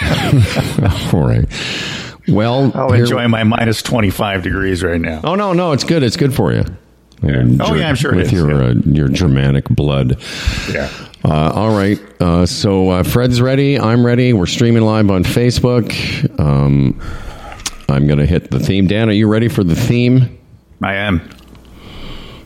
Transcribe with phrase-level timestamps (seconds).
[1.12, 1.46] All right.
[2.28, 5.20] Well, Oh, here- enjoying my minus 25 degrees right now.
[5.24, 6.02] Oh no, no, it's good.
[6.02, 6.64] It's good for you.
[7.22, 7.44] Yeah.
[7.60, 8.68] Oh, yeah, I'm sure it with your yeah.
[8.70, 10.16] uh, your Germanic blood.
[10.72, 10.88] Yeah.
[11.22, 11.98] Uh, all right.
[12.18, 13.78] Uh, so uh, Fred's ready.
[13.78, 14.32] I'm ready.
[14.32, 15.90] We're streaming live on Facebook.
[16.40, 16.98] Um,
[17.90, 18.86] I'm going to hit the theme.
[18.86, 20.38] Dan, are you ready for the theme?
[20.82, 21.28] I am.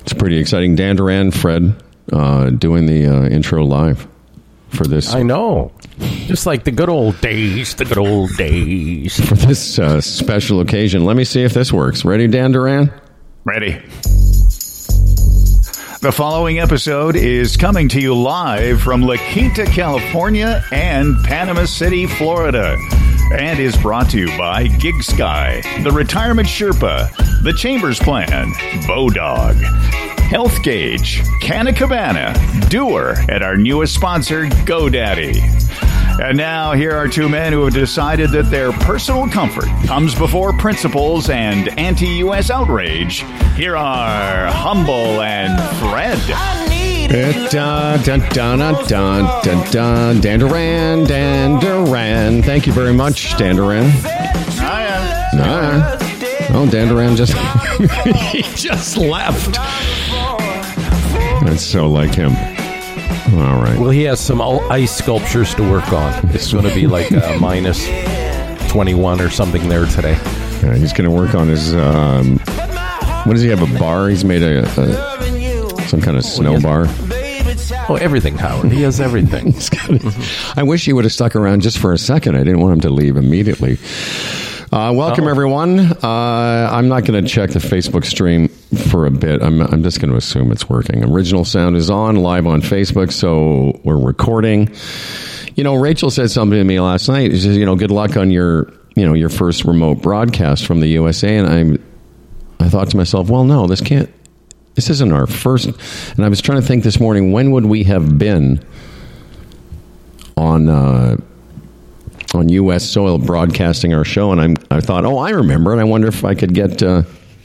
[0.00, 0.74] It's pretty exciting.
[0.74, 1.80] Dan Duran, Fred,
[2.12, 4.08] uh, doing the uh, intro live
[4.74, 5.72] for this I know.
[6.26, 9.18] Just like the good old days, the good old days.
[9.28, 11.04] for this uh, special occasion.
[11.04, 12.04] Let me see if this works.
[12.04, 12.92] Ready, Dan Duran?
[13.44, 13.80] Ready.
[16.00, 22.06] The following episode is coming to you live from La Quinta, California and Panama City,
[22.06, 22.76] Florida,
[23.32, 27.10] and is brought to you by GigSky, The Retirement Sherpa,
[27.42, 28.50] The Chambers Plan,
[28.86, 29.54] Bodog,
[30.28, 32.34] Health Gauge, Canna Cabana,
[32.68, 35.64] Doer, and our newest sponsor, GoDaddy.
[36.20, 40.52] And now, here are two men who have decided that their personal comfort comes before
[40.52, 43.24] principles and anti US outrage.
[43.56, 46.18] Here are Humble and Fred.
[47.50, 50.20] Dun, dun, dun, dun, dun, dun.
[50.20, 52.42] Dan Duran, Dan Duran.
[52.42, 53.90] Thank you very much, Dan Duran.
[54.58, 55.98] Hiya.
[56.56, 57.34] Oh, Dan Duran just
[58.32, 59.58] he just left.
[61.42, 62.32] That's so like him.
[63.34, 63.76] All right.
[63.78, 66.12] Well, he has some ice sculptures to work on.
[66.30, 67.86] It's going to be like uh, minus
[68.70, 70.12] 21 or something there today.
[70.62, 71.74] Yeah, he's going to work on his.
[71.74, 72.38] Um,
[73.24, 73.62] what does he have?
[73.62, 74.08] A bar?
[74.08, 76.86] He's made a, a some kind of snow bar.
[77.88, 78.72] Oh, everything, Howard.
[78.72, 79.54] He has everything.
[80.56, 82.34] I wish he would have stuck around just for a second.
[82.34, 83.78] I didn't want him to leave immediately.
[84.74, 85.30] Uh, welcome, Oh.
[85.30, 85.78] everyone.
[85.78, 89.40] Uh, I'm not going to check the Facebook stream for a bit.
[89.40, 91.04] I'm, I'm just going to assume it's working.
[91.04, 94.74] Original sound is on live on Facebook, so we're recording.
[95.54, 97.30] You know, Rachel said something to me last night.
[97.30, 100.80] She says, "You know, good luck on your, you know, your first remote broadcast from
[100.80, 101.78] the USA." And
[102.60, 104.12] I, I thought to myself, "Well, no, this can't.
[104.74, 105.66] This isn't our first."
[106.16, 108.58] And I was trying to think this morning, when would we have been
[110.36, 110.68] on?
[110.68, 111.16] Uh,
[112.34, 112.84] on U.S.
[112.88, 116.24] soil broadcasting our show, and I'm, I thought, oh, I remember, and I wonder if
[116.24, 117.02] I could get, uh,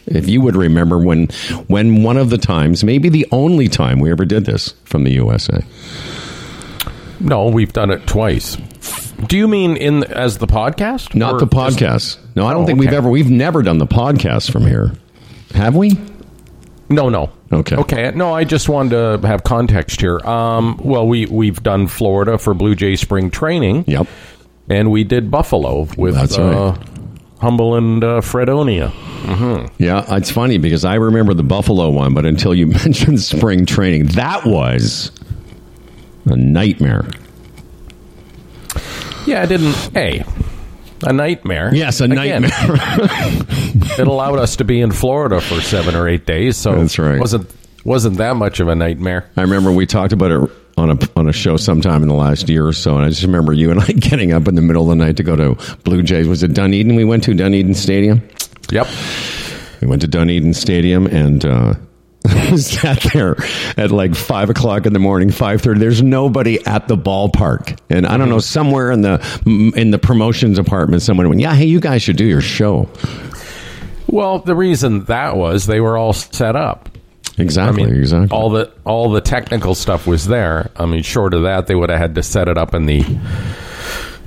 [0.08, 1.28] if you would remember when,
[1.68, 5.12] when one of the times, maybe the only time we ever did this from the
[5.12, 5.64] USA.
[7.20, 8.56] No, we've done it twice.
[9.28, 11.14] Do you mean in as the podcast?
[11.14, 12.18] Not the just- podcast.
[12.36, 14.94] No, I don't Oh, think we've ever, we've never done the podcast from here.
[15.54, 16.00] Have we?
[16.90, 17.30] No, no.
[17.52, 17.76] Okay.
[17.76, 18.12] Okay.
[18.16, 20.20] No, I just wanted to have context here.
[20.20, 24.08] Um, well, we we've done Florida for Blue Jay spring training, Yep.
[24.70, 26.88] And we did Buffalo with That's uh, right.
[27.42, 28.92] Humble and uh, Fredonia.
[29.78, 34.08] Yeah, it's funny because I remember the Buffalo one, but until you mentioned spring training,
[34.08, 35.12] that was
[36.26, 37.08] a nightmare.
[39.26, 39.74] Yeah, I didn't.
[39.94, 40.24] Hey,
[41.04, 41.74] a nightmare.
[41.74, 42.78] Yes, a Again, nightmare.
[44.00, 47.20] it allowed us to be in Florida for seven or eight days, so That's right.
[47.20, 47.50] wasn't
[47.86, 49.30] wasn't that much of a nightmare.
[49.38, 52.50] I remember we talked about it on a on a show sometime in the last
[52.50, 54.90] year or so, and I just remember you and I getting up in the middle
[54.92, 56.28] of the night to go to Blue Jays.
[56.28, 56.96] Was it Dunedin?
[56.96, 58.28] We went to Dunedin Stadium.
[58.72, 58.88] Yep.
[59.82, 61.74] We went to Dunedin Stadium and uh,
[62.58, 63.36] sat there
[63.78, 65.80] at like five o'clock in the morning, five thirty.
[65.80, 70.58] There's nobody at the ballpark, and I don't know somewhere in the in the promotions
[70.58, 72.90] department, someone went, "Yeah, hey, you guys should do your show."
[74.08, 76.90] Well, the reason that was they were all set up.
[77.40, 78.36] I Exactly, mean, exactly.
[78.38, 80.70] all the all the technical stuff was there.
[80.76, 83.00] I mean, short of that, they would have had to set it up in the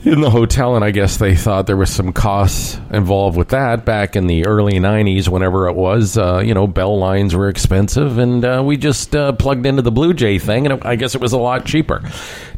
[0.04, 3.84] in the hotel, and I guess they thought there was some costs involved with that
[3.84, 6.18] back in the early '90s, whenever it was.
[6.18, 9.92] Uh, you know, bell lines were expensive, and uh, we just uh, plugged into the
[9.92, 12.02] Blue Jay thing, and it, I guess it was a lot cheaper.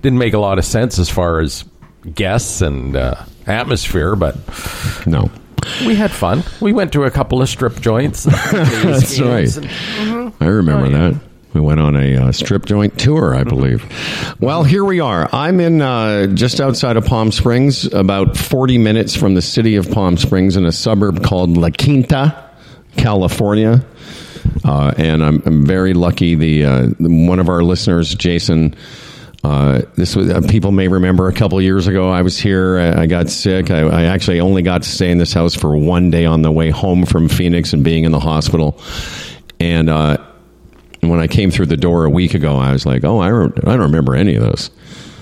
[0.00, 1.64] Didn't make a lot of sense as far as
[2.14, 3.16] guests and uh,
[3.46, 4.36] atmosphere, but
[5.06, 5.30] no,
[5.86, 6.42] we had fun.
[6.60, 8.24] We went to a couple of strip joints.
[8.52, 9.48] That's right.
[10.40, 11.20] I remember that.
[11.54, 13.84] We went on a uh, strip joint tour, I believe.
[14.40, 15.28] Well, here we are.
[15.32, 19.88] I'm in uh, just outside of Palm Springs, about 40 minutes from the city of
[19.88, 22.50] Palm Springs, in a suburb called La Quinta,
[22.96, 23.84] California.
[24.64, 26.34] Uh, and I'm, I'm very lucky.
[26.34, 28.74] The, uh, one of our listeners, Jason.
[29.44, 32.08] Uh, this was uh, people may remember a couple years ago.
[32.08, 32.78] I was here.
[32.78, 33.70] I, I got sick.
[33.70, 36.50] I, I actually only got to stay in this house for one day on the
[36.50, 38.80] way home from Phoenix and being in the hospital.
[39.60, 40.16] And uh,
[41.00, 43.58] when I came through the door a week ago, I was like, "Oh, I don't,
[43.68, 44.70] I don't remember any of this.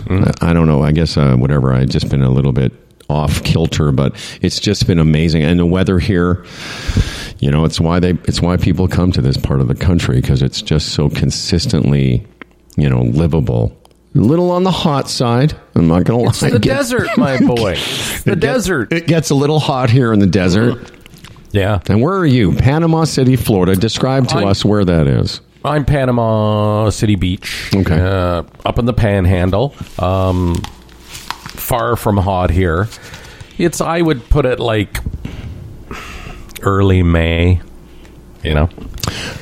[0.08, 0.84] I, I don't know.
[0.84, 1.72] I guess uh, whatever.
[1.72, 2.72] I just been a little bit
[3.10, 5.42] off kilter, but it's just been amazing.
[5.42, 6.44] And the weather here,
[7.40, 10.20] you know, it's why they it's why people come to this part of the country
[10.20, 12.25] because it's just so consistently,
[12.76, 13.76] you know, livable
[14.14, 15.55] A little on the hot side.
[15.75, 16.29] I'm not going to lie.
[16.31, 17.75] It's the It get- desert, my boy.
[17.76, 18.93] The it get- desert.
[18.93, 20.91] It gets a little hot here in the desert.
[21.53, 21.81] yeah.
[21.88, 22.53] And where are you?
[22.55, 23.75] Panama City, Florida.
[23.75, 25.41] Describe to I'm- us where that is.
[25.64, 27.70] I'm Panama City Beach.
[27.75, 27.97] Okay.
[27.99, 29.73] Uh, up in the panhandle.
[29.99, 32.88] Um, far from hot here.
[33.59, 34.99] It's, I would put it like
[36.62, 37.61] early May,
[38.43, 38.69] you know?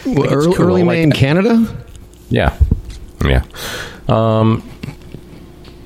[0.05, 1.13] Well, early, cool, early like May in.
[1.13, 1.85] Canada?
[2.29, 2.55] Yeah.
[3.25, 3.43] Yeah.
[4.11, 4.69] Um,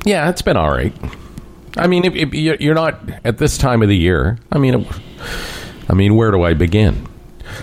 [0.05, 0.94] yeah, it's been all right.
[1.76, 4.87] I mean, if, if you're not at this time of the year, I mean,
[5.88, 7.09] I mean, where do I begin?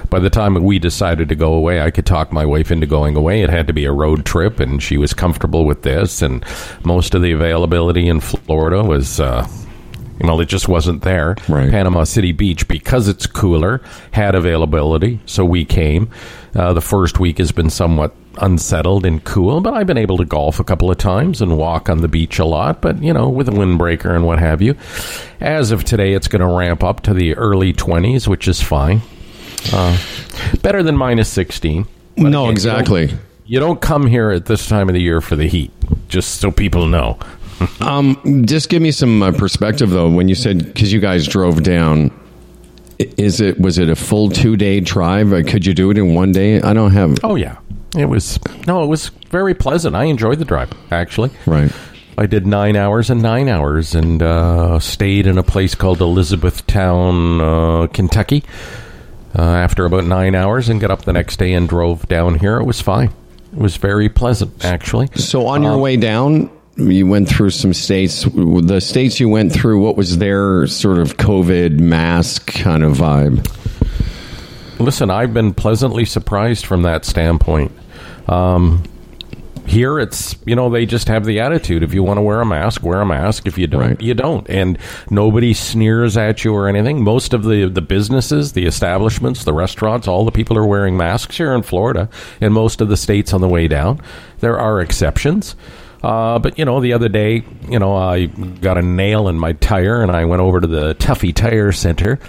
[0.10, 3.16] By the time we decided to go away, I could talk my wife into going
[3.16, 3.42] away.
[3.42, 6.22] It had to be a road trip, and she was comfortable with this.
[6.22, 6.46] And
[6.84, 9.48] most of the availability in Florida was, uh,
[10.20, 11.36] you know, it just wasn't there.
[11.48, 11.72] Right.
[11.72, 13.82] Panama City Beach, because it's cooler,
[14.12, 16.10] had availability, so we came.
[16.54, 20.26] Uh, the first week has been somewhat unsettled and cool, but I've been able to
[20.26, 23.28] golf a couple of times and walk on the beach a lot, but, you know,
[23.30, 24.76] with a windbreaker and what have you.
[25.40, 29.02] As of today, it's going to ramp up to the early 20s, which is fine.
[29.74, 29.98] Uh,
[30.62, 31.86] better than minus 16.
[32.18, 33.10] No, again, you don't- exactly.
[33.46, 35.72] You don't come here at this time of the year for the heat,
[36.08, 37.18] just so people know.
[37.80, 40.10] Um, just give me some uh, perspective though.
[40.10, 42.10] When you said because you guys drove down,
[42.98, 45.30] is it was it a full two day drive?
[45.46, 46.60] Could you do it in one day?
[46.60, 47.18] I don't have.
[47.24, 47.58] Oh yeah,
[47.98, 49.96] it was no, it was very pleasant.
[49.96, 51.32] I enjoyed the drive actually.
[51.46, 51.72] Right.
[52.18, 57.42] I did nine hours and nine hours, and uh, stayed in a place called Elizabethtown,
[57.42, 58.44] uh, Kentucky.
[59.34, 62.58] Uh, after about nine hours, and got up the next day and drove down here.
[62.60, 63.12] It was fine.
[63.54, 65.08] It was very pleasant, actually.
[65.16, 68.28] So on your Um, way down, you went through some states.
[68.36, 73.48] The states you went through, what was their sort of COVID mask kind of vibe?
[74.82, 77.72] Listen, I've been pleasantly surprised from that standpoint.
[78.28, 78.84] Um,
[79.66, 82.46] here, it's you know they just have the attitude: if you want to wear a
[82.46, 83.46] mask, wear a mask.
[83.46, 84.02] If you don't, Right.
[84.02, 84.78] you don't, and
[85.10, 87.04] nobody sneers at you or anything.
[87.04, 91.38] Most of the the businesses, the establishments, the restaurants, all the people are wearing masks
[91.38, 92.10] here in Florida,
[92.42, 94.02] and most of the states on the way down.
[94.40, 95.56] There are exceptions.
[96.04, 99.54] Uh, but you know, the other day, you know, I got a nail in my
[99.54, 102.20] tire, and I went over to the Tuffy Tire Center,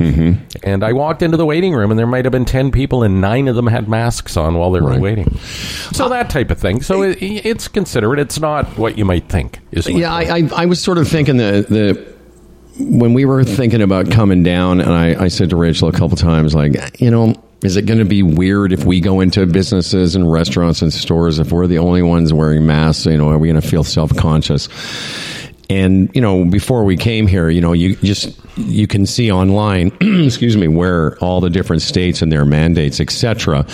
[0.62, 3.20] and I walked into the waiting room, and there might have been ten people, and
[3.20, 5.00] nine of them had masks on while they were Right.
[5.00, 5.34] waiting.
[5.92, 6.82] So that type of thing.
[6.82, 8.18] So it, it's considerate.
[8.18, 9.60] It's not what you might think.
[9.70, 12.12] Is Yeah, I, I, I was sort of thinking the the
[12.78, 16.16] when we were thinking about coming down, and I, I said to Rachel a couple
[16.16, 20.16] times, like, you know, is it going to be weird if we go into businesses
[20.16, 23.06] and restaurants and stores if we're the only ones wearing masks?
[23.06, 24.68] You know, are we going to feel self conscious?
[25.70, 29.88] And you know, before we came here, you know, you just you can see online,
[30.00, 33.64] excuse me, where all the different states and their mandates, etc.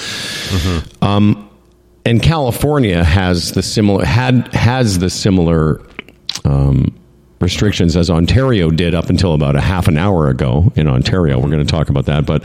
[1.03, 1.51] Um,
[2.05, 5.81] and California has the similar had has the similar
[6.45, 6.98] um,
[7.41, 11.39] restrictions as Ontario did up until about a half an hour ago in Ontario.
[11.39, 12.45] We're going to talk about that, but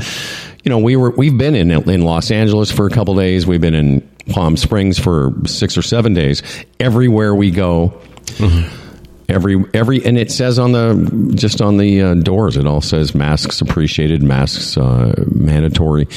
[0.63, 3.47] you know we were we've been in in Los Angeles for a couple days.
[3.47, 6.43] We've been in Palm Springs for six or seven days.
[6.79, 7.99] Everywhere we go.
[9.29, 13.15] Every every and it says on the just on the uh, doors it all says
[13.15, 16.07] masks appreciated masks uh, mandatory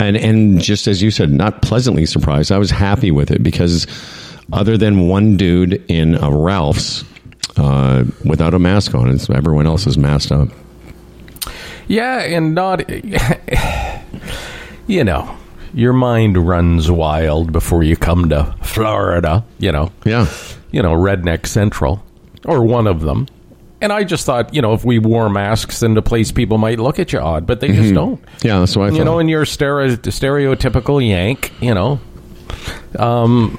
[0.00, 2.52] and and just as you said, not pleasantly surprised.
[2.52, 3.86] I was happy with it because
[4.52, 7.04] other than one dude in a Ralph's
[7.58, 10.48] uh, without a mask on, it's, everyone else is masked up.
[11.86, 12.88] Yeah, and not,
[14.86, 15.36] you know,
[15.74, 20.26] your mind runs wild before you come to Florida, you know, Yeah,
[20.70, 22.02] you know, Redneck Central,
[22.44, 23.26] or one of them.
[23.80, 26.80] And I just thought, you know, if we wore masks in the place, people might
[26.80, 28.20] look at you odd, but they just don't.
[28.42, 28.58] yeah.
[28.58, 28.92] That's thought.
[28.92, 32.00] You know, and you're stereo- stereotypical Yank, you know,
[32.98, 33.58] um,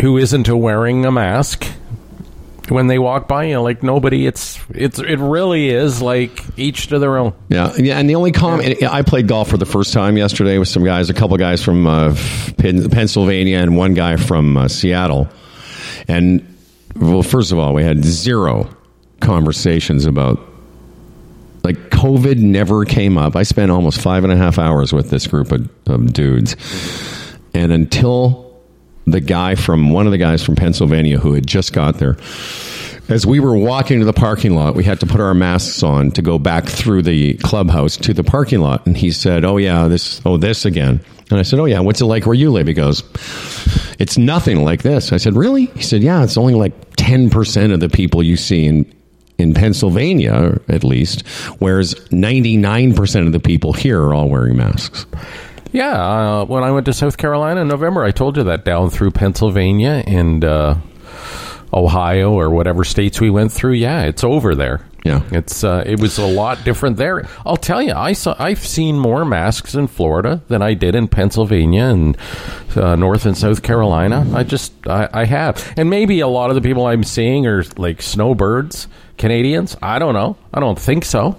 [0.00, 1.66] who isn't wearing a mask
[2.72, 3.60] when they walk by you.
[3.60, 7.34] Like nobody, it's it's it really is like each to their own.
[7.48, 10.68] Yeah, yeah, and the only comment I played golf for the first time yesterday with
[10.68, 12.16] some guys, a couple guys from uh,
[12.58, 15.28] Pennsylvania and one guy from uh, Seattle.
[16.08, 16.56] And
[16.96, 18.74] well, first of all, we had zero
[19.20, 20.40] conversations about
[21.62, 23.36] like COVID never came up.
[23.36, 26.56] I spent almost five and a half hours with this group of, of dudes,
[27.54, 28.51] and until
[29.06, 32.16] the guy from one of the guys from Pennsylvania who had just got there.
[33.08, 36.12] As we were walking to the parking lot, we had to put our masks on
[36.12, 38.86] to go back through the clubhouse to the parking lot.
[38.86, 42.00] And he said, "Oh yeah, this, oh this again." And I said, "Oh yeah, what's
[42.00, 43.02] it like where you live?" He goes,
[43.98, 47.72] "It's nothing like this." I said, "Really?" He said, "Yeah, it's only like ten percent
[47.72, 48.90] of the people you see in
[49.38, 51.26] in Pennsylvania, at least,
[51.58, 55.06] whereas ninety nine percent of the people here are all wearing masks."
[55.72, 55.92] Yeah,
[56.40, 59.12] uh, when I went to South Carolina in November, I told you that down through
[59.12, 60.74] Pennsylvania and uh,
[61.72, 64.86] Ohio or whatever states we went through, yeah, it's over there.
[65.04, 65.22] Yeah.
[65.32, 67.26] it's uh, it was a lot different there.
[67.44, 71.08] I'll tell you, I saw I've seen more masks in Florida than I did in
[71.08, 72.16] Pennsylvania and
[72.76, 74.24] uh, North and South Carolina.
[74.32, 77.64] I just I, I have, and maybe a lot of the people I'm seeing are
[77.76, 78.86] like snowbirds,
[79.18, 79.76] Canadians.
[79.82, 80.36] I don't know.
[80.54, 81.34] I don't think so.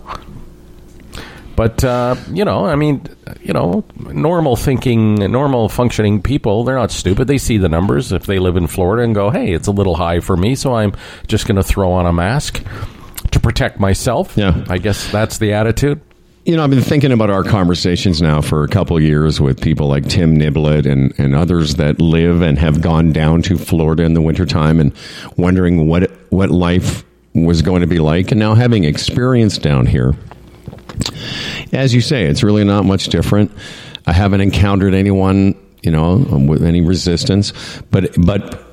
[1.55, 3.05] But uh, you know, I mean,
[3.41, 7.27] you know, normal thinking, normal functioning people, they're not stupid.
[7.27, 9.95] They see the numbers if they live in Florida and go, "Hey, it's a little
[9.95, 10.93] high for me, so I'm
[11.27, 12.63] just going to throw on a mask
[13.31, 14.65] to protect myself." Yeah.
[14.67, 16.01] I guess that's the attitude.
[16.45, 19.62] You know, I've been thinking about our conversations now for a couple of years with
[19.62, 24.03] people like Tim Niblett and, and others that live and have gone down to Florida
[24.03, 24.91] in the wintertime and
[25.38, 28.31] wondering what what life was going to be like.
[28.31, 30.15] And now having experience down here,
[31.72, 33.51] as you say, it's really not much different.
[34.05, 36.17] I haven't encountered anyone, you know,
[36.48, 37.53] with any resistance,
[37.91, 38.63] but but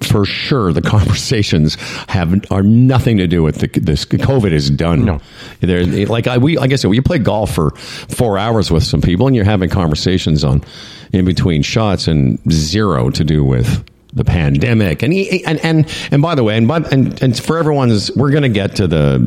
[0.00, 1.74] for sure the conversations
[2.08, 5.04] have are nothing to do with the this COVID is done.
[5.04, 5.20] No.
[5.60, 9.00] They're, like I we like I said, we play golf for four hours with some
[9.00, 10.62] people, and you're having conversations on
[11.12, 15.02] in between shots, and zero to do with the pandemic.
[15.02, 18.30] And he, and and and by the way, and by, and and for everyone's, we're
[18.30, 19.18] going to get to the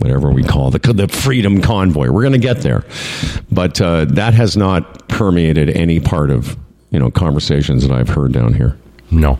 [0.00, 2.10] whatever we call the the freedom convoy.
[2.10, 2.84] We're going to get there,
[3.50, 6.56] but uh, that has not permeated any part of
[6.90, 8.76] you know conversations that I've heard down here.
[9.12, 9.38] No.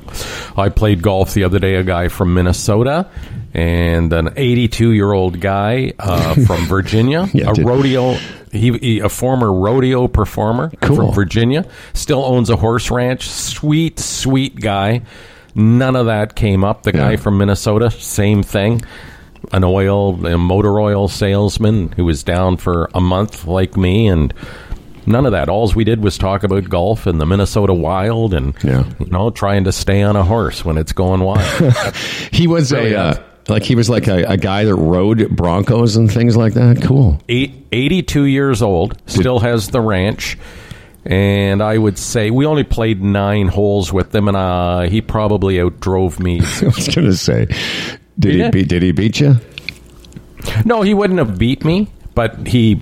[0.57, 3.09] I played golf the other day, a guy from Minnesota
[3.55, 8.15] and an 82 year old guy uh, from Virginia, Yeah, a rodeo,
[8.51, 10.97] he, he, a former rodeo performer Cool.
[10.97, 13.29] from Virginia, still owns a horse ranch.
[13.29, 15.03] Sweet, sweet guy.
[15.55, 16.83] None of that came up.
[16.83, 17.17] The guy Yeah.
[17.19, 18.83] from Minnesota, same thing.
[19.53, 24.33] An oil, a motor oil salesman who was down for a month like me and
[25.07, 25.49] None of that.
[25.49, 28.85] All we did was talk about golf and the Minnesota Wild, and Yeah.
[29.01, 31.43] you know, trying to stay on a horse when it's going wild.
[32.33, 35.97] He was Really a uh, like he was like a, a guy that rode Broncos
[35.97, 36.83] and things like that.
[36.83, 37.19] Cool.
[37.31, 40.39] Eight, 82 years old, still has the ranch.
[41.07, 45.57] And I would say we only played nine holes with them, and uh, he probably
[45.57, 46.41] outdrove me.
[46.63, 47.47] I was going to say,
[48.19, 48.53] did he, did.
[48.53, 48.69] beat?
[48.69, 49.37] Did he beat you?
[50.65, 52.81] no, he wouldn't have beat me, but he,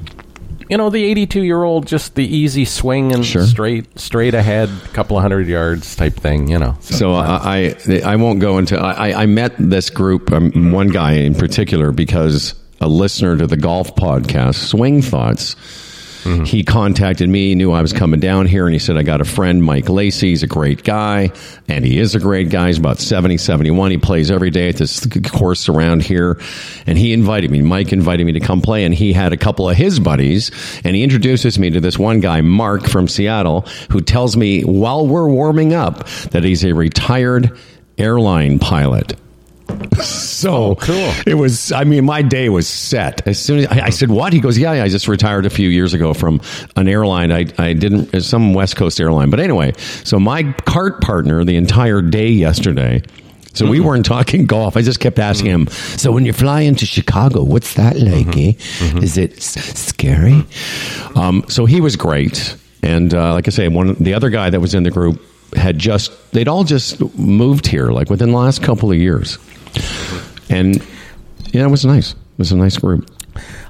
[0.68, 3.44] you know, the 82 year old, just the easy swing and Sure.
[3.46, 6.76] straight, straight ahead, couple of hundred yards type thing, you know.
[6.80, 8.78] So I, I I won't go into.
[8.78, 13.56] I, I met this group, um, one guy in particular, because a listener to the
[13.56, 15.56] golf podcast, Swing Thoughts.
[16.24, 19.24] He contacted me, knew I was coming down here, and he said, I got a
[19.24, 20.28] friend, Mike Lacey.
[20.28, 21.32] He's a great guy,
[21.68, 22.68] and he is a great guy.
[22.68, 23.90] He's about 70, 71.
[23.90, 26.40] He plays every day at this course around here.
[26.86, 27.62] And he invited me.
[27.62, 30.50] Mike invited me to come play, and he had a couple of his buddies,
[30.84, 35.06] and he introduces me to this one guy, Mark from Seattle, who tells me while
[35.06, 37.58] we're warming up that he's a retired
[37.96, 39.18] airline pilot.
[40.02, 41.12] So cool.
[41.26, 41.72] It was.
[41.72, 44.56] I mean, my day was set as soon as I, I said, "What?" He goes,
[44.56, 46.40] "Yeah, yeah, I just retired a few years ago from
[46.76, 47.32] an airline.
[47.32, 49.72] I, I didn't it's some West Coast airline, but anyway.
[50.04, 53.02] So my cart partner the entire day yesterday."
[53.54, 54.76] So we weren't talking golf.
[54.76, 55.66] I just kept asking him.
[55.66, 58.36] So when you fly into Chicago, what's that like?
[58.36, 58.52] Eh?
[59.02, 60.44] Is it s- scary?
[61.16, 64.60] Um, so he was great, and uh, like I say, one the other guy that
[64.60, 65.20] was in the group
[65.56, 69.38] had just they'd all just moved here like within the last couple of years,
[70.48, 70.76] and
[71.52, 72.12] yeah, it was nice.
[72.12, 73.10] It was a nice group.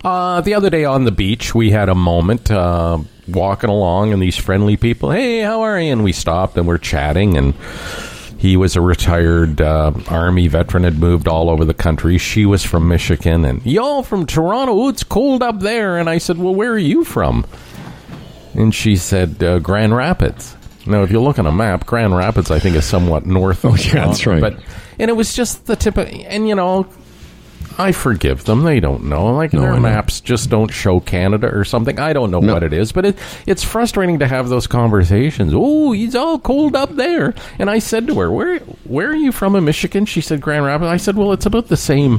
[0.05, 4.23] Uh, the other day on the beach, we had a moment uh, walking along, and
[4.23, 5.93] these friendly people, hey, how are you?
[5.93, 7.55] And we stopped and we're chatting, and
[8.39, 12.19] he was a retired uh, army veteran, had moved all over the country.
[12.19, 14.75] She was from Michigan, and y'all from Toronto.
[14.75, 15.99] Ooh, it's cold up there.
[15.99, 17.45] And I said, well, where are you from?
[18.55, 20.57] And she said, uh, Grand Rapids.
[20.89, 23.65] Now, if you look on a map, Grand Rapids, I think, is somewhat north.
[23.65, 24.41] of Oh, yeah, that's right.
[24.41, 24.59] But
[24.99, 26.87] and it was just the tip of, and you know,
[27.77, 28.65] I forgive them.
[28.65, 29.35] They don't know.
[29.35, 32.01] Like No, their maps just don't show Canada or something.
[32.01, 32.55] I don't know No.
[32.55, 35.53] what it is, but it, it's frustrating to have those conversations.
[35.55, 37.35] Oh, he's all cold up there.
[37.61, 40.65] And I said to her, "Where where are you from in Michigan?" She said, "Grand
[40.65, 42.19] Rapids." I said, "Well, it's about the same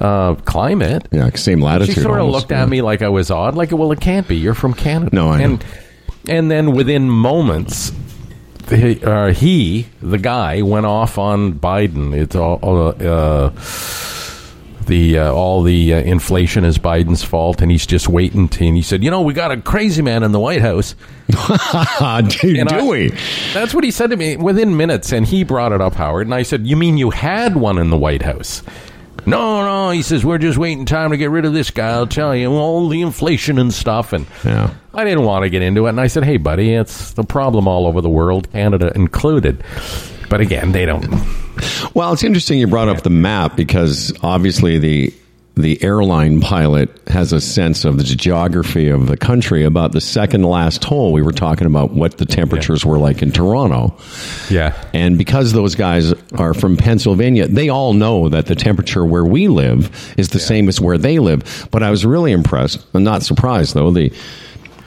[0.00, 1.94] uh, climate." Yeah, same latitude.
[1.94, 2.66] She sort of almost, looked at yeah.
[2.66, 3.54] me like I was odd.
[3.54, 4.36] Like, well, it can't be.
[4.36, 5.14] You're from Canada.
[5.14, 5.58] No, I know.
[6.28, 7.92] And then within moments,
[8.68, 12.14] the, uh, he, the guy, went off on Biden.
[12.14, 12.58] It's all.
[13.00, 13.50] Uh,
[14.86, 18.48] the uh, all the uh, inflation is Biden's fault, and he's just waiting.
[18.48, 20.94] To, and he said, "You know, we got a crazy man in the White House."
[21.26, 23.08] Do, do I- we?
[23.52, 26.28] That's what he said to me within minutes, and he brought it up, Howard.
[26.28, 28.62] And I said, "You mean you had one in the White House?"
[29.26, 29.90] No, no.
[29.90, 31.88] He says we're just waiting time to get rid of this guy.
[31.88, 34.12] I'll tell you, all the inflation and stuff.
[34.12, 34.70] And Yeah.
[34.94, 35.90] I didn't want to get into it.
[35.90, 39.62] And I said, "Hey, buddy, it's the problem all over the world, Canada included."
[40.30, 41.06] But again, they don't.
[41.94, 45.12] Well, it's interesting you brought up the map because obviously the
[45.56, 49.64] the airline pilot has a sense of the geography of the country.
[49.64, 52.90] About the second last hole, we were talking about what the temperatures yeah.
[52.90, 53.96] were like in Toronto.
[54.50, 54.76] Yeah.
[54.92, 59.48] And because those guys are from Pennsylvania, they all know that the temperature where we
[59.48, 60.44] live is the yeah.
[60.44, 61.68] same as where they live.
[61.70, 64.12] But I was really impressed, I'm not surprised though, the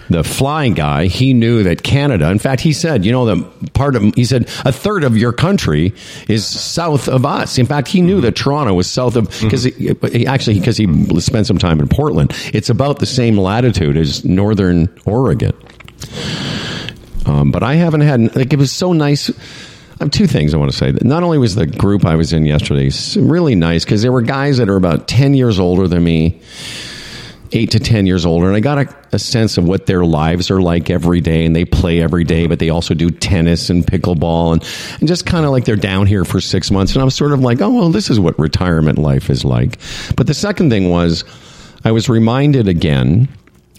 [0.09, 3.95] the flying guy, he knew that Canada, in fact, he said, you know, the part
[3.95, 5.93] of, he said, a third of your country
[6.27, 7.57] is south of us.
[7.57, 10.07] In fact, he knew that Toronto was south of, because mm-hmm.
[10.07, 10.87] he, actually, because he
[11.19, 15.53] spent some time in Portland, it's about the same latitude as northern Oregon.
[17.25, 19.29] Um, but I haven't had, like, it was so nice.
[19.29, 20.91] I have two things I want to say.
[21.03, 22.89] Not only was the group I was in yesterday
[23.19, 26.41] really nice because there were guys that are about 10 years older than me
[27.51, 30.51] eight to 10 years older, and I got a, a, sense of what their lives
[30.51, 31.45] are like every day.
[31.45, 34.63] And they play every day, but they also do tennis and pickleball, and,
[34.99, 36.93] and just kind of like they're down here for six months.
[36.93, 39.79] And I was sort of like, oh, well, this is what retirement life is like.
[40.15, 41.23] But the second thing was,
[41.83, 43.29] I was reminded again,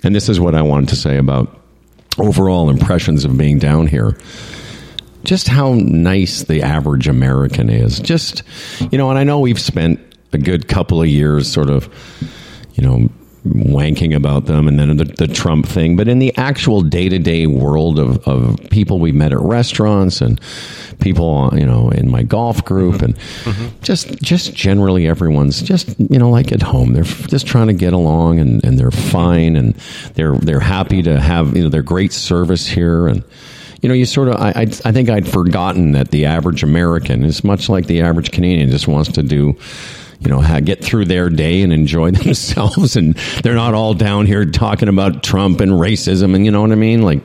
[0.03, 1.57] and this is what I wanted to say about
[2.19, 4.17] overall impressions of being down here
[5.25, 8.01] just how nice the average American is.
[8.01, 8.43] Just,
[8.91, 10.01] you know, and I know we've spent
[10.33, 11.89] a good couple of years sort of,
[12.75, 13.09] you know,
[13.47, 15.97] wanking about them and then the, the Trump thing.
[15.97, 20.21] But in the actual day to day world of, of people we met at restaurants
[20.21, 20.39] and
[21.01, 23.05] people, you know, in my golf group mm-hmm.
[23.07, 23.83] and mm-hmm.
[23.83, 26.93] just, just generally everyone's just, you know, like at home.
[26.93, 29.75] They're just trying to get along and, and they're fine and
[30.15, 33.07] they're, they're happy to have, you know, their great service here.
[33.07, 33.25] And,
[33.81, 37.25] you know, you sort of, I, I, I think I'd forgotten that the average American
[37.25, 39.57] is much like the average Canadian, just wants to do
[40.21, 42.97] you know, get through their day and enjoy themselves.
[42.97, 46.73] And they're not all down here talking about Trump and racism and you know what
[46.73, 47.03] I mean?
[47.03, 47.23] Like,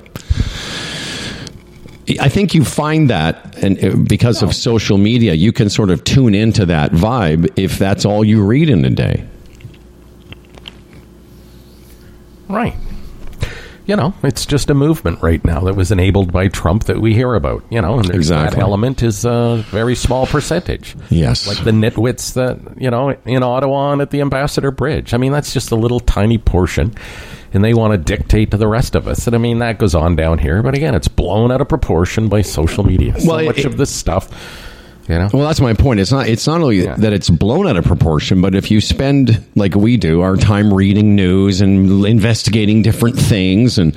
[2.19, 6.03] I think you find that, and uh, because of social media, you can sort of
[6.03, 9.25] tune into that vibe if that's all you read in a day.
[12.47, 12.75] Right
[13.85, 17.13] you know, it's just a movement right now that was enabled by Trump that we
[17.13, 17.63] hear about.
[17.69, 18.55] You know, and exactly.
[18.55, 20.95] that element is a very small percentage.
[21.09, 25.13] Yes, like the nitwits that you know in Ottawa and at the Ambassador Bridge.
[25.13, 26.95] I mean, that's just a little tiny portion,
[27.53, 29.27] and they want to dictate to the rest of us.
[29.27, 30.63] And I mean, that goes on down here.
[30.63, 33.19] But again, it's blown out of proportion by social media.
[33.19, 34.29] So much it, of this stuff
[35.07, 35.29] you know?
[35.31, 35.99] Well, that's my point.
[35.99, 36.27] It's not.
[36.27, 36.95] It's not only yeah.
[36.95, 40.73] that it's blown out of proportion, but if you spend like we do our time
[40.73, 43.95] reading news and investigating different things, and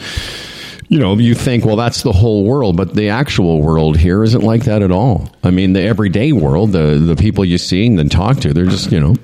[0.88, 4.42] you know, you think, well, that's the whole world, but the actual world here isn't
[4.42, 5.30] like that at all.
[5.42, 8.66] I mean, the everyday world, the the people you see and then talk to, they're
[8.66, 9.14] just you know,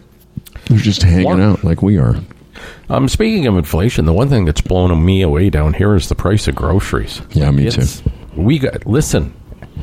[0.67, 2.17] they're just hanging out like we are.
[2.89, 6.15] Um, speaking of inflation, the one thing that's blown me away down here is the
[6.15, 7.23] price of groceries.
[7.31, 8.11] Yeah, me it's, too.
[8.37, 9.35] We got listen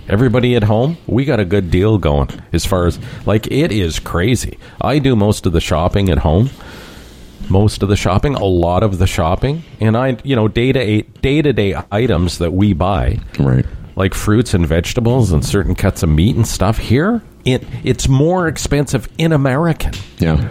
[0.08, 4.00] everybody at home, we got a good deal going as far as like it is
[4.00, 4.58] crazy.
[4.80, 6.50] I do most of the shopping at home.
[7.50, 11.02] Most of the shopping, a lot of the shopping, and I, you know, day to
[11.02, 13.66] day to day items that we buy, right?
[13.96, 16.78] Like fruits and vegetables and certain cuts of meat and stuff.
[16.78, 19.94] Here, it it's more expensive in American.
[20.20, 20.50] Yeah.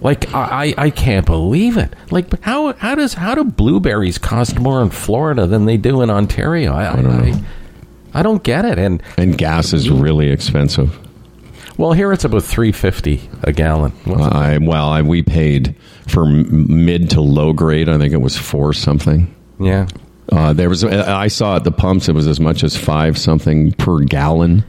[0.00, 1.94] Like I, I can't believe it.
[2.10, 6.10] Like how how does how do blueberries cost more in Florida than they do in
[6.10, 6.74] Ontario?
[6.74, 7.32] I, I don't know.
[7.32, 7.42] I,
[8.14, 8.78] I don't get it.
[8.78, 10.98] And and gas is really expensive.
[11.76, 13.92] Well, here it's about three fifty a gallon.
[14.06, 15.74] I, well, I, we paid
[16.06, 17.88] for mid to low grade.
[17.88, 19.34] I think it was four something.
[19.58, 19.88] Yeah.
[20.30, 20.84] Uh, there was.
[20.84, 22.08] I saw at the pumps.
[22.08, 24.64] It was as much as five something per gallon.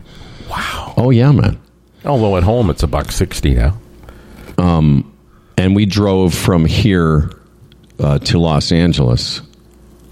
[0.50, 0.94] Wow.
[0.98, 1.60] Oh yeah, man.
[2.04, 3.78] Although at home it's a buck sixty now.
[4.58, 5.14] Um,
[5.58, 7.30] and we drove from here
[8.00, 9.42] uh, to Los Angeles.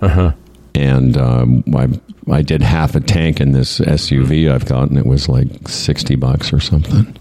[0.01, 0.31] Uh huh
[0.75, 1.89] and um, I
[2.31, 6.15] I did half a tank in this SUV I've got, and it was like sixty
[6.15, 7.15] bucks or something.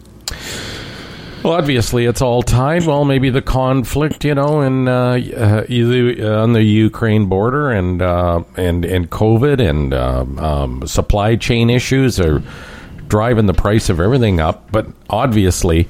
[1.42, 2.86] Well, obviously, it's all tied.
[2.86, 8.00] Well, maybe the conflict, you know, in uh, uh, uh, on the Ukraine border and
[8.00, 12.40] uh, and and COVID and um, um, supply chain issues are
[13.08, 14.70] driving the price of everything up.
[14.70, 15.88] But obviously,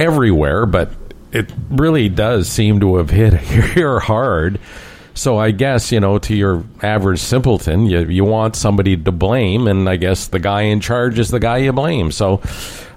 [0.00, 0.66] everywhere.
[0.66, 0.90] But
[1.30, 3.34] it really does seem to have hit
[3.74, 4.58] here hard
[5.14, 9.66] so I guess you know, to your average simpleton, you you want somebody to blame,
[9.66, 12.10] and I guess the guy in charge is the guy you blame.
[12.10, 12.40] So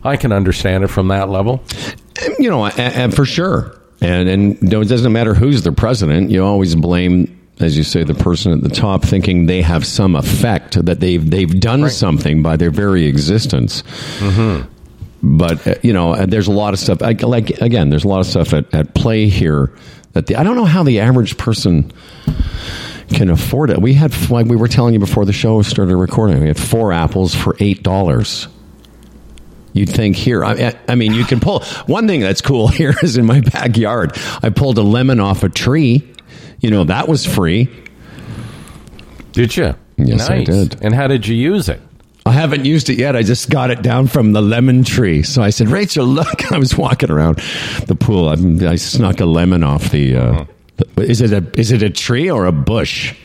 [0.03, 1.63] I can understand it from that level.
[2.39, 6.31] You know, and for sure, and and you know, it doesn't matter who's the president.
[6.31, 10.15] You always blame as you say, the person at the top, thinking they have some
[10.15, 11.91] effect that they've they've done right.
[11.91, 13.81] something by their very existence.
[14.19, 15.37] Mm-hmm.
[15.37, 17.01] But uh, you know, there's a lot of stuff.
[17.01, 19.71] Like again, there's a lot of stuff at, at play here
[20.15, 21.91] that the, I don't know how the average person
[23.09, 23.79] can afford it.
[23.79, 26.91] We had, like we were telling you before the show started recording, we had four
[26.93, 28.47] apples for eight dollars.
[29.73, 33.17] You'd think here, I, I mean, you can pull one thing that's cool here is
[33.17, 34.17] in my backyard.
[34.41, 36.09] I pulled a lemon off a tree.
[36.61, 37.69] You know, that was free.
[39.33, 39.75] Did you?
[39.97, 40.81] Yes, I did.
[40.81, 41.81] And how did you use it?
[42.27, 43.15] I haven't used it yet.
[43.15, 45.21] I just got it down from the lemon tree.
[45.21, 46.51] So I said, Rachel, look.
[46.51, 47.37] I was walking around
[47.85, 48.29] the pool.
[48.29, 50.15] I, I snuck a lemon off the.
[50.15, 50.45] Uh,
[50.97, 53.15] is it a is it a tree or a bush?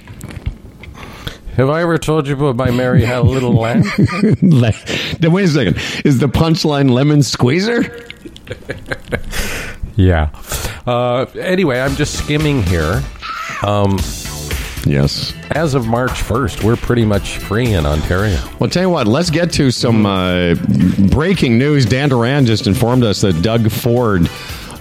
[1.56, 3.82] Have I ever told you about my Mary had a little lamb?
[4.42, 5.76] Wait a second.
[6.04, 8.06] Is the punchline lemon squeezer?
[9.96, 10.30] yeah.
[10.86, 13.02] Uh, anyway, I'm just skimming here.
[13.62, 13.98] Um,
[14.86, 15.34] Yes.
[15.50, 18.38] as of March 1st, we're pretty much free in Ontario.
[18.58, 20.54] Well, tell you what, let's get to some uh,
[21.10, 21.84] breaking news.
[21.86, 24.28] Dan Duran just informed us that Doug Ford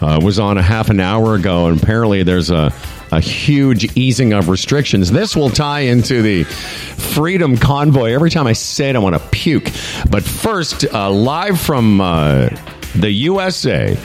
[0.01, 2.73] uh, was on a half an hour ago, and apparently there's a,
[3.11, 5.11] a huge easing of restrictions.
[5.11, 8.13] This will tie into the Freedom Convoy.
[8.13, 9.65] Every time I say it, I want to puke.
[10.09, 12.49] But first, uh, live from uh,
[12.95, 13.97] the USA.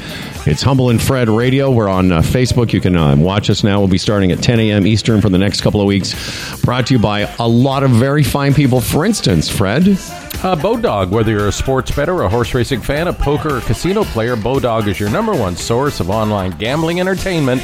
[0.47, 1.71] It's Humble and Fred Radio.
[1.71, 2.75] We're on uh, Facebook.
[2.75, 3.79] You can uh, watch us now.
[3.79, 4.87] We'll be starting at 10 a.m.
[4.87, 6.13] Eastern for the next couple of weeks.
[6.61, 8.83] Brought to you by a lot of very fine people.
[8.83, 9.89] For instance, Fred.
[9.89, 14.05] Uh, Bodog, whether you're a sports bettor, a horse racing fan, a poker or casino
[14.05, 17.63] player, Bodog is your number one source of online gambling entertainment.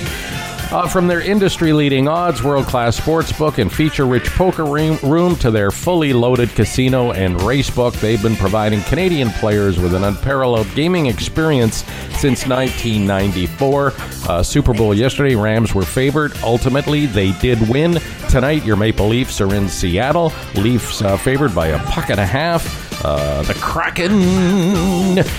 [0.73, 5.35] Uh, from their industry leading odds, world class sports book, and feature rich poker room,
[5.35, 10.05] to their fully loaded casino and race book, they've been providing Canadian players with an
[10.05, 11.79] unparalleled gaming experience
[12.21, 13.93] since 1994.
[14.29, 16.33] Uh, Super Bowl yesterday, Rams were favored.
[16.45, 17.99] Ultimately, they did win.
[18.29, 20.33] Tonight, your Maple Leafs are in Seattle.
[20.55, 22.90] Leafs uh, favored by a puck and a half.
[23.03, 24.13] Uh, the Kraken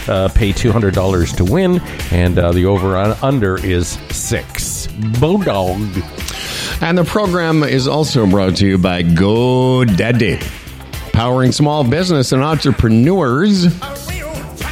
[0.10, 1.80] uh, pay $200 to win,
[2.12, 4.88] and uh, the over on under is six.
[4.88, 6.82] Bodog.
[6.82, 10.42] And the program is also brought to you by GoDaddy,
[11.14, 13.66] powering small business and entrepreneurs.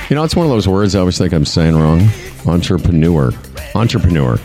[0.10, 2.10] You know, it's one of those words I always think I'm saying wrong.
[2.47, 3.32] Entrepreneur.
[3.75, 4.39] Entrepreneur.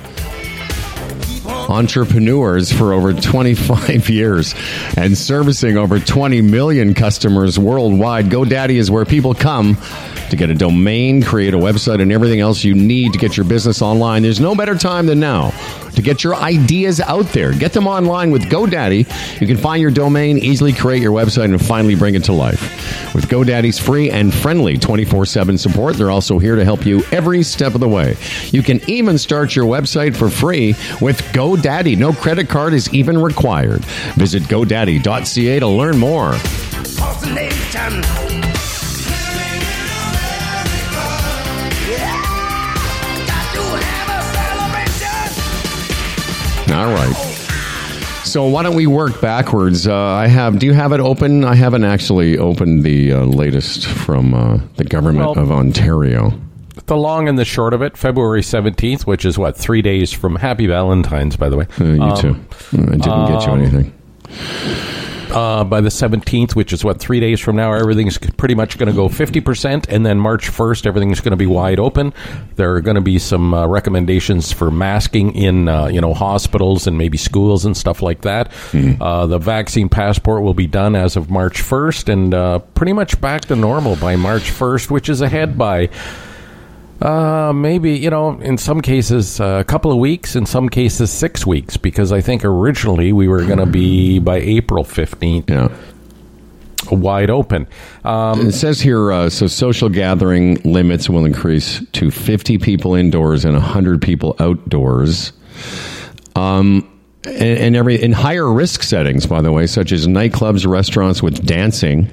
[1.68, 4.54] Entrepreneurs for over 25 years
[4.96, 8.26] and servicing over 20 million customers worldwide.
[8.26, 9.76] GoDaddy is where people come
[10.30, 13.44] to get a domain, create a website, and everything else you need to get your
[13.44, 14.22] business online.
[14.22, 15.52] There's no better time than now
[15.94, 17.52] to get your ideas out there.
[17.52, 19.40] Get them online with GoDaddy.
[19.40, 22.60] You can find your domain, easily create your website, and finally bring it to life.
[23.14, 27.42] With GoDaddy's free and friendly 24 7 support, they're also here to help you every
[27.42, 28.16] step of the way.
[28.50, 31.96] You can even start your website for free with GoDaddy.
[31.96, 33.84] No credit card is even required.
[34.16, 36.34] Visit GoDaddy.ca to learn more.
[46.74, 47.14] All right.
[48.24, 49.86] So why don't we work backwards?
[49.86, 50.58] Uh, I have.
[50.58, 51.44] Do you have it open?
[51.44, 56.32] I haven't actually opened the uh, latest from uh, the government Well- of Ontario.
[56.86, 60.36] The long and the short of it, February 17th, which is what, three days from
[60.36, 61.66] Happy Valentine's, by the way.
[61.80, 62.36] Uh, you Um, too.
[62.72, 63.92] I didn't get you anything.
[65.34, 68.88] Uh, by the 17th, which is what, three days from now, everything's pretty much going
[68.88, 69.86] to go 50%.
[69.88, 72.14] And then March 1st, everything's going to be wide open.
[72.56, 76.86] There are going to be some uh, recommendations for masking in, uh, you know, hospitals
[76.86, 78.52] and maybe schools and stuff like that.
[79.00, 83.20] Uh, the vaccine passport will be done as of March 1st and uh, pretty much
[83.20, 85.88] back to normal by March 1st, which is ahead by.
[87.02, 91.10] Uh, maybe you know, in some cases uh, a couple of weeks, in some cases
[91.10, 95.68] six weeks, because I think originally we were going to be by April fifteenth Yeah.
[96.90, 97.66] wide open.
[98.04, 103.44] Um, It says here, uh, so social gathering limits will increase to 50 people indoors
[103.44, 105.32] and 100 people outdoors.
[106.36, 106.88] Um,
[107.24, 111.44] and, and every in higher risk settings, by the way, such as nightclubs, restaurants with
[111.44, 112.08] dancing.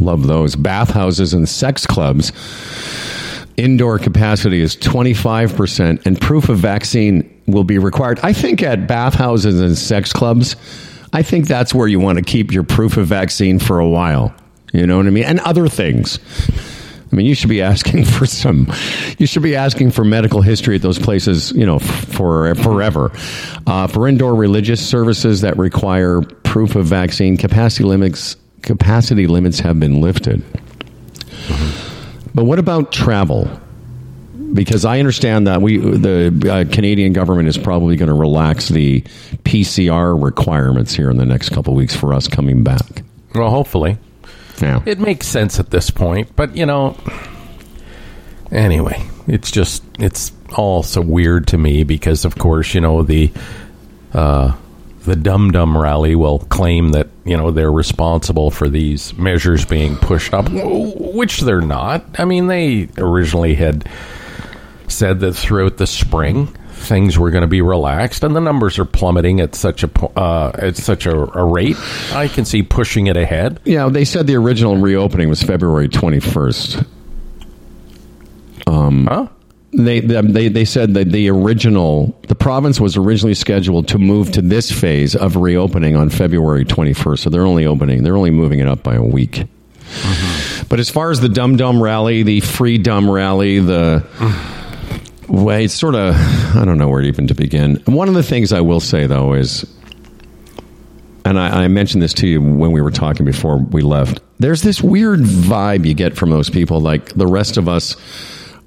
[0.00, 0.56] Love those.
[0.56, 2.32] Bathhouses and sex clubs.
[3.56, 8.18] Indoor capacity is 25%, and proof of vaccine will be required.
[8.22, 10.56] I think at bathhouses and sex clubs,
[11.12, 14.34] I think that's where you want to keep your proof of vaccine for a while.
[14.72, 15.24] You know what I mean?
[15.24, 16.18] And other things.
[17.12, 18.72] I mean, you should be asking for some.
[19.18, 21.52] You should be asking for medical history at those places.
[21.52, 23.12] You know, for forever.
[23.66, 29.78] Uh, for indoor religious services that require proof of vaccine, capacity limits capacity limits have
[29.78, 30.42] been lifted.
[32.34, 33.48] But what about travel?
[34.54, 39.00] Because I understand that we the uh, Canadian government is probably going to relax the
[39.44, 43.02] PCR requirements here in the next couple of weeks for us coming back.
[43.34, 43.96] well, hopefully,
[44.60, 44.82] Yeah.
[44.84, 46.34] it makes sense at this point.
[46.36, 46.96] But you know,
[48.50, 53.30] anyway, it's just it's all so weird to me because, of course, you know the
[54.12, 54.52] uh,
[55.04, 59.96] the Dum Dum rally will claim that you know they're responsible for these measures being
[59.96, 62.04] pushed up, which they're not.
[62.18, 63.88] I mean, they originally had
[64.88, 66.46] said that throughout the spring
[66.82, 70.52] things were going to be relaxed, and the numbers are plummeting at such a uh,
[70.54, 71.76] at such a, a, rate.
[72.12, 73.60] I can see pushing it ahead.
[73.64, 76.82] Yeah, they said the original reopening was February twenty first.
[78.66, 79.28] Um, huh?
[79.74, 84.42] They, they they said that the original the province was originally scheduled to move to
[84.42, 87.18] this phase of reopening on February 21st.
[87.20, 89.46] So they're only opening they're only moving it up by a week.
[89.92, 90.66] Mm-hmm.
[90.68, 94.04] But as far as the Dum Dum rally, the Free Dum rally, the
[95.28, 96.14] well, it's sort of
[96.54, 97.76] I don't know where even to begin.
[97.86, 99.64] One of the things I will say though is,
[101.24, 104.20] and I, I mentioned this to you when we were talking before we left.
[104.38, 107.96] There's this weird vibe you get from those people, like the rest of us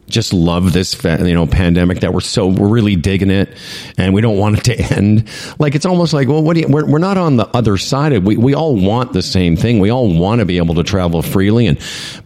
[0.08, 3.58] just love this you know pandemic that we're so we're really digging it
[3.98, 5.28] and we don't want it to end.
[5.60, 8.24] Like it's almost like well what you, we're, we're not on the other side of
[8.24, 9.80] we, we all want the same thing.
[9.80, 11.80] We all want to be able to travel freely and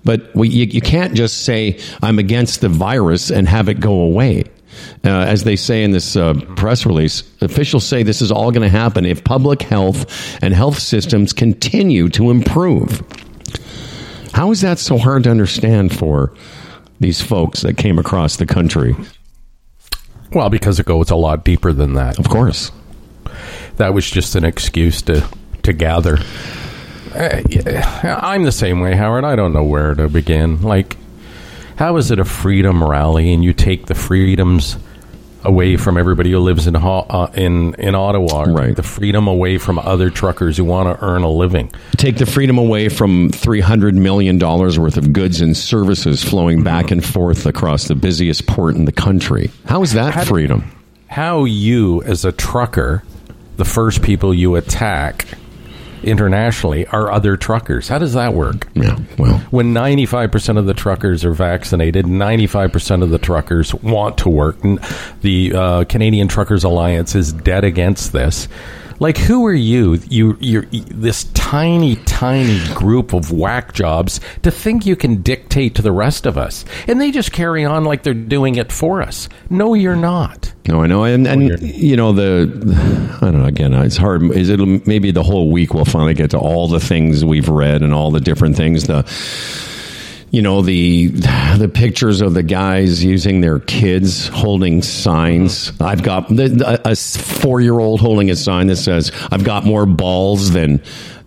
[0.03, 4.01] but we, you, you can't just say i'm against the virus and have it go
[4.01, 4.43] away.
[5.03, 8.61] Uh, as they say in this uh, press release, officials say this is all going
[8.61, 10.05] to happen if public health
[10.41, 13.01] and health systems continue to improve.
[14.33, 16.33] How is that so hard to understand for
[16.99, 18.95] these folks that came across the country?
[20.31, 22.19] Well, because it goes a lot deeper than that.
[22.19, 22.71] Of course.
[23.77, 25.27] That was just an excuse to,
[25.63, 26.17] to gather.
[27.15, 27.41] Uh,
[28.03, 29.23] I'm the same way, Howard.
[29.23, 30.61] I don't know where to begin.
[30.61, 30.97] Like,
[31.77, 34.77] how is it a freedom rally and you take the freedoms
[35.43, 38.43] away from everybody who lives in uh, in in Ottawa.
[38.43, 38.75] Right.
[38.75, 41.71] The freedom away from other truckers who want to earn a living.
[41.97, 46.63] Take the freedom away from three hundred million dollars worth of goods and services flowing
[46.63, 49.51] back and forth across the busiest port in the country.
[49.65, 50.61] How is that how freedom?
[50.61, 50.65] Do,
[51.07, 53.03] how you, as a trucker,
[53.57, 55.25] the first people you attack
[56.03, 57.87] internationally are other truckers.
[57.87, 58.67] How does that work?
[58.73, 64.29] Yeah, well, when 95% of the truckers are vaccinated, 95% of the truckers want to
[64.29, 64.57] work.
[65.21, 68.47] The uh, Canadian Truckers Alliance is dead against this.
[68.99, 69.99] Like, who are you?
[70.09, 75.81] You, you're this tiny, tiny group of whack jobs to think you can dictate to
[75.81, 79.29] the rest of us, and they just carry on like they're doing it for us.
[79.49, 80.53] No, you're not.
[80.67, 82.43] No, I know, and and you know the,
[83.21, 83.45] I don't know.
[83.45, 84.21] Again, it's hard.
[84.35, 87.81] Is it maybe the whole week we'll finally get to all the things we've read
[87.81, 89.03] and all the different things the
[90.31, 95.71] you know the the pictures of the guys using their kids holding signs.
[95.79, 100.51] I've got a four year old holding a sign that says, "I've got more balls
[100.51, 100.81] than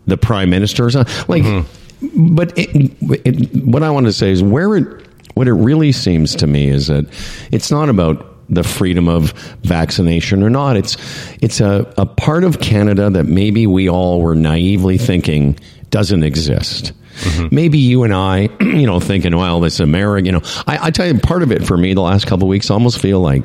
[0.06, 2.34] the prime minister's." Like, mm-hmm.
[2.34, 2.92] but it,
[3.26, 6.68] it, what I want to say is where it what it really seems to me
[6.68, 7.06] is that
[7.50, 10.76] it's not about the freedom of vaccination or not.
[10.76, 10.96] It's
[11.40, 15.58] it's a, a part of Canada that maybe we all were naively thinking
[15.90, 16.92] doesn't exist.
[17.12, 17.54] Mm-hmm.
[17.54, 21.06] Maybe you and I, you know, thinking, well, this America, you know, I, I tell
[21.06, 23.42] you, part of it for me the last couple of weeks, I almost feel like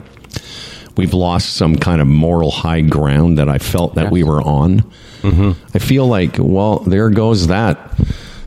[0.96, 4.12] we've lost some kind of moral high ground that I felt that yes.
[4.12, 4.80] we were on.
[5.22, 5.52] Mm-hmm.
[5.74, 7.78] I feel like, well, there goes that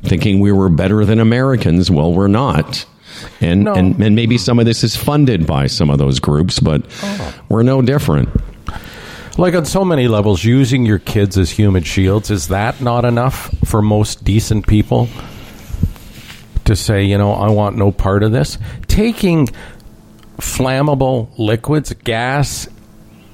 [0.03, 1.91] thinking we were better than Americans.
[1.91, 2.87] Well, we're not.
[3.41, 3.75] And, no.
[3.75, 7.35] and and maybe some of this is funded by some of those groups, but oh.
[7.49, 8.29] we're no different.
[9.41, 13.51] Like on so many levels, using your kids as human shields, is that not enough
[13.65, 15.09] for most decent people
[16.67, 18.59] to say, you know, I want no part of this?
[18.87, 19.49] Taking
[20.37, 22.69] flammable liquids, gas,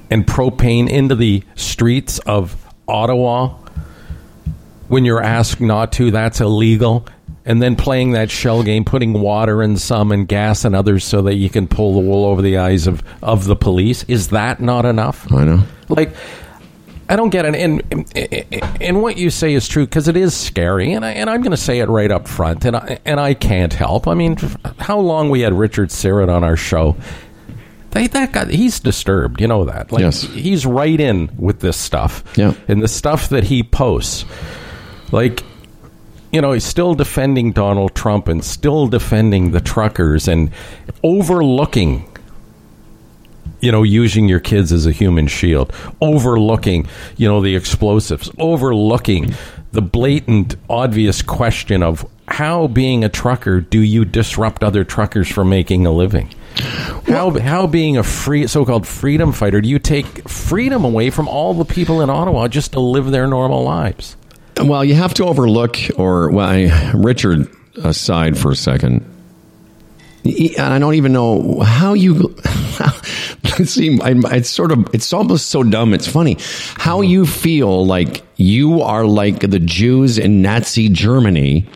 [0.09, 2.55] and propane into the streets of
[2.87, 3.57] Ottawa
[4.87, 7.05] when you're asked not to, that's illegal.
[7.43, 11.23] And then playing that shell game, putting water in some and gas in others so
[11.23, 14.05] that you can pull the wool over the eyes of, of the police.
[14.05, 15.29] Is that not enough?
[15.33, 15.63] I know.
[15.89, 16.15] Like,
[17.09, 17.55] I don't get it.
[17.55, 20.93] And, and, and what you say is true because it is scary.
[20.93, 22.65] And, I, and I'm going to say it right up front.
[22.65, 24.07] And I, and I can't help.
[24.07, 24.37] I mean,
[24.79, 26.97] how long we had Richard Syrett on our show.
[27.91, 29.39] They, that guy, he's disturbed.
[29.39, 29.93] You know that.
[29.93, 30.21] Like, yes.
[30.21, 32.23] He's right in with this stuff.
[32.35, 32.53] Yeah.
[32.67, 34.25] And the stuff that he posts.
[35.13, 35.43] Like,
[36.33, 40.51] you know, he's still defending Donald Trump and still defending the truckers and
[41.01, 42.05] overlooking
[43.59, 49.33] you know, using your kids as a human shield, overlooking, you know, the explosives, overlooking
[49.71, 55.49] the blatant, obvious question of how, being a trucker, do you disrupt other truckers from
[55.49, 56.29] making a living?
[57.07, 61.53] How, how being a free so-called freedom fighter do you take freedom away from all
[61.53, 64.17] the people in Ottawa just to live their normal lives?
[64.59, 67.47] Well, you have to overlook, or well, I, Richard
[67.83, 69.05] aside for a second.
[70.59, 72.35] I don't even know how you.
[73.65, 75.93] See, it's sort of, it's almost so dumb.
[75.93, 76.37] It's funny
[76.75, 81.67] how you feel like you are like the Jews in Nazi Germany.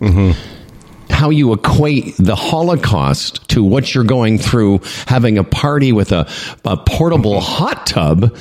[0.00, 1.12] Mm-hmm.
[1.12, 6.28] How you equate the Holocaust to what you're going through having a party with a,
[6.64, 8.36] a portable hot tub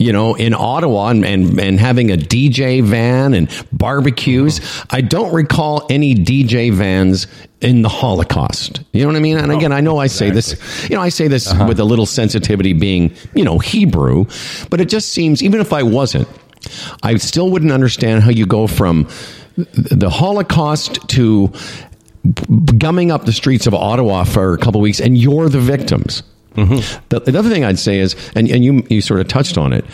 [0.00, 4.62] you know, in Ottawa and, and, and having a DJ van and barbecues.
[4.88, 7.26] I don't recall any DJ vans
[7.60, 8.82] in the Holocaust.
[8.92, 9.36] You know what I mean?
[9.36, 11.66] And oh, again, I know I say this, you know, I say this uh-huh.
[11.68, 14.24] with a little sensitivity being, you know, Hebrew,
[14.70, 16.26] but it just seems, even if I wasn't,
[17.02, 19.06] I still wouldn't understand how you go from
[19.56, 21.52] the Holocaust to
[22.78, 26.22] gumming up the streets of Ottawa for a couple weeks and you're the victims.
[26.54, 27.04] Mm-hmm.
[27.08, 29.72] The, the other thing I'd say is, and, and you, you sort of touched on
[29.72, 29.84] it,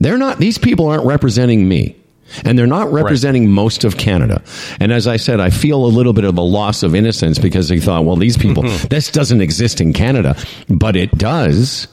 [0.00, 1.96] they're not, these people aren't representing me.
[2.44, 4.42] And they're not representing most of Canada.
[4.80, 7.70] And as I said, I feel a little bit of a loss of innocence because
[7.70, 8.88] they thought, well, these people, mm-hmm.
[8.88, 10.36] this doesn't exist in Canada,
[10.68, 11.88] but it does.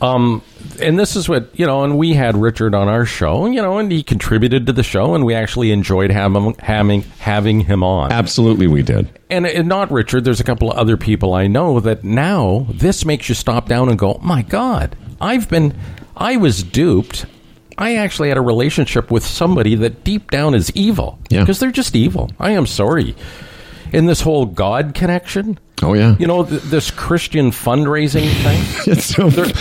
[0.00, 0.42] Um,
[0.80, 1.84] and this is what you know.
[1.84, 5.14] And we had Richard on our show, you know, and he contributed to the show,
[5.14, 8.12] and we actually enjoyed having having having him on.
[8.12, 9.08] Absolutely, we did.
[9.30, 10.24] And, and not Richard.
[10.24, 13.88] There's a couple of other people I know that now this makes you stop down
[13.88, 15.76] and go, my God, I've been,
[16.16, 17.26] I was duped.
[17.78, 21.18] I actually had a relationship with somebody that deep down is evil.
[21.28, 21.40] Yeah.
[21.40, 22.30] Because they're just evil.
[22.38, 23.14] I am sorry.
[23.92, 26.16] In this whole God connection, Oh, yeah.
[26.18, 28.96] you know, th- this Christian fundraising thing.
[28.96, 29.54] So, They're,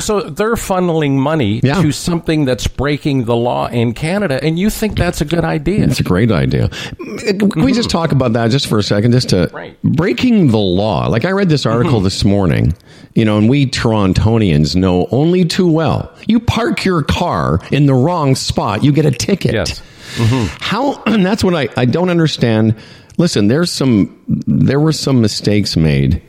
[0.00, 1.80] so they're funneling money Yeah.
[1.80, 5.84] to something that's breaking the law in Canada, and you think that's a good idea?
[5.84, 6.68] It's a great idea.
[6.68, 9.12] Can we just talk about that just for a second?
[9.12, 9.80] Just to Right.
[9.82, 11.06] breaking the law.
[11.06, 12.04] Like I read this article mm-hmm.
[12.04, 12.74] this morning,
[13.14, 16.12] you know, and we Torontonians know only too well.
[16.26, 19.54] You park your car in the wrong spot, you get a ticket.
[19.54, 19.80] Yes.
[20.16, 20.56] Mm-hmm.
[20.60, 21.02] How?
[21.06, 22.74] And that's what I I don't understand.
[23.18, 26.22] Listen, there's some there were some mistakes made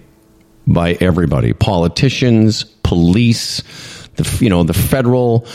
[0.68, 3.62] by everybody, politicians, police,
[4.16, 5.48] the you know the federal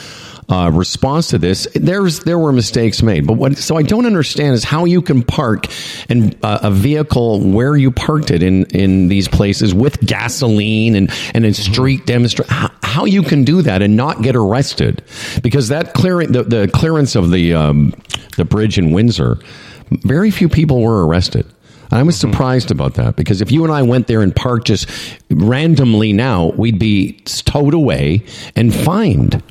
[0.48, 1.68] uh, response to this.
[1.74, 5.22] There's there were mistakes made, but what so I don't understand is how you can
[5.22, 5.66] park
[6.08, 11.10] and uh, a vehicle where you parked it in in these places with gasoline and
[11.34, 12.52] and in street demonstration.
[12.52, 15.02] How, how you can do that and not get arrested
[15.42, 17.92] because that clearing the, the clearance of the um,
[18.36, 19.38] the bridge in Windsor,
[19.90, 21.46] very few people were arrested.
[21.90, 24.88] I was surprised about that because if you and I went there and parked just
[25.31, 28.24] randomly now, we'd be towed away
[28.55, 29.42] and fined.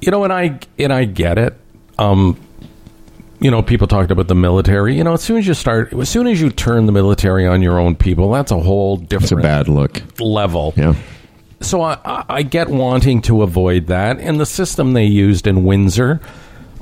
[0.00, 1.54] You know, and I and I get it.
[1.98, 2.38] Um,
[3.40, 4.96] you know, people talked about the military.
[4.96, 7.60] You know, as soon as you start, as soon as you turn the military on
[7.62, 10.02] your own people, that's a whole It's a different bad look.
[10.20, 10.74] level.
[10.76, 10.94] Yeah.
[11.60, 15.64] So I, I- I get wanting to avoid that, and the system they used in
[15.64, 16.20] Windsor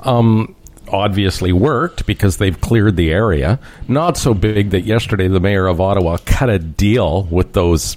[0.01, 0.55] um,
[0.93, 3.59] obviously worked because they've cleared the area.
[3.89, 7.97] Not so big that yesterday the mayor of Ottawa cut a deal with those.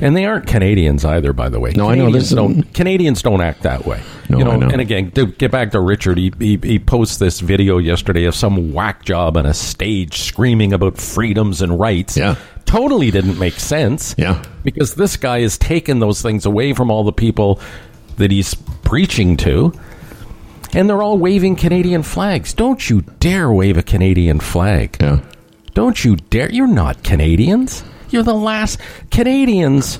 [0.00, 1.72] And they aren't Canadians either, by the way.
[1.76, 2.06] No, I know.
[2.06, 2.74] Canadians There's- don't.
[2.74, 4.02] Canadians don't act that way.
[4.28, 4.68] No, you know, I know.
[4.68, 8.34] And again, to get back to Richard, he, he he posts this video yesterday of
[8.34, 12.16] some whack job on a stage screaming about freedoms and rights.
[12.16, 12.34] Yeah.
[12.66, 14.14] totally didn't make sense.
[14.18, 14.42] Yeah.
[14.64, 17.60] because this guy has taken those things away from all the people
[18.16, 19.72] that he's preaching to.
[20.74, 22.52] And they're all waving Canadian flags.
[22.52, 24.96] Don't you dare wave a Canadian flag.
[25.00, 25.20] Yeah.
[25.74, 26.50] Don't you dare.
[26.50, 27.84] You're not Canadians.
[28.10, 28.80] You're the last.
[29.10, 29.98] Canadians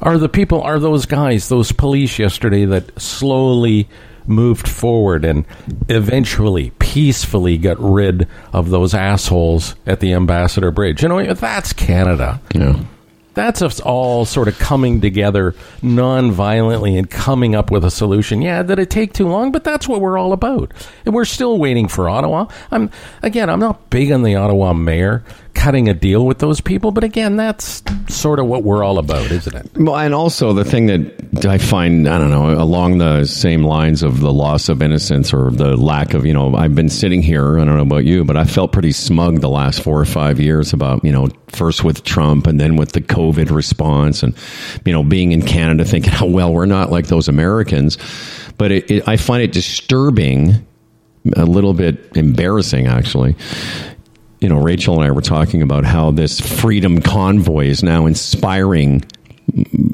[0.00, 3.88] are the people, are those guys, those police yesterday that slowly
[4.26, 5.44] moved forward and
[5.88, 11.02] eventually peacefully got rid of those assholes at the Ambassador Bridge.
[11.02, 12.40] You know, that's Canada.
[12.54, 12.80] Yeah.
[13.34, 18.42] That's us all sort of coming together non-violently and coming up with a solution.
[18.42, 19.52] Yeah, did it take too long?
[19.52, 20.72] But that's what we're all about.
[21.06, 22.46] And we're still waiting for Ottawa.
[22.70, 22.90] I'm
[23.22, 27.04] again, I'm not big on the Ottawa mayor cutting a deal with those people, but
[27.04, 29.70] again, that's sort of what we're all about, isn't it?
[29.76, 34.02] Well, and also the thing that I find, I don't know, along the same lines
[34.02, 37.58] of the loss of innocence or the lack of, you know, I've been sitting here,
[37.58, 40.40] I don't know about you, but I felt pretty smug the last four or five
[40.40, 44.36] years about, you know, first with Trump and then with the COVID response and,
[44.84, 47.98] you know, being in Canada thinking, oh, well, we're not like those Americans.
[48.58, 50.66] But it, it, I find it disturbing,
[51.36, 53.36] a little bit embarrassing, actually,
[54.42, 59.04] you know, Rachel and I were talking about how this freedom convoy is now inspiring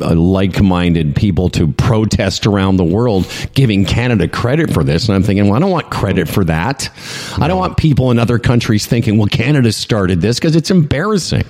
[0.00, 5.06] uh, like-minded people to protest around the world, giving Canada credit for this.
[5.06, 6.90] And I'm thinking, well, I don't want credit for that.
[7.36, 11.44] I don't want people in other countries thinking, well, Canada started this because it's embarrassing.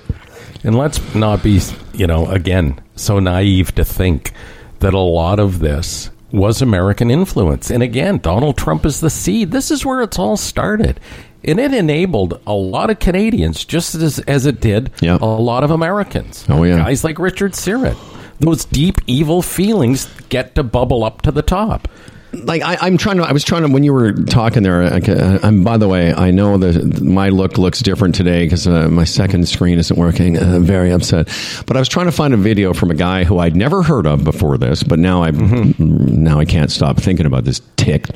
[0.65, 1.61] And let's not be,
[1.95, 4.33] you know, again, so naive to think
[4.81, 7.71] that a lot of this was American influence.
[7.71, 9.51] And again, Donald Trump is the seed.
[9.51, 11.01] This is where it's all started.
[11.45, 15.19] And it enabled a lot of Canadians, just as, as it did Yeah.
[15.21, 16.45] a lot of Americans.
[16.49, 16.79] Oh, yeah.
[16.79, 17.97] Guys like Richard Syrett.
[18.41, 21.89] Those deep, evil feelings get to bubble up to the top.
[22.33, 23.23] like I, I'm trying to.
[23.25, 24.83] I was trying to when you were talking there.
[24.83, 28.89] uh, I'm by the way, I know that my look looks different today because uh,
[28.91, 30.37] my second screen isn't working.
[30.37, 31.29] Uh, I'm very upset.
[31.67, 34.07] But I was trying to find a video from a guy who I'd never heard
[34.07, 38.07] of before this, but now I now I can't stop thinking about this tick.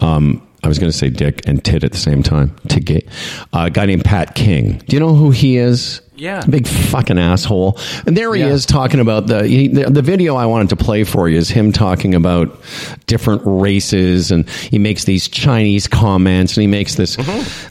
[0.00, 2.54] Um, I was going to say dick and tit at the same time.
[2.68, 3.06] Tick.
[3.52, 4.78] Uh, a guy named Pat King.
[4.86, 6.00] Do you know who he is?
[6.14, 6.44] Yeah.
[6.48, 7.78] Big fucking asshole.
[8.06, 8.48] And there he Yeah.
[8.48, 11.48] is talking about the, he, the the video I wanted to play for you is
[11.50, 12.62] him talking about
[13.06, 17.18] different races and he makes these Chinese comments and he makes this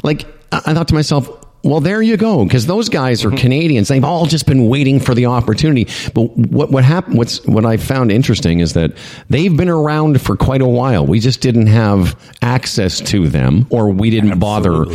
[0.04, 1.30] like I, I thought to myself
[1.64, 3.38] well, there you go, because those guys are mm-hmm.
[3.38, 3.88] Canadians.
[3.88, 5.88] They've all just been waiting for the opportunity.
[6.14, 7.18] But what what happened?
[7.18, 8.94] What's what I found interesting is that
[9.30, 11.06] they've been around for quite a while.
[11.06, 14.86] We just didn't have access to them, or we didn't bother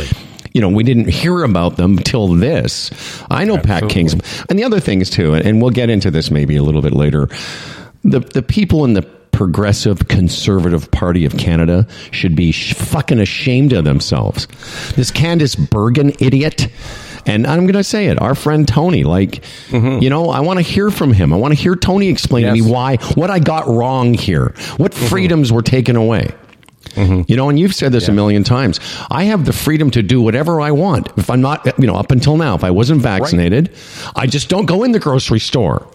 [0.53, 2.89] you know, we didn't hear about them till this.
[3.29, 4.13] I know Pat King's,
[4.49, 7.29] and the other things too, and we'll get into this maybe a little bit later.
[8.03, 9.03] The the people in the
[9.37, 14.47] Progressive Conservative Party of Canada should be sh- fucking ashamed of themselves.
[14.95, 16.69] This Candice Bergen idiot.
[17.27, 20.01] And I'm going to say it, our friend Tony, like, mm-hmm.
[20.01, 21.31] you know, I want to hear from him.
[21.31, 24.93] I want to hear Tony explain to me why, what I got wrong here, what
[24.93, 25.05] mm-hmm.
[25.05, 26.33] freedoms were taken away.
[26.95, 27.31] Mm-hmm.
[27.31, 28.79] You know, and you've said this a million times.
[29.11, 31.09] I have the freedom to do whatever I want.
[31.15, 33.71] If I'm not, you know, up until now, if I wasn't vaccinated,
[34.15, 35.87] I just don't go in the grocery store.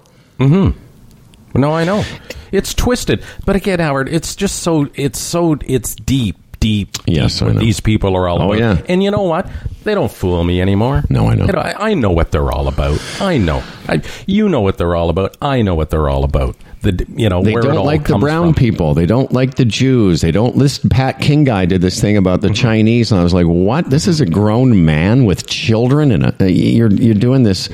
[1.54, 2.04] No, I know.
[2.50, 3.22] It's twisted.
[3.46, 7.54] But again, Howard, it's just so it's so it's deep, deep, Yes, deep I what
[7.54, 7.60] know.
[7.60, 8.58] these people are all Oh, about.
[8.58, 8.82] yeah.
[8.88, 9.48] And you know what?
[9.84, 11.02] They don't fool me anymore.
[11.10, 11.46] No, I know.
[11.46, 13.00] I, I know what they're all about.
[13.20, 13.62] I know.
[13.88, 15.36] I, you know what they're all about.
[15.42, 16.56] I know what they're all about.
[16.82, 18.54] The you know They where don't all like the brown from.
[18.54, 18.94] people.
[18.94, 20.20] They don't like the Jews.
[20.20, 20.58] They don't.
[20.58, 22.54] This Pat King guy did this thing about the Mm-hmm.
[22.54, 23.88] Chinese, and I was like, "What?
[23.88, 27.68] This is a grown man with children, and a, you're you're doing this."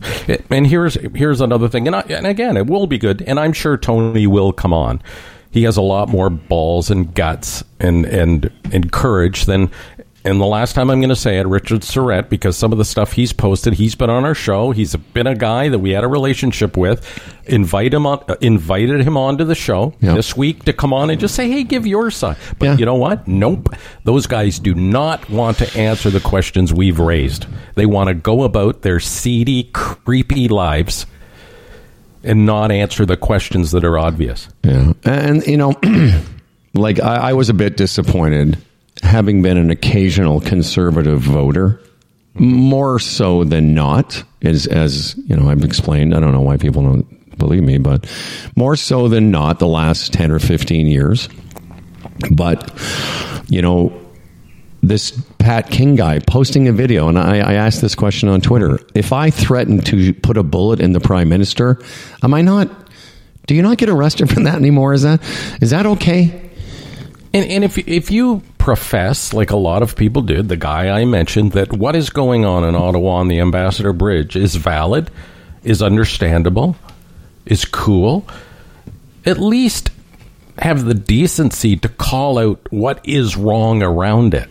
[0.50, 3.52] And here's here's another thing, and, I, and again, it will be good, and I'm
[3.52, 5.02] sure Tony will come on.
[5.50, 9.70] He has a lot more balls and guts and and and courage than.
[10.24, 12.84] And the last time I'm going to say it, Richard Syrett, because some of the
[12.84, 14.72] stuff he's posted, he's been on our show.
[14.72, 17.06] He's been a guy that we had a relationship with.
[17.46, 20.14] Invite him on, uh, invited him onto the show Yeah.
[20.14, 22.76] this week to come on and just say, "Hey, give your side." But Yeah.
[22.78, 23.26] you know what?
[23.28, 23.74] Nope.
[24.04, 27.46] Those guys do not want to answer the questions we've raised.
[27.76, 31.06] They want to go about their seedy, creepy lives
[32.24, 34.48] and not answer the questions that are obvious.
[34.64, 35.74] Yeah, and you know,
[36.74, 38.58] like I, I was a bit disappointed,
[39.02, 41.80] having been an occasional conservative voter,
[42.34, 44.22] more so than not.
[44.42, 46.14] As as you know, I've explained.
[46.14, 48.10] I don't know why people don't believe me, but
[48.56, 51.28] more so than not, the last ten or fifteen years.
[52.30, 52.72] But
[53.48, 53.92] you know,
[54.82, 58.78] this Pat King guy posting a video, and I, I asked this question on Twitter:
[58.94, 61.80] If I threaten to put a bullet in the prime minister,
[62.22, 62.68] am I not?
[63.46, 64.92] Do you not get arrested for that anymore?
[64.92, 65.20] Is that
[65.60, 66.50] is that okay?
[67.32, 71.06] And, and if if you profess, like a lot of people did, the guy I
[71.06, 75.10] mentioned, that what is going on in Ottawa on the Ambassador Bridge is valid,
[75.64, 76.76] is understandable,
[77.46, 78.28] is cool,
[79.24, 79.90] at least
[80.58, 84.50] have the decency to call out what is wrong around it.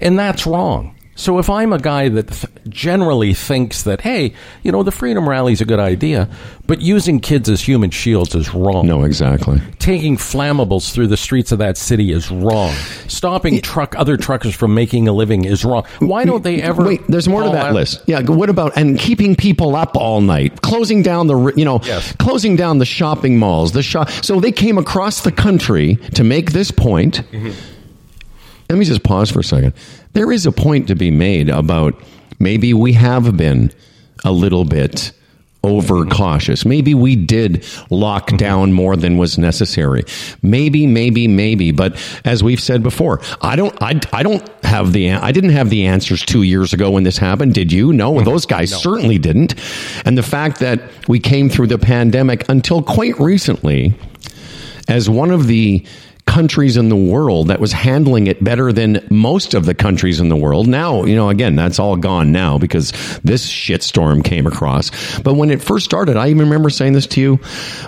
[0.00, 0.95] And that's wrong.
[1.18, 5.26] So if I'm a guy that th- generally thinks that, hey, you know, the Freedom
[5.26, 6.28] Rally is a good idea,
[6.66, 9.60] but using kids as human shields is wrong No, exactly.
[9.78, 12.70] taking flammables through the streets of that city is wrong.
[13.08, 15.84] Stopping truck other truckers from making a living is wrong.
[16.00, 16.84] Why don't they ever?
[16.84, 18.02] Wait, there's more to that out- list.
[18.06, 22.12] Yeah, what about and keeping people up all night, closing down the you know, Yes.
[22.18, 24.10] closing down the shopping malls, the shop.
[24.22, 27.22] So they came across the country to make this point.
[27.32, 27.52] Mm-hmm.
[28.68, 29.74] Let me just pause for a second.
[30.16, 32.02] There is a point to be made about
[32.38, 33.70] maybe we have been
[34.24, 35.12] a little bit
[35.62, 36.64] overcautious.
[36.64, 38.38] Maybe we did lock mm-hmm.
[38.38, 40.04] down more than was necessary.
[40.40, 41.70] Maybe, maybe, maybe.
[41.70, 45.68] But as we've said before, I don't, I, I don't have the, I didn't have
[45.68, 47.52] the answers two years ago when this happened.
[47.52, 47.92] Did you?
[47.92, 48.24] No, mm-hmm.
[48.24, 49.54] those guys certainly didn't.
[50.06, 53.94] And the fact that we came through the pandemic until quite recently
[54.88, 55.84] as one of the
[56.36, 60.28] countries in the world that was handling it better than most of the countries in
[60.28, 60.68] the world.
[60.68, 62.90] Now, you know, again, that's all gone now because
[63.24, 64.90] this shitstorm came across.
[65.20, 67.40] But when it first started, I even remember saying this to you.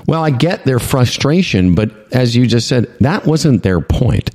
[0.07, 4.30] Well, I get their frustration, but as you just said, that wasn't their point.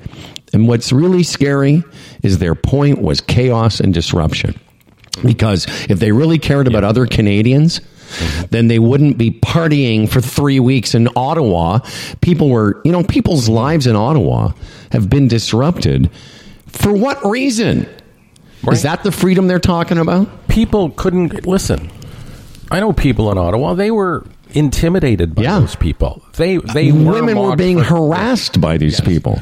[0.53, 1.83] And what's really scary
[2.21, 4.53] is their point was chaos and disruption.
[5.25, 7.81] Because if they really cared about other Canadians,
[8.51, 11.79] then they wouldn't be partying for three weeks in Ottawa.
[12.21, 14.51] People were, you know, people's lives in Ottawa
[14.91, 16.09] have been disrupted.
[16.67, 17.87] For what reason?
[18.63, 18.73] Right.
[18.73, 20.47] Is that the freedom they're talking about?
[20.47, 21.89] People couldn't listen.
[22.71, 23.73] I know people in Ottawa.
[23.73, 25.59] They were intimidated by Yeah.
[25.59, 26.21] those people.
[26.37, 29.41] They they were Women were mocked being for- harassed by these people.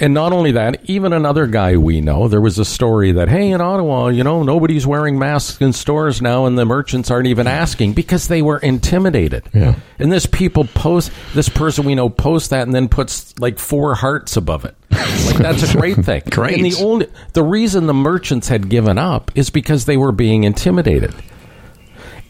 [0.00, 3.50] And not only that, even another guy we know, there was a story that, hey,
[3.50, 7.46] in Ottawa, you know, nobody's wearing masks in stores now and the merchants aren't even
[7.46, 9.44] asking because they were intimidated.
[9.52, 9.76] Yeah.
[9.98, 13.94] And this people post, this person we know posts that and then puts like four
[13.94, 14.74] hearts above it.
[14.90, 16.22] Like that's a great thing.
[16.30, 16.54] Great.
[16.56, 20.44] And the only, the reason the merchants had given up is because they were being
[20.44, 21.14] intimidated.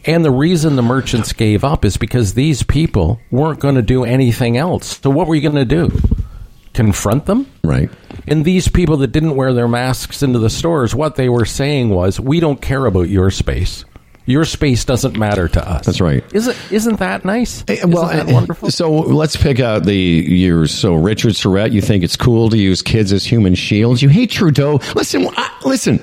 [0.05, 4.03] And the reason the merchants gave up is because these people weren't going to do
[4.03, 4.99] anything else.
[5.01, 5.97] So what were you going to do?
[6.73, 7.45] Confront them?
[7.63, 7.89] Right.
[8.27, 11.89] And these people that didn't wear their masks into the stores, what they were saying
[11.89, 13.85] was, "We don't care about your space.
[14.25, 16.23] Your space doesn't matter to us." That's right.
[16.33, 17.63] Isn't isn't that nice?
[17.67, 18.71] Eh, Well, isn't that eh, wonderful?
[18.71, 20.71] So let's pick out the years.
[20.73, 24.01] So Richard Syrett, you think it's cool to use kids as human shields?
[24.01, 24.79] You hate Trudeau.
[24.95, 25.99] Listen, I, listen.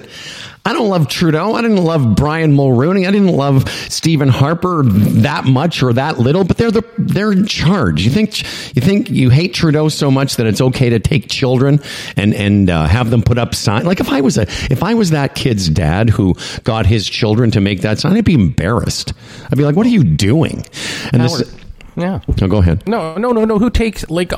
[0.65, 1.55] I don't love Trudeau.
[1.55, 3.09] I didn't love Brian Mulroney.
[3.09, 6.45] I didn't love Stephen Harper that much or that little.
[6.45, 8.03] But they're the they're in charge.
[8.05, 8.41] You think
[8.77, 11.81] you think you hate Trudeau so much that it's okay to take children
[12.17, 13.87] and and uh, have them put up signs?
[13.87, 16.35] Like if I was a if I was that kid's dad who
[16.65, 19.15] got his children to make that sign, I'd be embarrassed.
[19.51, 20.65] I'd be like, "What are you doing?"
[21.13, 21.60] And Howard, this.
[21.97, 22.21] Yeah.
[22.43, 22.87] Oh, go ahead.
[22.89, 23.59] No, no, no, no.
[23.59, 24.33] Who takes like?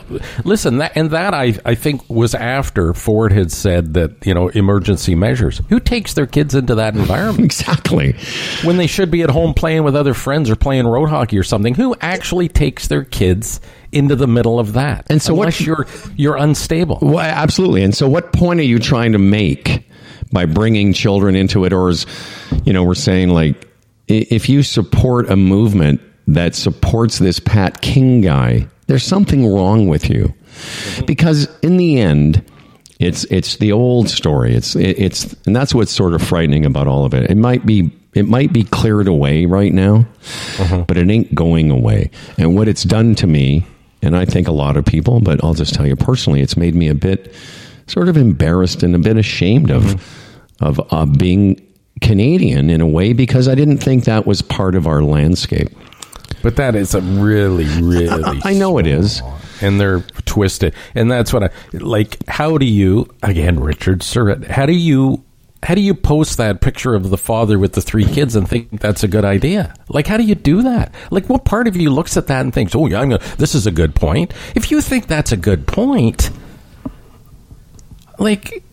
[0.44, 4.48] Listen, that and that I I think was after Ford had said that you know
[4.48, 5.60] emergency measures.
[5.68, 8.16] Who takes their kids into that environment Exactly.
[8.64, 11.42] when they should be at home playing with other friends or playing road hockey or
[11.44, 11.74] something?
[11.74, 13.60] Who actually takes their kids
[13.92, 15.06] into the middle of that?
[15.10, 15.86] And so what- unless you're
[16.16, 16.98] you're unstable.
[17.02, 17.82] Well, absolutely.
[17.84, 19.86] And so, what point are you trying to make
[20.32, 22.06] by bringing children into it, or is,
[22.64, 23.68] you know, we're saying like,
[24.08, 30.08] if you support a movement that supports this Pat King guy, there's something wrong with
[30.10, 30.32] you,
[31.06, 32.44] because in the end.
[32.98, 34.54] It's it's the old story.
[34.54, 37.28] It's it, it's and that's what's sort of frightening about all of it.
[37.28, 40.06] It might be it might be cleared away right now,
[40.86, 42.10] but it ain't going away.
[42.38, 43.66] And what it's done to me,
[44.02, 46.76] and I think a lot of people, but I'll just tell you personally, it's made
[46.76, 47.34] me a bit
[47.86, 50.00] sort of embarrassed and a bit ashamed of
[50.60, 51.60] of uh, being
[52.02, 55.70] Canadian in a way because I didn't think that was part of our landscape.
[56.42, 58.40] But that is a really, really.
[58.44, 59.22] I know it is.
[59.60, 60.74] And they're twisted.
[60.94, 62.18] And that's what I like.
[62.28, 65.24] How do you, again, Richard Syrett, how do you.
[65.64, 68.80] How do you post that picture of the father with the three kids and think
[68.80, 69.72] that's a good idea?
[69.88, 70.92] Like, how do you do that?
[71.12, 73.54] Like, what part of you looks at that and thinks, "Oh, yeah, I'm gonna, this
[73.54, 74.34] is a good point"?
[74.56, 76.30] If you think that's a good point,
[78.18, 78.64] like,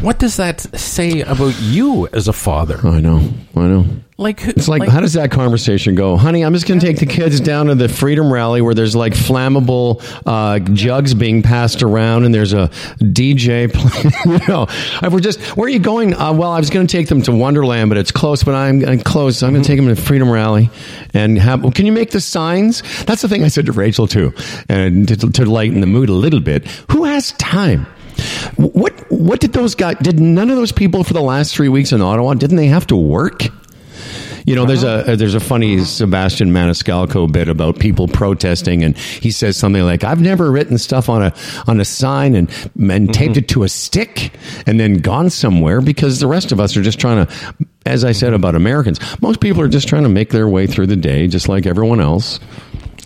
[0.00, 2.78] what does that say about you as a father?
[2.86, 3.86] I know, I know.
[4.16, 6.16] Like, who- It's like, how does that conversation go?
[6.16, 8.94] Honey, I'm just going to take the kids down to the Freedom Rally where there's
[8.94, 12.68] like flammable uh, jugs being passed around and there's a
[13.00, 14.40] DJ playing.
[14.40, 14.68] you know,
[15.10, 16.14] we're just, where are you going?
[16.14, 18.84] Uh, well, I was going to take them to Wonderland, but it's close, but I'm,
[18.86, 19.42] I'm close.
[19.42, 20.70] I'm going to take them to Freedom Rally
[21.12, 22.82] and have, well, can you make the signs?
[23.06, 24.32] That's the thing I said to Rachel too,
[24.68, 26.66] and to, to lighten the mood a little bit.
[26.92, 27.86] Who has time?
[28.56, 29.96] What what did those guys?
[30.02, 32.34] Did none of those people for the last three weeks in Ottawa?
[32.34, 33.44] Didn't they have to work?
[34.46, 35.84] You know, there's a there's a funny mm-hmm.
[35.84, 41.08] Sebastian Maniscalco bit about people protesting, and he says something like, "I've never written stuff
[41.08, 41.32] on a
[41.66, 43.38] on a sign and and taped mm-hmm.
[43.38, 44.32] it to a stick
[44.66, 47.32] and then gone somewhere because the rest of us are just trying to."
[47.86, 50.88] As I said about Americans, most people are just trying to make their way through
[50.88, 52.38] the day, just like everyone else.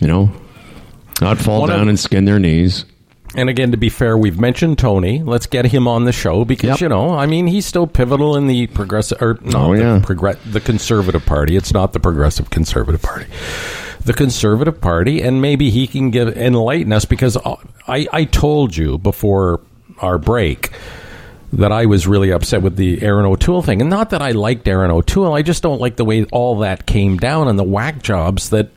[0.01, 0.31] You know,
[1.21, 2.83] not fall One of- down and skin their knees.
[3.35, 5.21] And again, to be fair, we've mentioned Tony.
[5.21, 6.79] Let's get him on the show because Yep.
[6.81, 10.33] you know, I mean, he's still pivotal in the progressive or no, Oh, the, yeah.
[10.51, 11.55] the conservative party.
[11.55, 13.25] It's not the progressive conservative party.
[14.03, 17.55] The conservative party, and maybe he can give enlighten us because uh,
[17.87, 19.59] I I told you before
[19.99, 20.71] our break
[21.53, 24.67] that I was really upset with the Erin O'Toole thing, and not that I liked
[24.67, 25.33] Erin O'Toole.
[25.33, 28.69] I just don't like the way all that came down and the whack jobs that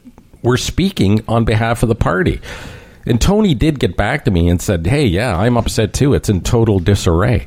[0.42, 2.40] were speaking on behalf of the party.
[3.07, 6.14] And Tony did get back to me and said, "Hey, yeah, I'm upset too.
[6.14, 7.46] It's in total disarray."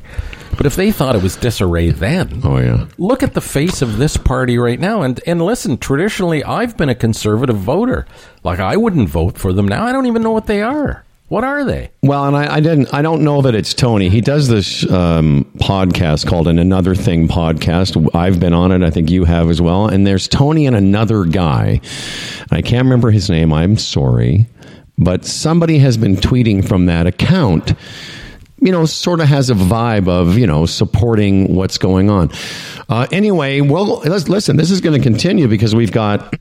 [0.56, 2.86] But if they thought it was disarray then, Oh yeah.
[2.96, 5.02] look at the face of this party right now.
[5.02, 8.06] And and listen, traditionally, I've been a conservative voter.
[8.42, 9.84] Like I wouldn't vote for them now.
[9.84, 11.04] I don't even know what they are.
[11.28, 11.90] What are they?
[12.02, 12.94] Well, and I, I didn't.
[12.94, 14.08] I don't know that it's Tony.
[14.08, 18.14] He does this um, podcast called an Another Thing podcast.
[18.14, 18.82] I've been on it.
[18.86, 19.88] I think you have as well.
[19.88, 21.80] And there's Tony and another guy.
[22.52, 23.52] I can't remember his name.
[23.52, 24.46] I'm sorry,
[24.98, 27.74] but somebody has been tweeting from that account.
[28.58, 32.30] You know, sort of has a vibe of you know supporting what's going on.
[32.88, 34.56] Uh, anyway, well, let's listen.
[34.56, 36.34] This is going to continue because we've got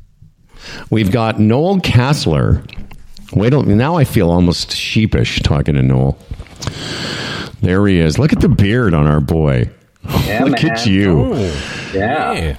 [0.90, 2.64] We've got Noel Casler.
[3.34, 6.18] Wait, now I feel almost sheepish talking to Noel.
[7.62, 8.18] There he is.
[8.20, 9.70] Look at the beard on our boy.
[10.26, 10.72] Yeah, Look man.
[10.72, 11.34] at you.
[11.34, 12.34] Oh, Yeah.
[12.34, 12.58] yeah.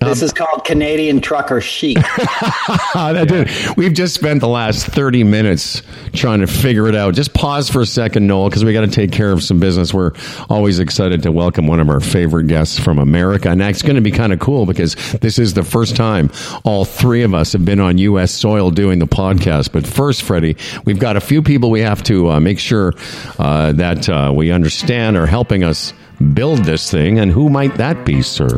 [0.00, 1.96] This is called Canadian trucker chic.
[2.94, 7.14] Did- We've just spent the last 30 minutes trying to figure it out.
[7.14, 9.92] Just pause for a second, Noel, because we got to take care of some business.
[9.94, 10.12] We're
[10.48, 13.48] always excited to welcome one of our favorite guests from America.
[13.48, 16.30] And that's going to be kind of cool because this is the first time
[16.64, 18.32] all three of us have been on U.S.
[18.32, 19.72] soil doing the podcast.
[19.72, 22.92] But first, Freddie, we've got a few people we have to uh, make sure
[23.38, 25.92] uh, that uh, we understand are helping us
[26.34, 27.18] build this thing.
[27.18, 28.48] And who might that be, sir?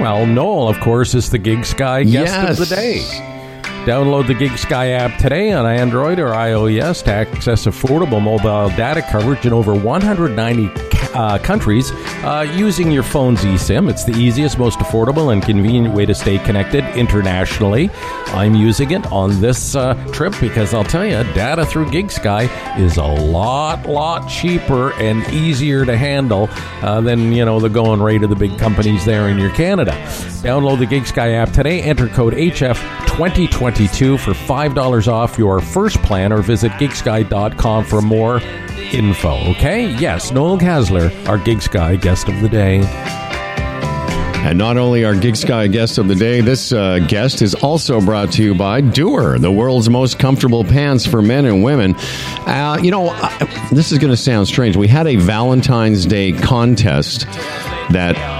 [0.00, 2.60] Well, Noel, of course, is the GigSky guest Yes.
[2.60, 2.98] of the day.
[3.84, 9.44] Download the GigSky app today on Android or iOS to access affordable mobile data coverage
[9.44, 10.68] in over 190
[11.14, 11.90] uh, countries
[12.24, 13.88] uh, using your phone's eSIM.
[13.90, 17.90] It's the easiest, most affordable, and convenient way to stay connected internationally.
[18.28, 22.48] I'm using it on this uh, trip because I'll tell you, data through GigSky
[22.78, 26.48] is a lot, lot cheaper and easier to handle
[26.82, 29.92] uh, than you know the going rate of the big companies there in your Canada.
[30.42, 31.82] Download the GigSky app today.
[31.82, 38.40] Enter code HF2022 for five dollars off your first plan, or visit gigsky.com for more
[38.92, 39.36] info.
[39.52, 39.94] Okay?
[39.96, 42.82] Yes, Noel Casler, our GigSky guest of the day.
[44.40, 48.32] And not only our GigSky guest of the day, this uh, guest is also brought
[48.32, 51.94] to you by Duer, the world's most comfortable pants for men and women.
[52.46, 54.76] Uh, you know, uh, this is going to sound strange.
[54.76, 57.26] We had a Valentine's Day contest
[57.90, 58.37] that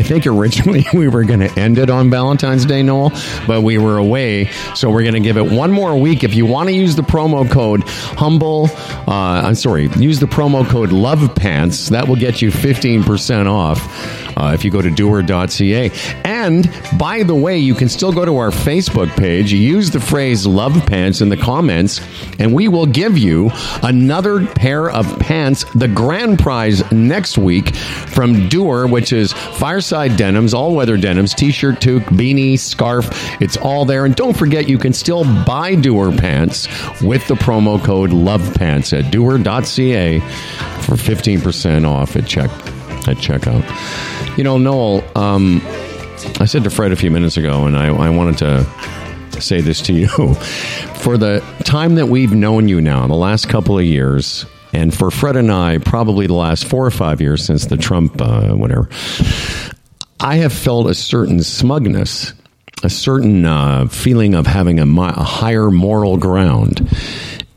[0.00, 3.10] I think originally we were going to end it on Valentine's Day, Noel,
[3.46, 6.24] but we were away, so we're going to give it one more week.
[6.24, 8.70] If you want to use the promo code Humble,
[9.06, 11.90] uh, I'm sorry, use the promo code Love Pants.
[11.90, 14.19] That will get you 15% off.
[14.40, 15.90] Uh, if you go to duer.ca.
[16.24, 20.46] And by the way, you can still go to our Facebook page, use the phrase
[20.46, 22.00] love pants in the comments,
[22.38, 23.50] and we will give you
[23.82, 30.54] another pair of pants, the grand prize next week from Duer, which is fireside denims,
[30.54, 33.10] all weather denims, t shirt, toque, beanie, scarf.
[33.42, 34.06] It's all there.
[34.06, 36.66] And don't forget, you can still buy Duer pants
[37.02, 42.50] with the promo code love pants at duer.ca for 15% off at check
[43.06, 43.64] at checkout.
[44.36, 45.60] You know, Noel, um,
[46.38, 49.82] I said to Fred a few minutes ago, and I, I wanted to say this
[49.82, 50.08] to you.
[50.08, 55.10] For the time that we've known you now, the last couple of years, and for
[55.10, 58.88] Fred and I, probably the last four or five years since the Trump, uh, whatever,
[60.20, 62.32] I have felt a certain smugness,
[62.82, 66.88] a certain uh, feeling of having a, a higher moral ground.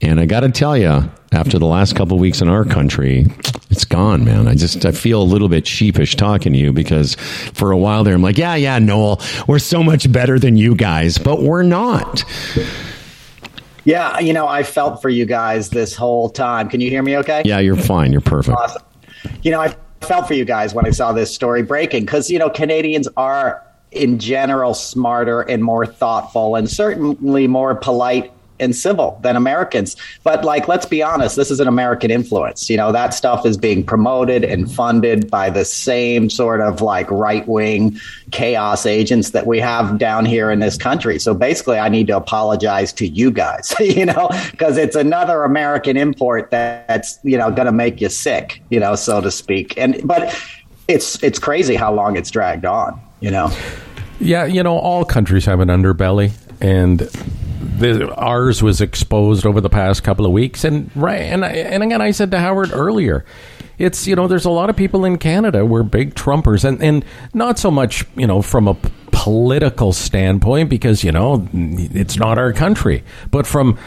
[0.01, 3.25] And I got to tell you, after the last couple of weeks in our country,
[3.69, 4.47] it's gone, man.
[4.47, 7.15] I just I feel a little bit sheepish talking to you because
[7.53, 10.75] for a while there, I'm like, yeah, yeah, Noel, we're so much better than you
[10.75, 12.23] guys, but we're not.
[13.83, 16.69] yeah, you know, I felt for you guys this whole time.
[16.69, 17.41] Can you hear me okay?
[17.45, 18.11] Yeah, you're fine.
[18.11, 18.57] You're perfect.
[18.57, 18.83] Awesome.
[19.41, 22.39] You know, I felt for you guys when I saw this story breaking because, you
[22.39, 29.19] know, Canadians are in general smarter and more thoughtful and certainly more polite and civil
[29.21, 29.95] than Americans.
[30.23, 32.69] But like, let's be honest, this is an American influence.
[32.69, 37.09] You know, that stuff is being promoted and funded by the same sort of like
[37.11, 37.99] right wing
[38.31, 41.19] chaos agents that we have down here in this country.
[41.19, 45.97] So basically, I need to apologize to you guys, you know, because it's another American
[45.97, 49.77] import that's, you know, going to make you sick, you know, so to speak.
[49.77, 50.35] And, but
[50.87, 53.51] it's, it's crazy how long it's dragged on, you know.
[54.19, 56.31] Yeah, you know, all countries have an underbelly,
[56.61, 57.09] and
[57.91, 60.63] the, ours was exposed over the past couple of weeks.
[60.63, 63.25] And right, and and again, I said to Howard earlier,
[63.77, 67.05] it's you know, there's a lot of people in Canada we're big Trumpers, and and
[67.33, 68.75] not so much you know from a
[69.11, 73.77] political standpoint because you know it's not our country, but from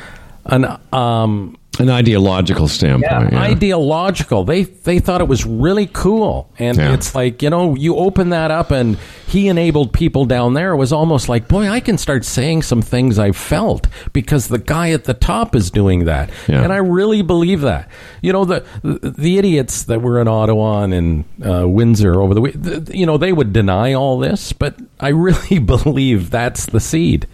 [0.47, 3.33] an um An ideological standpoint.
[3.33, 3.41] Yeah.
[3.41, 4.45] ideological.
[4.45, 6.95] They they thought it was really cool, and Yeah.
[6.95, 8.97] it's like you know you open that up, and
[9.27, 10.73] he enabled people down there.
[10.73, 14.59] It was almost like, boy, I can start saying some things I felt because the
[14.59, 16.63] guy at the top is doing that, Yeah.
[16.63, 17.89] and I really believe that.
[18.23, 22.35] You know the the, the idiots that were in Ottawa and in uh, Windsor over
[22.35, 22.55] the week,
[22.93, 27.27] you know they would deny all this, but I really believe that's the seed.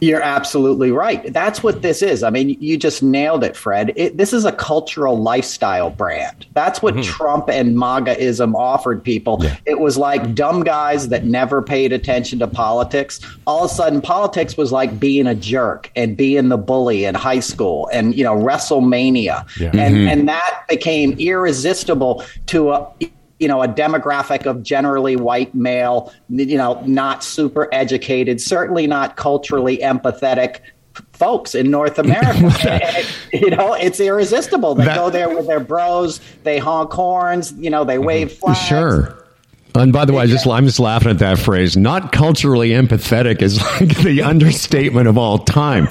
[0.00, 1.32] You're absolutely right.
[1.32, 2.22] That's what this is.
[2.22, 3.92] I mean, you just nailed it, Fred.
[3.96, 6.46] It, this is a cultural lifestyle brand.
[6.52, 7.02] That's what mm-hmm.
[7.02, 9.44] Trump and MAGAism offered people.
[9.66, 13.20] It was like dumb guys that never paid attention to politics.
[13.46, 17.14] All of a sudden, politics was like being a jerk and being the bully in
[17.14, 19.46] high school and, you know, WrestleMania.
[19.58, 19.68] Yeah.
[19.68, 20.08] And, mm-hmm.
[20.08, 22.88] and that became irresistible to a,
[23.40, 29.16] you know a demographic of generally white male, you know, not super educated, certainly not
[29.16, 30.60] culturally empathetic
[31.12, 32.50] folks in North America.
[32.62, 33.06] it,
[33.42, 34.74] you know, it's irresistible.
[34.74, 38.04] They that, go there with their bros, they honk horns, you know, they mm-hmm.
[38.04, 38.60] wave flags.
[38.60, 39.16] Sure.
[39.74, 41.76] And by the way, I just I'm just laughing at that phrase.
[41.76, 45.88] Not culturally empathetic is like the understatement of all time.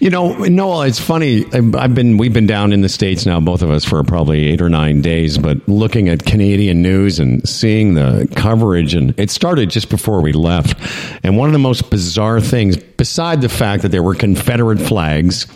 [0.00, 1.44] You know, Noel, it's funny.
[1.52, 4.60] I've been we've been down in the states now, both of us, for probably eight
[4.60, 5.38] or nine days.
[5.38, 10.32] But looking at Canadian news and seeing the coverage, and it started just before we
[10.32, 10.76] left.
[11.22, 15.46] And one of the most bizarre things, beside the fact that there were Confederate flags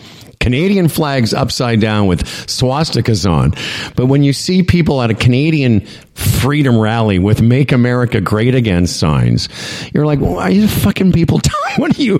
[0.45, 3.55] Canadian flags upside down with swastikas on.
[3.97, 8.87] But when you see people at a Canadian freedom rally with "Make America Great Again"
[8.87, 9.49] signs,
[9.95, 11.41] you're like, "Why are you fucking people?
[11.79, 12.19] what are you?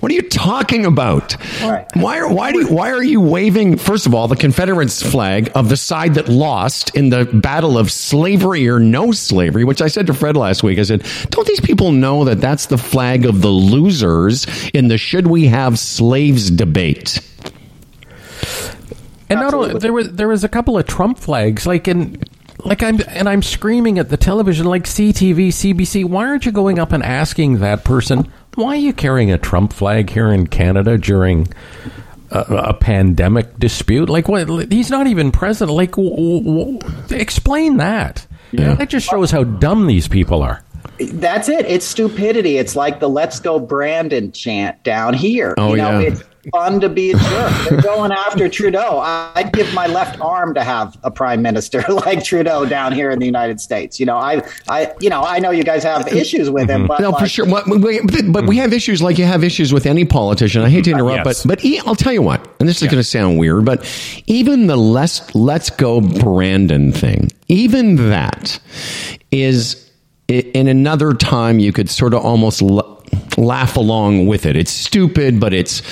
[0.00, 1.32] What are you talking about?
[1.60, 3.76] Why are why do you, why are you waving?
[3.76, 7.92] First of all, the Confederates flag of the side that lost in the battle of
[7.92, 10.78] slavery or no slavery, which I said to Fred last week.
[10.78, 14.96] I said, "Don't these people know that that's the flag of the losers in the
[14.96, 17.20] should we have slaves debate?"
[19.28, 22.22] And not only there was there was a couple of Trump flags, like in
[22.64, 26.04] like I'm and I'm screaming at the television, like CTV, CBC.
[26.04, 29.72] Why aren't you going up and asking that person why are you carrying a Trump
[29.72, 31.46] flag here in Canada during
[32.30, 34.08] a, a pandemic dispute?
[34.08, 34.72] Like what?
[34.72, 35.76] He's not even president.
[35.76, 36.78] Like, w- w-
[37.10, 38.26] explain that.
[38.52, 38.74] Yeah.
[38.74, 40.64] That just shows how dumb these people are.
[40.98, 41.66] That's it.
[41.66, 42.56] It's stupidity.
[42.56, 45.54] It's like the "Let's Go Brandon" chant down here.
[45.58, 46.14] Oh you know, yeah
[46.50, 47.68] fun to be a jerk.
[47.68, 49.00] They're going after Trudeau.
[49.00, 53.18] I'd give my left arm to have a prime minister like Trudeau down here in
[53.18, 53.98] the United States.
[54.00, 56.16] You know, I, I, you know, I know you guys have mm-hmm.
[56.16, 57.46] issues with him, but no, like, for sure.
[57.46, 57.64] But,
[58.32, 60.62] but, we have issues like you have issues with any politician.
[60.62, 61.44] I hate to interrupt, yes.
[61.44, 63.84] but but I'll tell you what, and this is going to sound weird, but
[64.26, 68.58] even the let's let's go Brandon thing, even that
[69.30, 69.90] is
[70.28, 72.62] in another time you could sort of almost
[73.38, 74.56] laugh along with it.
[74.56, 75.82] It's stupid, but it's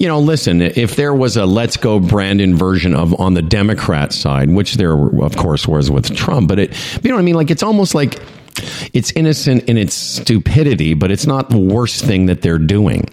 [0.00, 4.14] you know, listen, if there was a let's go Brandon version of on the Democrat
[4.14, 7.34] side, which there of course was with Trump, but it, you know what I mean?
[7.34, 8.18] Like it's almost like
[8.94, 13.10] it's innocent in its stupidity, but it's not the worst thing that they're doing.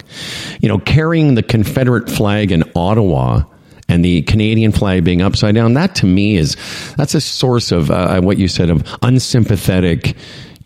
[0.61, 3.43] You know, carrying the Confederate flag in Ottawa
[3.89, 6.55] and the Canadian flag being upside down, that to me is
[6.95, 10.15] that's a source of uh, what you said of unsympathetic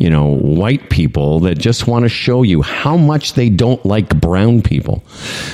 [0.01, 4.19] you know, white people that just want to show you how much they don't like
[4.19, 5.03] brown people.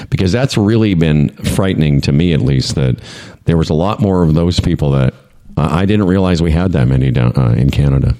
[0.10, 3.02] Because that's really been frightening to me, at least, that
[3.43, 5.14] there was a lot more of those people that
[5.58, 8.16] uh, I didn't realize we had that many down uh, in Canada.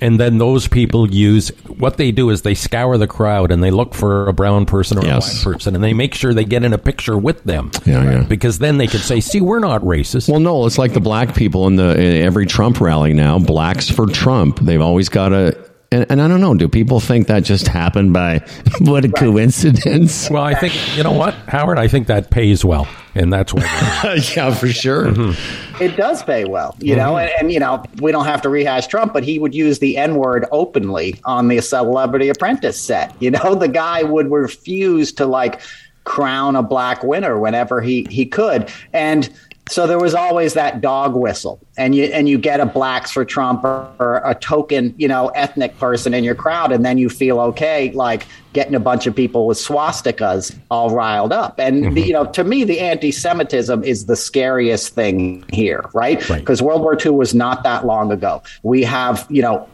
[0.00, 3.70] And then those people use what they do is they scour the crowd and they
[3.70, 5.10] look for a brown person or yes.
[5.10, 7.70] a white person and they make sure they get in a picture with them.
[7.84, 8.22] Yeah, yeah.
[8.22, 11.34] Because then they can say, "See, we're not racist." Well, no, it's like the black
[11.34, 13.38] people in the in every Trump rally now.
[13.38, 14.60] Blacks for Trump.
[14.60, 16.54] They've always got a and, and, I don't know.
[16.54, 18.38] Do people think that just happened by
[18.78, 19.16] what a right.
[19.16, 20.30] coincidence?
[20.30, 21.78] Well, I think you know what, Howard.
[21.78, 22.86] I think that pays well,
[23.16, 23.64] and that's what.
[24.36, 25.06] yeah, for sure.
[25.06, 25.82] Mm-hmm.
[25.82, 27.00] It does pay well, you mm-hmm.
[27.00, 29.80] know, and, and, you know we don't have to rehash Trump, but he would use
[29.80, 33.12] the N word openly on the Celebrity Apprentice set.
[33.20, 35.60] You know, the guy would refuse to like
[36.04, 39.28] crown a black winner whenever he he could, and
[39.70, 43.24] so there was always that dog whistle, and you and you get a blacks for
[43.24, 47.08] Trump or, or, a token, you know, ethnic person in your crowd, and then you
[47.08, 51.60] feel okay, like getting a bunch of people with swastikas all riled up.
[51.60, 51.94] And mm-hmm.
[51.94, 56.18] the, you know, to me, the anti-Semitism is the scariest thing here, right?
[56.18, 56.66] Because right.
[56.66, 58.42] World War II was not that long ago.
[58.64, 59.68] We have, you know,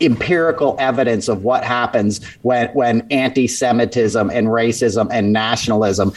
[0.00, 6.12] empirical evidence of what happens when when anti-Semitism and racism and nationalism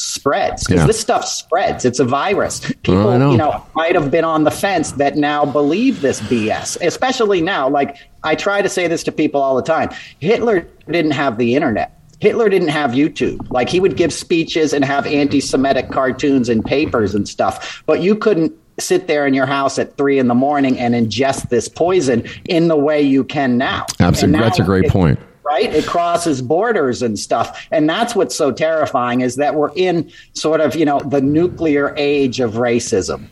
[0.00, 0.86] spreads because yeah.
[0.86, 1.84] this stuff spreads.
[1.84, 2.60] It's a virus.
[2.82, 3.30] People, know.
[3.30, 7.68] you know, might have been on the fence that now believe this BS, especially now.
[7.68, 9.90] Like I try to say this to people all the time.
[10.20, 11.94] Hitler didn't have the internet.
[12.20, 13.48] Hitler didn't have YouTube.
[13.50, 18.16] Like he would give speeches and have anti-Semitic cartoons and papers and stuff, but you
[18.16, 22.24] couldn't sit there in your house at three in the morning and ingest this poison
[22.44, 23.86] in the way you can now.
[24.00, 25.18] Absolutely, now that's a great point
[25.48, 25.72] right?
[25.72, 27.66] It crosses borders and stuff.
[27.70, 31.94] And that's what's so terrifying is that we're in sort of, you know, the nuclear
[31.96, 33.26] age of racism.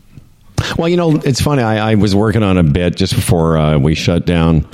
[0.78, 1.62] Well, you know, it's funny.
[1.62, 4.66] I, I was working on a bit just before uh, we shut down.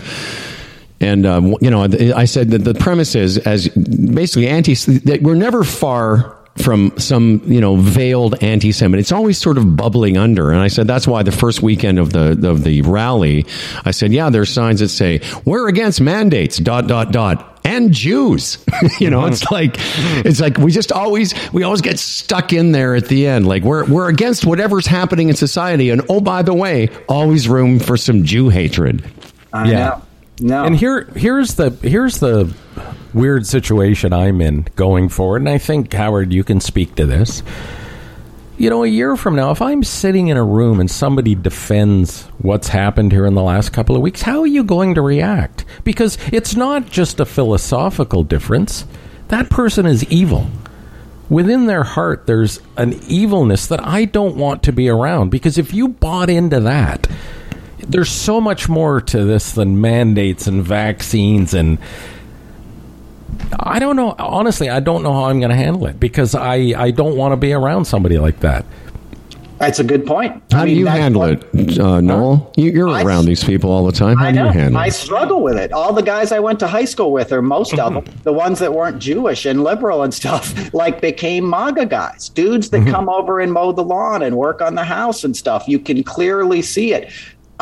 [1.00, 5.34] And, um, you know, I said that the premise is as basically anti, that we're
[5.34, 9.00] never far from some you know veiled anti-Semite.
[9.00, 12.12] It's always sort of bubbling under, and I said that's why the first weekend of
[12.12, 13.46] the of the rally,
[13.84, 16.58] I said, yeah, there's signs that say we're against mandates.
[16.58, 18.64] Dot dot dot and Jews.
[19.00, 22.94] you know, it's like it's like we just always we always get stuck in there
[22.94, 23.46] at the end.
[23.46, 27.78] Like we're we're against whatever's happening in society, and oh by the way, always room
[27.78, 29.04] for some Jew hatred.
[29.52, 29.78] I yeah.
[29.78, 30.02] Know.
[30.40, 30.64] No.
[30.64, 32.52] And here here's the here's the
[33.14, 37.42] weird situation I'm in going forward, and I think Howard, you can speak to this.
[38.58, 42.24] You know, a year from now, if I'm sitting in a room and somebody defends
[42.38, 45.64] what's happened here in the last couple of weeks, how are you going to react?
[45.84, 48.86] Because it's not just a philosophical difference.
[49.28, 50.48] That person is evil.
[51.28, 55.30] Within their heart, there's an evilness that I don't want to be around.
[55.30, 57.08] Because if you bought into that,
[57.78, 61.78] there's so much more to this than mandates and vaccines and
[63.58, 64.14] I don't know.
[64.18, 67.32] Honestly, I don't know how I'm going to handle it because I, I don't want
[67.32, 68.64] to be around somebody like that.
[69.62, 70.42] That's a good point.
[70.50, 72.52] How I mean, do you handle it, uh, Noel?
[72.56, 74.16] You, are around these people all the time.
[74.16, 74.86] How I do you handle I it?
[74.86, 75.72] I struggle with it.
[75.72, 78.58] All the guys I went to high school with, or most of them, the ones
[78.58, 82.90] that weren't Jewish and liberal and stuff, like became MAGA guys, dudes that mm-hmm.
[82.90, 85.68] come over and mow the lawn and work on the house and stuff.
[85.68, 87.12] You can clearly see it.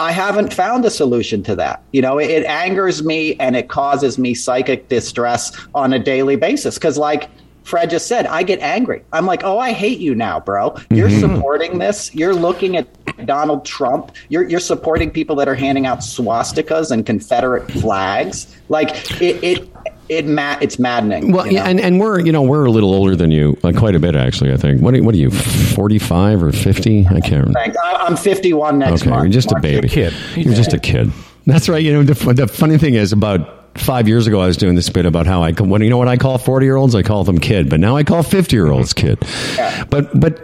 [0.00, 1.82] I haven't found a solution to that.
[1.92, 6.36] You know, it, it angers me and it causes me psychic distress on a daily
[6.36, 6.78] basis.
[6.78, 7.28] Cause like
[7.64, 9.04] Fred just said, I get angry.
[9.12, 10.74] I'm like, oh, I hate you now, bro.
[10.90, 11.36] You're mm-hmm.
[11.36, 12.14] supporting this.
[12.14, 12.88] You're looking at
[13.26, 14.12] Donald Trump.
[14.28, 18.56] You're, you're supporting people that are handing out swastikas and Confederate flags.
[18.70, 18.90] Like
[19.20, 19.68] it, it
[20.10, 21.30] it ma- it's maddening.
[21.30, 23.94] Well, yeah, and, and we're you know we're a little older than you, like quite
[23.94, 24.52] a bit actually.
[24.52, 24.82] I think.
[24.82, 27.06] What are, what are you, forty five or fifty?
[27.06, 27.74] I can't remember.
[27.80, 29.22] I'm fifty one next okay, month.
[29.24, 29.88] You're just a baby.
[29.88, 30.14] You're a kid.
[30.36, 31.12] You're just a kid.
[31.46, 31.82] That's right.
[31.82, 34.88] You know the, the funny thing is about five years ago, I was doing this
[34.90, 37.22] bit about how I when you know what I call forty year olds, I call
[37.22, 39.18] them kid, but now I call fifty year olds kid.
[39.56, 39.84] Yeah.
[39.84, 40.40] But but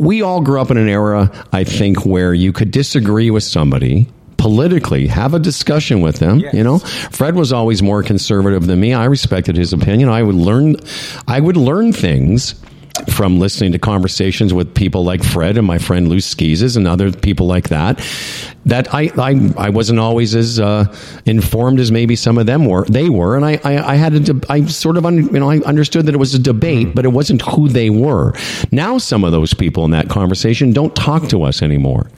[0.00, 4.08] we all grew up in an era, I think, where you could disagree with somebody
[4.38, 6.38] politically, have a discussion with them.
[6.38, 6.54] Yes.
[6.54, 8.94] You know, Fred was always more conservative than me.
[8.94, 10.08] I respected his opinion.
[10.08, 10.76] I would learn,
[11.26, 12.54] I would learn things
[13.12, 17.12] from listening to conversations with people like Fred and my friend Lou Schizas and other
[17.12, 17.98] people like that,
[18.66, 22.84] that I, I, I wasn't always as uh, informed as maybe some of them were.
[22.86, 25.50] They were, and I, I, I had a, de- I sort of, un- you know,
[25.50, 28.32] I understood that it was a debate, but it wasn't who they were.
[28.72, 32.10] Now, some of those people in that conversation don't talk to us anymore.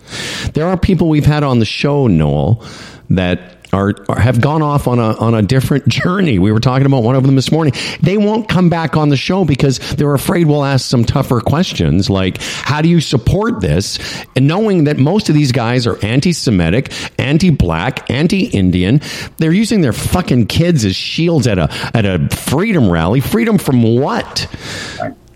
[0.54, 2.64] There are people we've had on the show, Noel,
[3.10, 6.38] that are, are, have gone off on a on a different journey.
[6.38, 7.74] We were talking about one of them this morning.
[8.00, 12.10] They won't come back on the show because they're afraid we'll ask some tougher questions
[12.10, 13.98] like how do you support this?
[14.36, 19.00] And knowing that most of these guys are anti-Semitic, anti-black, anti-Indian,
[19.38, 23.20] they're using their fucking kids as shields at a at a freedom rally.
[23.20, 24.46] Freedom from what?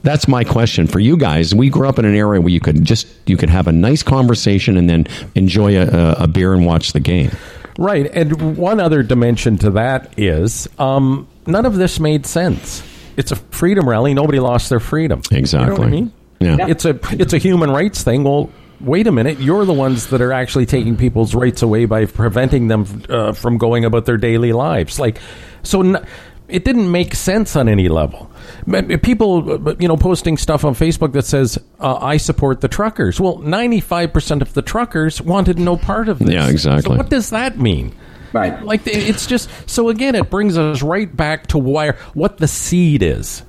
[0.02, 1.54] That's my question for you guys.
[1.54, 4.02] We grew up in an area where you could just you could have a nice
[4.02, 7.30] conversation and then enjoy a, a beer and watch the game.
[7.78, 8.06] Right.
[8.06, 12.82] And one other dimension to that is um, none of this made sense.
[13.16, 14.14] It's a freedom rally.
[14.14, 15.22] Nobody lost their freedom.
[15.30, 15.72] Exactly.
[15.72, 16.12] You know I mean?
[16.40, 16.68] Yeah.
[16.68, 18.24] It's a it's a human rights thing.
[18.24, 18.50] Well,
[18.80, 19.40] wait a minute.
[19.40, 23.58] You're the ones that are actually taking people's rights away by preventing them uh, from
[23.58, 24.98] going about their daily lives.
[24.98, 25.18] Like,
[25.62, 25.80] so.
[25.80, 26.06] N-
[26.46, 28.30] it didn't make sense on any level.
[29.02, 33.38] People, you know, posting stuff on Facebook that says uh, "I support the truckers." Well,
[33.38, 36.30] ninety-five percent of the truckers wanted no part of this.
[36.30, 36.94] Yeah, exactly.
[36.94, 37.94] So what does that mean?
[38.32, 38.62] Right.
[38.64, 43.02] Like it's just so again, it brings us right back to where what the seed
[43.02, 43.42] is,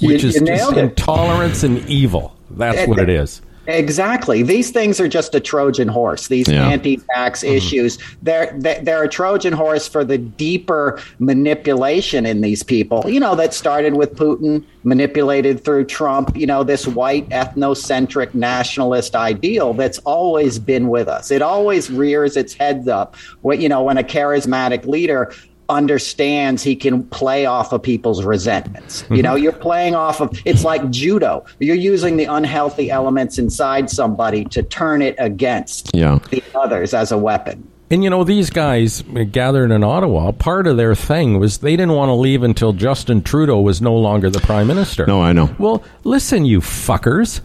[0.00, 2.36] which you, is you just intolerance and evil.
[2.50, 3.40] That's what it is.
[3.68, 4.42] Exactly.
[4.42, 6.28] These things are just a Trojan horse.
[6.28, 6.68] These yeah.
[6.68, 7.54] anti-tax mm-hmm.
[7.54, 13.04] issues, they're, they're a Trojan horse for the deeper manipulation in these people.
[13.06, 16.34] You know, that started with Putin, manipulated through Trump.
[16.34, 21.30] You know, this white ethnocentric nationalist ideal that's always been with us.
[21.30, 23.16] It always rears its heads up.
[23.42, 25.30] When, you know, when a charismatic leader
[25.68, 29.02] understands he can play off of people's resentments.
[29.02, 29.14] Mm-hmm.
[29.14, 31.44] You know, you're playing off of it's like judo.
[31.58, 36.18] You're using the unhealthy elements inside somebody to turn it against yeah.
[36.30, 37.70] the others as a weapon.
[37.90, 41.94] And you know, these guys gathered in Ottawa, part of their thing was they didn't
[41.94, 45.06] want to leave until Justin Trudeau was no longer the prime minister.
[45.06, 45.54] No, I know.
[45.58, 47.40] Well, listen, you fuckers.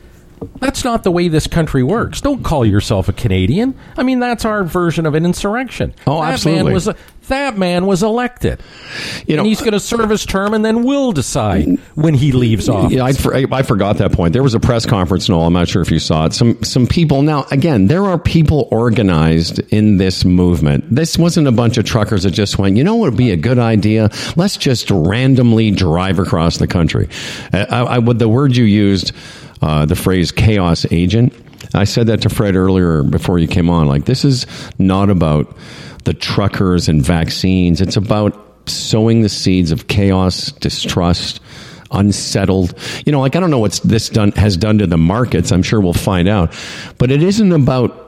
[0.59, 2.21] That's not the way this country works.
[2.21, 3.75] Don't call yourself a Canadian.
[3.97, 5.93] I mean, that's our version of an insurrection.
[6.07, 6.63] Oh, that absolutely.
[6.63, 6.95] Man was a,
[7.27, 8.61] that man was elected.
[9.25, 12.31] You know, and he's going to serve his term, and then we'll decide when he
[12.31, 12.93] leaves office.
[12.93, 14.33] Yeah, I, for, I, forgot that point.
[14.33, 15.43] There was a press conference, Noel.
[15.47, 16.33] I'm not sure if you saw it.
[16.33, 17.21] Some some people.
[17.21, 20.83] Now, again, there are people organized in this movement.
[20.93, 22.77] This wasn't a bunch of truckers that just went.
[22.77, 24.09] You know what would be a good idea?
[24.35, 27.07] Let's just randomly drive across the country.
[27.53, 29.13] Uh, I, I, the word you used
[29.63, 31.33] uh, the phrase chaos agent.
[31.73, 33.87] I said that to Fred earlier before you came on.
[33.87, 34.45] Like, this is
[34.77, 35.55] not about
[36.03, 37.79] the truckers and vaccines.
[37.79, 41.39] It's about sowing the seeds of chaos, distrust,
[41.91, 42.77] unsettled.
[43.05, 45.53] You know, like I don't know what's this done has done to the markets.
[45.53, 46.53] I'm sure we'll find out,
[46.97, 48.02] but it isn't about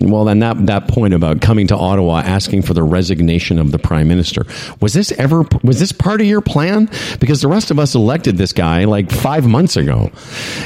[0.00, 3.78] well, then that that point about coming to Ottawa asking for the resignation of the
[3.78, 4.44] prime minister
[4.78, 6.90] was this ever was this part of your plan?
[7.18, 10.10] Because the rest of us elected this guy like five months ago,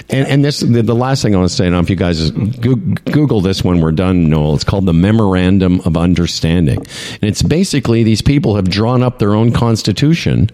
[0.09, 1.71] and and this the, the last thing I want to say.
[1.71, 5.97] Now, if you guys Google this when we're done, Noel, it's called the Memorandum of
[5.97, 10.51] Understanding, and it's basically these people have drawn up their own constitution.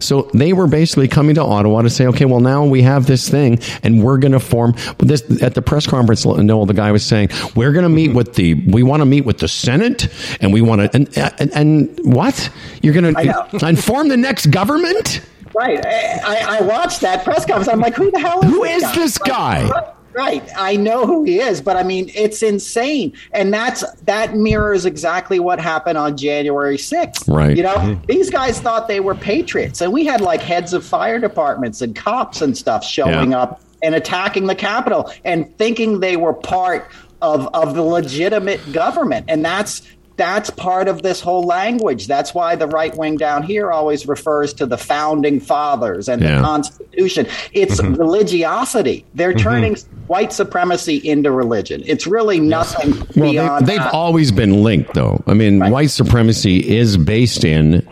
[0.00, 3.28] So they were basically coming to Ottawa to say, okay, well now we have this
[3.28, 4.74] thing, and we're going to form.
[4.98, 8.34] This at the press conference, Noel, the guy was saying we're going to meet with
[8.34, 10.08] the we want to meet with the Senate
[10.40, 12.50] and we want to and, and, and what
[12.82, 15.20] you're going to inform the next government.
[15.54, 15.84] Right.
[15.84, 17.68] I, I, watched that press conference.
[17.68, 19.62] I'm like, who the hell is who this is guy?
[19.62, 19.94] this guy?
[20.14, 20.48] Right.
[20.56, 23.12] I know who he is, but I mean, it's insane.
[23.32, 27.32] And that's that mirrors exactly what happened on January 6th.
[27.32, 27.56] Right.
[27.56, 28.04] You know, mm-hmm.
[28.06, 29.80] these guys thought they were patriots.
[29.80, 33.42] And we had like heads of fire departments and cops and stuff showing yeah.
[33.42, 36.90] up and attacking the Capitol and thinking they were part
[37.20, 39.82] of of the legitimate government, and that's
[40.18, 42.08] that's part of this whole language.
[42.08, 46.36] That's why the right wing down here always refers to the founding fathers and yeah.
[46.36, 47.26] the Constitution.
[47.52, 47.94] It's mm-hmm.
[47.94, 49.06] religiosity.
[49.14, 49.38] They're mm-hmm.
[49.38, 49.76] turning
[50.08, 51.82] white supremacy into religion.
[51.86, 53.66] It's really nothing well, beyond.
[53.66, 55.22] They, have always been linked, though.
[55.26, 55.72] I mean, right.
[55.72, 57.86] white supremacy is based in.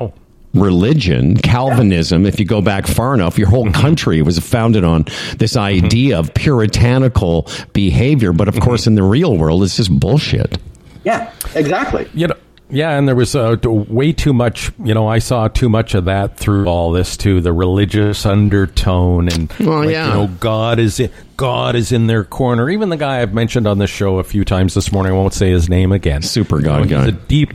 [0.60, 3.80] Religion, Calvinism, if you go back far enough, your whole mm-hmm.
[3.80, 5.04] country was founded on
[5.38, 5.86] this mm-hmm.
[5.86, 8.32] idea of puritanical behavior.
[8.32, 8.64] But of mm-hmm.
[8.64, 10.58] course, in the real world, it's just bullshit.
[11.04, 12.08] Yeah, exactly.
[12.14, 12.36] You know,
[12.68, 14.72] yeah, and there was uh, way too much.
[14.82, 17.40] You know, I saw too much of that through all this too.
[17.40, 20.08] The religious undertone and well, like, yeah.
[20.08, 22.68] you know, God is in, God is in their corner.
[22.68, 25.32] Even the guy I've mentioned on the show a few times this morning, I won't
[25.32, 26.22] say his name again.
[26.22, 27.08] Super God you know, guy.
[27.08, 27.52] a deep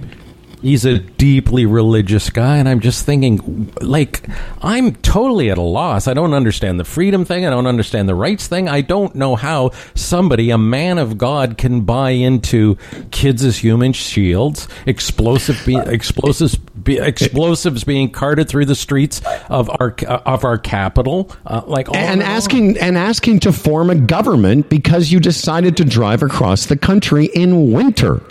[0.62, 4.28] he's a deeply religious guy and i'm just thinking like
[4.62, 6.08] i'm totally at a loss.
[6.08, 7.46] I don't understand the freedom thing.
[7.46, 8.70] I don't understand the rights thing.
[8.70, 12.78] I don't know how somebody a man of god can buy into
[13.12, 19.70] kids as human shields explosive be, explosives be, explosives being carted through the streets of
[19.82, 19.96] our
[20.26, 25.20] of our capital uh, like and asking and asking to form a government because you
[25.20, 28.22] decided to drive across the country in winter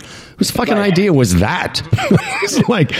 [0.41, 0.91] Whose fucking right.
[0.91, 1.83] idea was that?
[2.41, 2.93] it's like,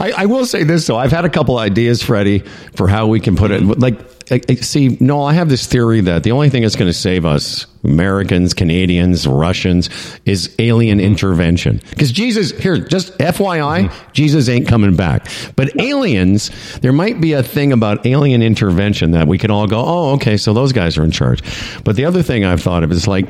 [0.00, 0.96] I, I, will say this though.
[0.96, 2.40] I've had a couple ideas, Freddie,
[2.74, 3.62] for how we can put it.
[3.62, 4.00] Like,
[4.32, 6.92] I, I, see, no, I have this theory that the only thing that's going to
[6.92, 9.90] save us, Americans, Canadians, Russians,
[10.24, 11.80] is alien intervention.
[11.90, 14.10] Because Jesus, here, just FYI, mm-hmm.
[14.12, 15.28] Jesus ain't coming back.
[15.54, 19.84] But aliens, there might be a thing about alien intervention that we can all go,
[19.86, 21.44] oh, okay, so those guys are in charge.
[21.84, 23.28] But the other thing I've thought of is like,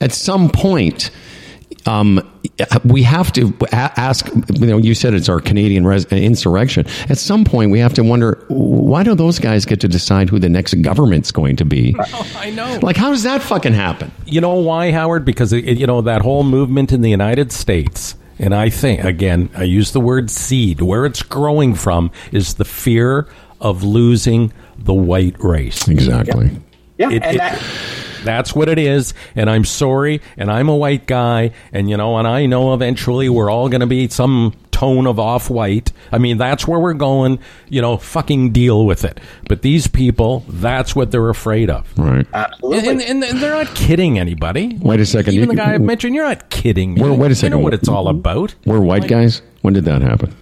[0.00, 1.10] at some point,
[1.84, 2.20] um,
[2.84, 4.28] we have to ask.
[4.54, 6.86] You know, you said it's our Canadian res- insurrection.
[7.08, 10.38] At some point, we have to wonder why do those guys get to decide who
[10.38, 11.94] the next government's going to be?
[11.98, 12.78] Oh, I know.
[12.82, 14.10] Like, how does that fucking happen?
[14.26, 15.24] You know why, Howard?
[15.24, 18.14] Because you know that whole movement in the United States.
[18.40, 20.80] And I think, again, I use the word seed.
[20.80, 23.26] Where it's growing from is the fear
[23.60, 25.88] of losing the white race.
[25.88, 26.50] Exactly.
[26.98, 27.62] Yeah, it, and it, that
[28.24, 29.14] that's what it is.
[29.34, 30.20] And I'm sorry.
[30.36, 31.52] And I'm a white guy.
[31.72, 35.18] And, you know, and I know eventually we're all going to be some tone of
[35.18, 35.92] off white.
[36.12, 37.38] I mean, that's where we're going.
[37.68, 39.20] You know, fucking deal with it.
[39.48, 41.86] But these people, that's what they're afraid of.
[41.98, 42.26] Right.
[42.32, 42.88] Absolutely.
[42.88, 44.78] And, and, and they're not kidding anybody.
[44.80, 45.34] Wait a second.
[45.34, 47.02] Even you, the guy I mentioned, you're not kidding me.
[47.02, 47.52] wait a second.
[47.52, 48.54] You know what it's all about.
[48.64, 49.42] We're white like, guys?
[49.62, 50.34] When did that happen?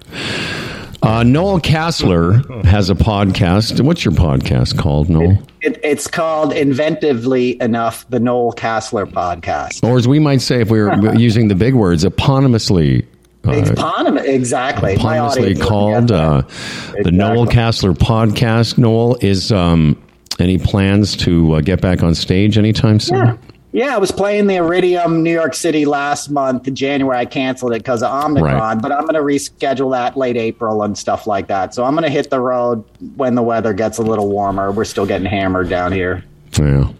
[1.06, 3.80] Uh, Noel Casler has a podcast.
[3.80, 5.38] What's your podcast called, Noel?
[5.62, 9.88] It, it, it's called Inventively Enough, the Noel Casler podcast.
[9.88, 13.06] Or as we might say if we were using the big words, eponymously
[13.44, 14.96] uh, Eponym, exactly.
[14.96, 17.02] Eponymously called uh, exactly.
[17.04, 18.76] the Noel Casler podcast.
[18.76, 20.02] Noel is um,
[20.40, 23.18] any plans to uh, get back on stage anytime soon?
[23.18, 23.36] Yeah.
[23.76, 27.18] Yeah, I was playing the Iridium New York City last month, January.
[27.18, 28.80] I canceled it because of Omicron, right.
[28.80, 31.74] but I'm going to reschedule that late April and stuff like that.
[31.74, 32.82] So I'm going to hit the road
[33.16, 34.72] when the weather gets a little warmer.
[34.72, 36.24] We're still getting hammered down here.
[36.58, 36.90] Yeah.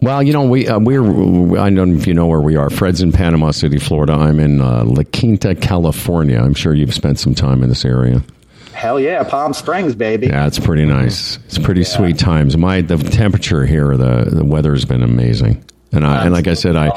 [0.00, 1.02] Well, you know, we uh, we're
[1.58, 2.70] I don't know if you know where we are.
[2.70, 4.14] Fred's in Panama City, Florida.
[4.14, 6.40] I'm in uh, La Quinta, California.
[6.40, 8.22] I'm sure you've spent some time in this area.
[8.72, 10.28] Hell yeah, Palm Springs, baby.
[10.28, 11.36] Yeah, it's pretty nice.
[11.44, 11.88] It's pretty yeah.
[11.88, 12.56] sweet times.
[12.56, 15.62] My the temperature here, the the weather's been amazing.
[15.92, 16.90] And I, and like I said, I,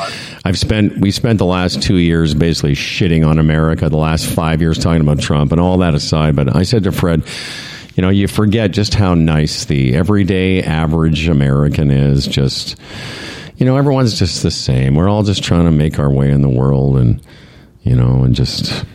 [0.46, 3.90] I've spent we spent the last two years basically shitting on America.
[3.90, 6.36] The last five years talking about Trump and all that aside.
[6.36, 7.24] But I said to Fred,
[7.96, 12.26] you know, you forget just how nice the everyday average American is.
[12.26, 12.78] Just,
[13.58, 14.96] you know, everyone's just the same.
[14.96, 17.22] We're all just trying to make our way in the world, and
[17.84, 18.86] you know, and just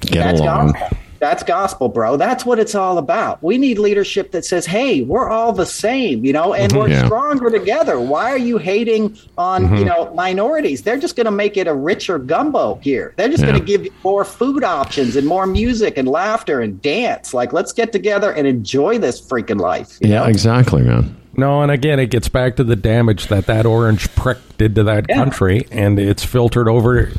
[0.00, 0.74] get That's along.
[1.18, 2.16] That's gospel, bro.
[2.16, 3.42] That's what it's all about.
[3.42, 6.78] We need leadership that says, "Hey, we're all the same," you know, and mhm.
[6.78, 7.06] we're Yeah.
[7.06, 7.98] stronger together.
[7.98, 9.86] Why are you hating on, you mhm.
[9.86, 10.82] know, minorities?
[10.82, 13.14] They're just going to make it a richer gumbo here.
[13.16, 13.50] They're just Yeah.
[13.50, 17.34] going to give you more food options and more music and laughter and dance.
[17.34, 19.98] Like, let's get together and enjoy this freaking life.
[20.00, 20.26] you Yeah, know?
[20.26, 21.16] exactly, man.
[21.36, 24.82] No, and again, it gets back to the damage that that orange prick did to
[24.84, 25.16] that Yeah.
[25.16, 27.10] country, and it's filtered over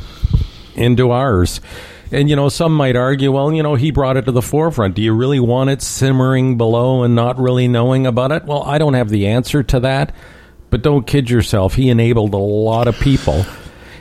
[0.75, 1.61] into ours.
[2.11, 4.95] And you know, some might argue, well, you know, he brought it to the forefront.
[4.95, 8.45] Do you really want it simmering below and not really knowing about it?
[8.45, 10.13] Well, I don't have the answer to that,
[10.69, 11.75] but don't kid yourself.
[11.75, 13.45] He enabled a lot of people.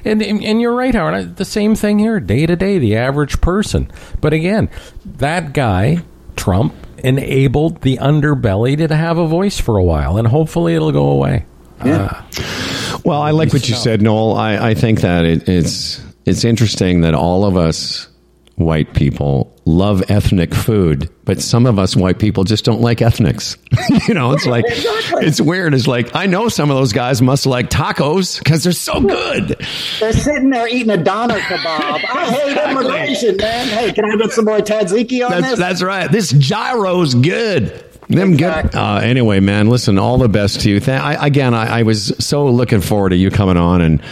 [0.04, 1.36] And, and and you're right, Howard.
[1.36, 3.90] The same thing here, day to day, the average person.
[4.20, 4.70] But again,
[5.04, 6.02] that guy,
[6.36, 11.10] Trump, enabled the underbelly to have a voice for a while, and hopefully it'll go
[11.10, 11.44] away.
[11.84, 12.24] Yeah.
[12.38, 14.34] Uh, well, I like what you said, Noel.
[14.34, 18.08] I, I think that it, it's it's interesting that all of us
[18.56, 23.56] white people love ethnic food, but some of us white people just don't like ethnics.
[24.08, 25.26] you know, it's like Exactly.
[25.26, 25.74] it's weird.
[25.74, 29.56] It's like I know some of those guys must like tacos because they're so good.
[30.00, 32.04] They're sitting there eating a doner kebab.
[32.12, 33.68] I hate immigration, man.
[33.68, 35.58] Hey, can I get some more tzatziki on That's this?
[35.58, 36.10] that's right.
[36.10, 37.84] This gyro's good.
[38.08, 38.70] Them Exactly.
[38.70, 38.78] good.
[38.78, 39.98] Uh, anyway, man, listen.
[39.98, 40.80] All the best to you.
[40.80, 44.02] Th- I, again, I, I was so looking forward to you coming on and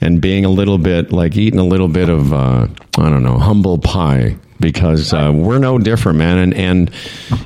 [0.00, 2.66] and being a little bit like eating a little bit of uh,
[2.98, 6.38] I don't know humble pie because uh, we're no different, man.
[6.38, 6.90] And and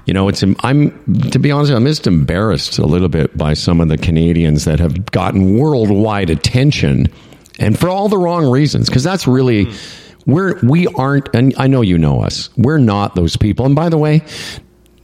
[0.07, 3.81] you know, it's I'm to be honest, I'm just embarrassed a little bit by some
[3.81, 7.07] of the Canadians that have gotten worldwide attention,
[7.59, 8.89] and for all the wrong reasons.
[8.89, 9.73] Because that's really
[10.27, 12.51] we're we aren't, and I know you know us.
[12.57, 13.67] We're not those people.
[13.67, 14.23] And by the way,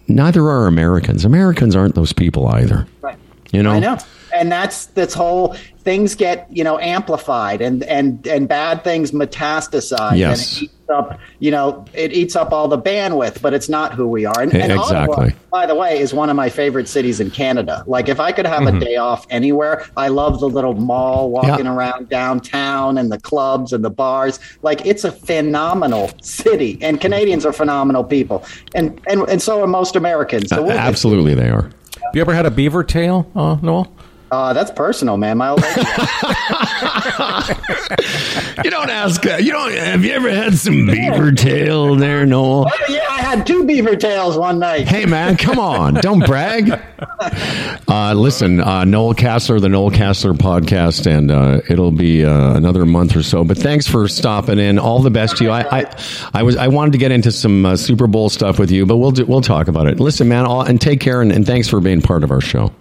[0.08, 1.24] neither are Americans.
[1.24, 2.86] Americans aren't those people either.
[3.00, 3.18] Right.
[3.52, 3.98] You know, I know.
[4.34, 10.16] And that's this whole things get, you know, amplified and and and bad things metastasize
[10.16, 10.56] Yes.
[10.58, 13.94] and it eats up, you know, it eats up all the bandwidth, but it's not
[13.94, 14.40] who we are.
[14.42, 15.14] And, and Exactly.
[15.28, 17.82] Ottawa, by the way, is one of my favorite cities in Canada.
[17.86, 21.50] Like if I could have a day off anywhere, I love the little mall walking
[21.50, 21.64] Mm-hmm.
[21.64, 21.74] Yeah.
[21.74, 24.38] around downtown and the clubs and the bars.
[24.62, 28.44] Like it's a phenomenal city and Canadians are phenomenal people.
[28.74, 30.50] And and and so are most Americans.
[30.50, 31.62] So we'll get- absolutely they are.
[32.02, 33.92] Have you ever had a beaver tail, uh, Noel?
[34.30, 35.38] Uh, that's personal, man.
[35.38, 35.82] My old lady.
[38.64, 39.24] You don't ask.
[39.24, 39.72] Uh, you don't.
[39.72, 42.66] Have you ever had some beaver tail there, Noel?
[42.68, 44.86] Oh, yeah, I had two beaver tails one night.
[44.86, 45.94] Hey man, come on!
[45.94, 46.80] Don't brag.
[47.88, 52.86] Uh, listen, uh, Noel Casler, the Noel Casler podcast, and uh, it'll be uh, another
[52.86, 53.42] month or so.
[53.42, 54.78] But thanks for stopping in.
[54.78, 55.50] All the best to you.
[55.50, 55.96] I, I,
[56.34, 58.98] I was, I wanted to get into some uh, Super Bowl stuff with you, but
[58.98, 59.98] we'll do, we'll talk about it.
[59.98, 62.72] Listen, man, all, and take care, and, and thanks for being part of our show.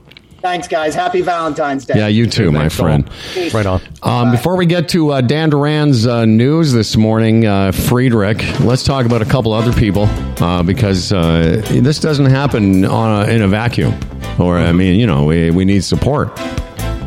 [0.41, 0.95] Thanks, guys.
[0.95, 1.95] Happy Valentine's Day.
[1.97, 3.09] Yeah, you too, my friend.
[3.35, 3.49] Noel.
[3.49, 3.81] Right on.
[4.03, 8.83] Um, before we get to uh, Dan Duran's uh, news this morning, uh, Friedrich, let's
[8.83, 10.05] talk about a couple other people
[10.41, 13.93] uh, because uh, this doesn't happen on a, in a vacuum.
[14.39, 16.29] Or, I mean, you know, we, we need support.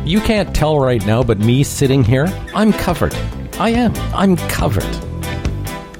[0.05, 3.15] You can't tell right now, but me sitting here, I'm covered.
[3.59, 3.93] I am.
[4.13, 4.83] I'm covered.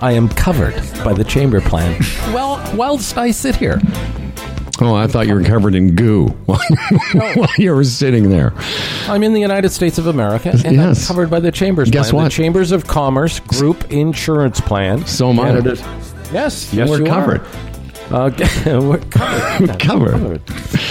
[0.01, 1.99] I am covered by the chamber plan.
[2.33, 3.81] well, whilst I sit here,
[4.85, 6.59] Oh, I thought you were covered in goo while,
[7.13, 8.51] while you were sitting there.
[9.07, 11.01] I'm in the United States of America, and Yes.
[11.09, 12.29] I'm covered by the Chambers Guess plan, what?
[12.31, 15.05] the Chambers of Commerce Group Insurance Plan.
[15.07, 15.43] So am I.
[15.45, 15.81] Canada's-
[16.33, 17.41] Yes, yes, We're you covered.
[18.11, 18.29] Uh,
[18.65, 19.79] we're covered.
[19.79, 20.41] Covered.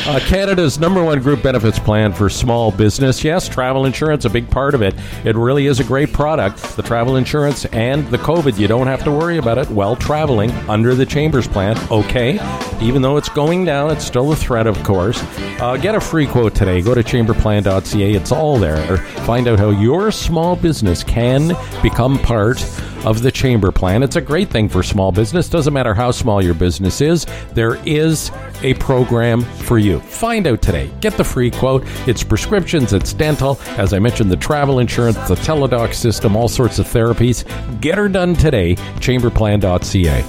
[0.07, 3.23] Uh, Canada's number one group benefits plan for small business.
[3.23, 4.95] Yes, travel insurance, a big part of it.
[5.25, 6.77] It really is a great product.
[6.77, 10.51] The travel insurance and the COVID, you don't have to worry about it while traveling
[10.69, 11.79] under the Chambers plan.
[11.91, 12.41] Okay.
[12.81, 15.23] Even though it's going down, it's still a threat, of course.
[15.61, 16.83] Uh, get a free quote today.
[16.83, 18.13] Go to chamberplan.ca.
[18.13, 18.97] It's all there.
[19.25, 22.59] Find out how your small business can become part
[23.05, 24.03] of the chamber plan.
[24.03, 25.49] It's a great thing for small business.
[25.49, 28.31] Doesn't matter how small your business is, there is
[28.63, 30.01] a program for you.
[30.01, 30.91] Find out today.
[31.01, 31.85] Get the free quote.
[32.07, 36.79] It's prescriptions, it's dental, as I mentioned, the travel insurance, the teledoc system, all sorts
[36.79, 37.45] of therapies.
[37.81, 38.77] Get her done today.
[38.97, 40.24] Chamberplan.ca.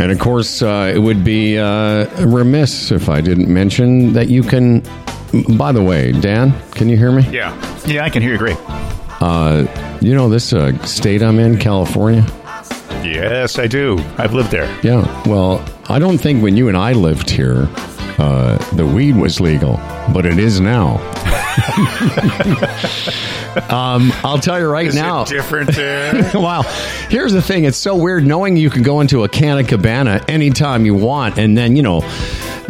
[0.00, 4.42] And of course, uh, it would be uh, remiss if I didn't mention that you
[4.42, 4.82] can.
[5.56, 7.22] By the way, Dan, can you hear me?
[7.30, 7.54] Yeah.
[7.86, 8.56] Yeah, I can hear you great.
[9.20, 9.66] Uh,
[10.00, 12.24] you know this uh, state I'm in, California?
[13.04, 13.98] Yes, I do.
[14.18, 14.66] I've lived there.
[14.82, 15.02] Yeah.
[15.28, 17.68] Well, I don't think when you and I lived here,
[18.18, 19.76] uh, the weed was legal,
[20.12, 20.96] but it is now.
[23.70, 25.24] um, I'll tell you right now.
[25.24, 26.30] different there?
[26.34, 26.62] Wow.
[27.08, 27.64] Here's the thing.
[27.64, 31.38] It's so weird knowing you can go into a Canna Cabana anytime you want.
[31.38, 32.00] And then, you know,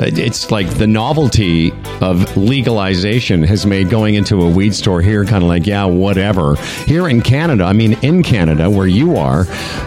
[0.02, 5.42] it's like the novelty of legalization has made going into a weed store here kind
[5.42, 6.56] of like, yeah, whatever.
[6.86, 9.44] Here in Canada, I mean, in Canada, where you are,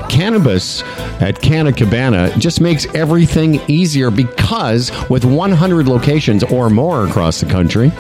[0.10, 0.84] cannabis
[1.22, 7.48] at Canna Cabana just makes everything easier because with 100 locations or more across the
[7.48, 7.92] country,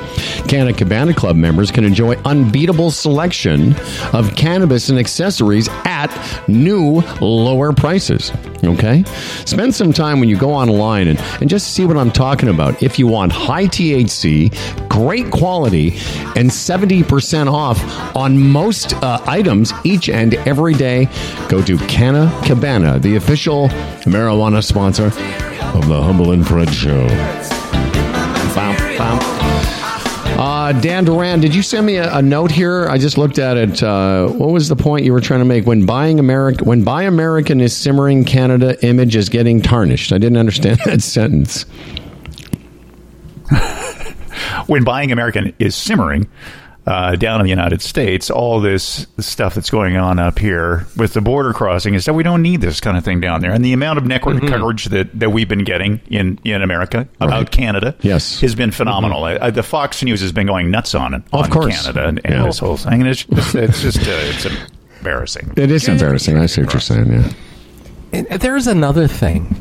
[0.47, 3.75] Canna Cabana Club members can enjoy unbeatable selection
[4.13, 6.09] of cannabis and accessories at
[6.47, 8.31] new lower prices.
[8.63, 9.03] Okay?
[9.45, 12.83] Spend some time when you go online and, and just see what I'm talking about.
[12.83, 14.51] If you want high THC,
[14.89, 15.91] great quality,
[16.35, 17.81] and 70% off
[18.13, 21.07] on most uh, items each and every day,
[21.47, 23.69] go to Canna Cabana, the official
[24.03, 27.07] marijuana sponsor of the Humble and Fred Show.
[28.53, 29.42] Bam, bam.
[30.35, 32.87] Uh, Dan Duran, did you send me a, a, note here?
[32.89, 33.83] I just looked at it.
[33.83, 36.63] Uh, what was the point you were trying to make when buying America?
[36.63, 40.11] When Buy American is simmering, Canada image is getting tarnished.
[40.11, 41.63] I didn't understand that sentence.
[44.65, 46.27] when buying American is simmering,
[46.85, 51.13] uh, down in the United States, all this stuff that's going on up here with
[51.13, 53.51] the border crossing is that we don't need this kind of thing down there.
[53.51, 54.47] And the amount of network mm-hmm.
[54.47, 57.51] coverage that, that we've been getting in, in America about right.
[57.51, 58.41] Canada yes.
[58.41, 59.21] has been phenomenal.
[59.21, 59.43] Mm-hmm.
[59.43, 61.83] Uh, the Fox News has been going nuts on it, on of course.
[61.83, 62.43] Canada and, and yeah.
[62.43, 63.01] this whole thing.
[63.01, 64.47] And it's just, it's, just uh, it's
[64.97, 65.53] embarrassing.
[65.55, 66.37] It is embarrassing.
[66.37, 67.31] I see what you're saying, yeah.
[68.11, 69.55] And there's another thing.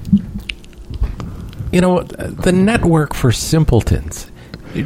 [1.71, 4.31] You know, the network for simpletons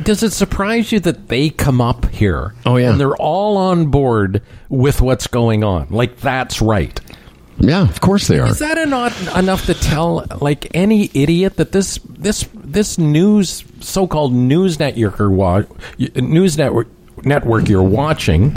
[0.02, 2.54] does it surprise you that they come up here?
[2.64, 5.88] Oh yeah, and they're all on board with what's going on.
[5.90, 6.98] Like that's right.
[7.58, 8.48] Yeah, of course they are.
[8.48, 14.32] Is that not enough to tell like any idiot that this this this news so-called
[14.32, 15.62] news network wa-
[16.16, 16.88] news network
[17.24, 18.56] network you're watching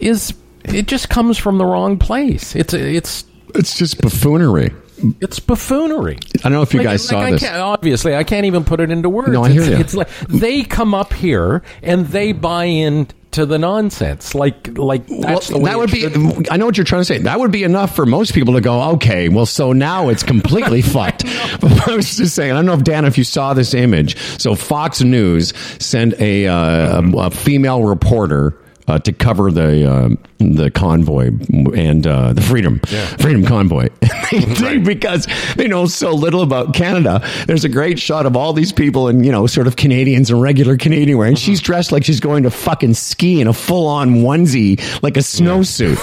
[0.00, 0.34] is
[0.64, 2.56] it just comes from the wrong place.
[2.56, 3.24] It's it's
[3.54, 4.72] it's just buffoonery.
[5.20, 6.18] It's buffoonery.
[6.38, 7.44] I don't know if you like, guys saw I this.
[7.44, 9.30] obviously, I can't even put it into words.
[9.30, 9.76] No, I hear it's, you.
[9.76, 14.34] It's like they come up here and they buy in to the nonsense.
[14.34, 16.06] Like, like well, that would be.
[16.50, 17.18] I know what you're trying to say.
[17.18, 20.82] That would be enough for most people to go, okay, well, so now it's completely
[20.82, 21.24] fucked.
[21.60, 22.52] But I was just saying.
[22.52, 24.16] I don't know if Dan, if you saw this image.
[24.40, 25.52] So Fox News
[25.82, 28.59] sent a, uh, a, a female reporter
[28.90, 30.08] uh, to cover the uh,
[30.38, 31.30] the convoy
[31.76, 33.06] and uh, the freedom yeah.
[33.18, 33.88] freedom convoy
[34.60, 34.82] right.
[34.84, 37.24] because they know so little about Canada.
[37.46, 40.42] There's a great shot of all these people and you know sort of Canadians and
[40.42, 41.44] regular Canadian wear, and mm-hmm.
[41.44, 45.20] she's dressed like she's going to fucking ski in a full on onesie like a
[45.20, 45.96] snowsuit.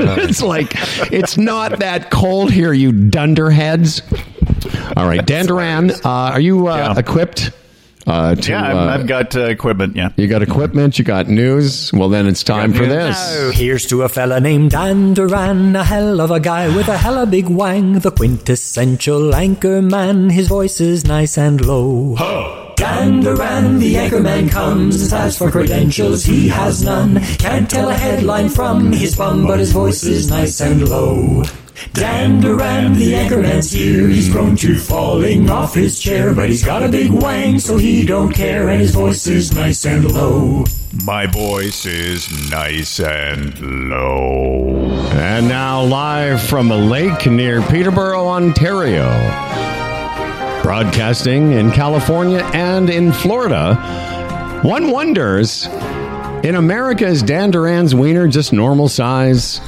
[0.00, 0.16] Yeah.
[0.18, 0.72] it's like
[1.12, 4.00] it's not that cold here, you dunderheads.
[4.96, 6.98] All right, Dan Duran, uh, are you uh, yeah.
[6.98, 7.50] equipped?
[8.06, 9.96] Uh, to, yeah, I've, uh, I've got uh, equipment.
[9.96, 10.98] Yeah, you got equipment.
[10.98, 11.92] You got news.
[11.92, 13.16] Well, then it's time for this.
[13.16, 16.98] Now, here's to a fella named Dan Duran, a hell of a guy with a
[16.98, 20.30] hella big wang, the quintessential anchor man.
[20.30, 22.14] His voice is nice and low.
[22.16, 22.74] Ho!
[22.76, 25.12] Dan Duran, the anchorman comes.
[25.12, 27.20] As for credentials, he has none.
[27.38, 31.44] Can't tell a headline from his bum, but his voice is nice and low.
[31.92, 34.08] Dan Duran, the anchorman's here.
[34.08, 38.04] He's prone to falling off his chair, but he's got a big wang, so he
[38.04, 40.64] don't care, and his voice is nice and low.
[41.04, 44.86] My voice is nice and low.
[45.12, 49.10] And now, live from a lake near Peterborough, Ontario,
[50.62, 53.74] broadcasting in California and in Florida,
[54.62, 55.66] one wonders
[56.44, 59.60] in America, is Dan Duran's wiener just normal size?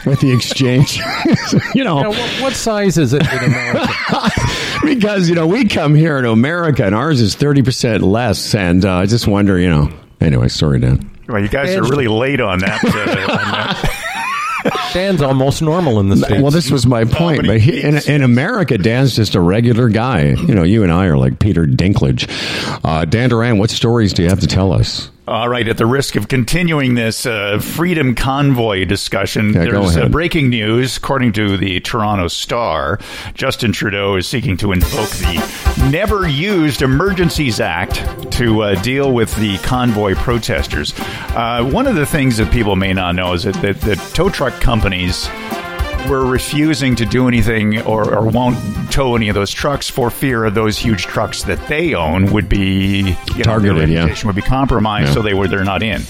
[0.06, 0.98] with the exchange.
[1.74, 4.30] you know, yeah, what, what, size is it in America?
[4.84, 8.84] because you know we come here to America and ours is thirty percent less, and
[8.84, 9.90] uh, I just wonder, you know.
[10.20, 11.10] Anyway, sorry, Dan.
[11.28, 12.84] Well, you guys are really late on that.
[12.84, 14.04] Uh, on that.
[14.92, 16.42] Dan's almost normal in the states.
[16.42, 17.46] Well, this was my point.
[17.46, 20.30] but he, in, in, America, Dan's just a regular guy.
[20.30, 22.28] You know, you and I are like Peter Dinklage.
[22.84, 25.10] Uh, Dan Duran, what stories do you have to tell us?
[25.28, 30.08] All right, at the risk of continuing this uh, freedom convoy discussion, yeah, there's uh,
[30.08, 30.96] breaking news.
[30.96, 32.98] According to the Toronto Star,
[33.34, 39.36] Justin Trudeau is seeking to invoke the Never Used Emergencies Act to uh, deal with
[39.36, 40.94] the convoy protesters.
[40.96, 44.30] Uh, one of the things that people may not know is that, that, that tow
[44.30, 45.28] truck companies
[46.08, 48.56] were refusing to do anything or, or won't
[48.92, 52.48] tow any of those trucks for fear of those huge trucks that they own would
[52.48, 53.88] be you targeted.
[53.88, 54.24] Know, yeah.
[54.24, 55.14] would be compromised, yeah.
[55.14, 56.02] so they were they're not in.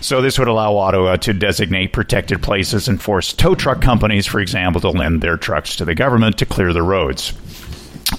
[0.00, 4.26] So this would allow Ottawa uh, to designate protected places and force tow truck companies,
[4.26, 7.34] for example, to lend their trucks to the government to clear the roads.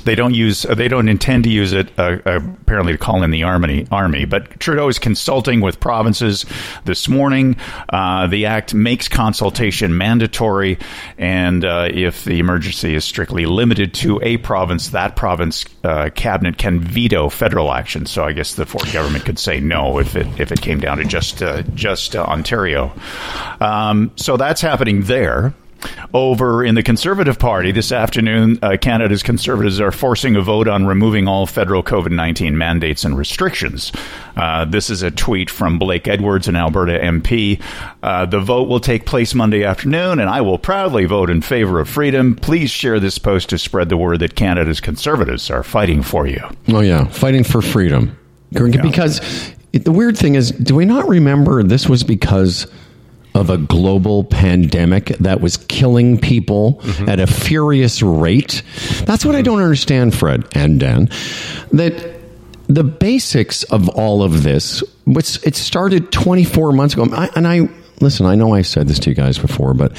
[0.04, 0.64] They don't use.
[0.64, 1.92] They don't intend to use it.
[1.98, 3.88] Uh, apparently, to call in the army.
[3.92, 6.46] Army, but Trudeau is consulting with provinces
[6.86, 7.56] this morning.
[7.90, 10.80] Uh, the act makes consultation mandatory,
[11.18, 16.58] and uh, if the emergency is strictly limited to a province, that province uh, cabinet
[16.58, 18.06] can veto federal action.
[18.06, 20.98] So I guess the Ford government could say no if it if it came down
[20.98, 22.92] to just uh, just uh, Ontario.
[23.60, 25.54] Um, so that's happening there.
[26.14, 30.86] Over in the Conservative Party this afternoon, uh, Canada's Conservatives are forcing a vote on
[30.86, 33.92] removing all federal COVID 19 mandates and restrictions.
[34.36, 37.62] Uh, this is a tweet from Blake Edwards, an Alberta MP.
[38.04, 41.80] Uh, the vote will take place Monday afternoon, and I will proudly vote in favor
[41.80, 42.36] of freedom.
[42.36, 46.42] Please share this post to spread the word that Canada's Conservatives are fighting for you.
[46.70, 48.18] Oh, yeah, fighting for freedom.
[48.82, 49.22] Because
[49.72, 52.68] the weird thing is, do we not remember this was because
[53.34, 57.10] of a global pandemic that was killing people mm-hmm.
[57.10, 58.62] at a furious rate.
[59.06, 61.10] That's what I don't understand, Fred and Dan.
[61.72, 62.20] That
[62.68, 68.26] the basics of all of this, which it started 24 months ago, and I listen.
[68.26, 69.94] I know I said this to you guys before, but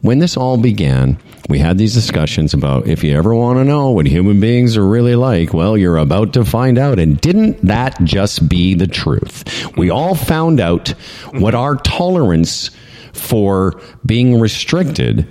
[0.00, 1.18] when this all began,
[1.48, 4.86] we had these discussions about if you ever want to know what human beings are
[4.86, 6.98] really like, well, you're about to find out.
[6.98, 9.76] And didn't that just be the truth?
[9.76, 10.88] We all found out
[11.32, 12.70] what our tolerance
[13.12, 15.28] for being restricted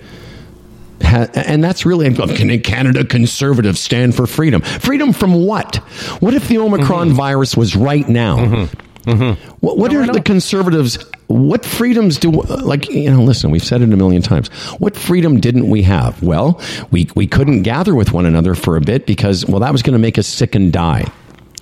[1.02, 4.60] and that's really can Canada conservatives stand for freedom?
[4.60, 5.76] Freedom from what?
[6.20, 7.16] What if the Omicron mm-hmm.
[7.16, 8.36] virus was right now?
[8.36, 8.89] Mm-hmm.
[9.02, 9.42] Mm-hmm.
[9.60, 10.98] What, what no, are the conservatives?
[11.28, 13.22] What freedoms do like you know?
[13.22, 14.48] Listen, we've said it a million times.
[14.78, 16.22] What freedom didn't we have?
[16.22, 16.60] Well,
[16.90, 19.94] we we couldn't gather with one another for a bit because well, that was going
[19.94, 21.10] to make us sick and die.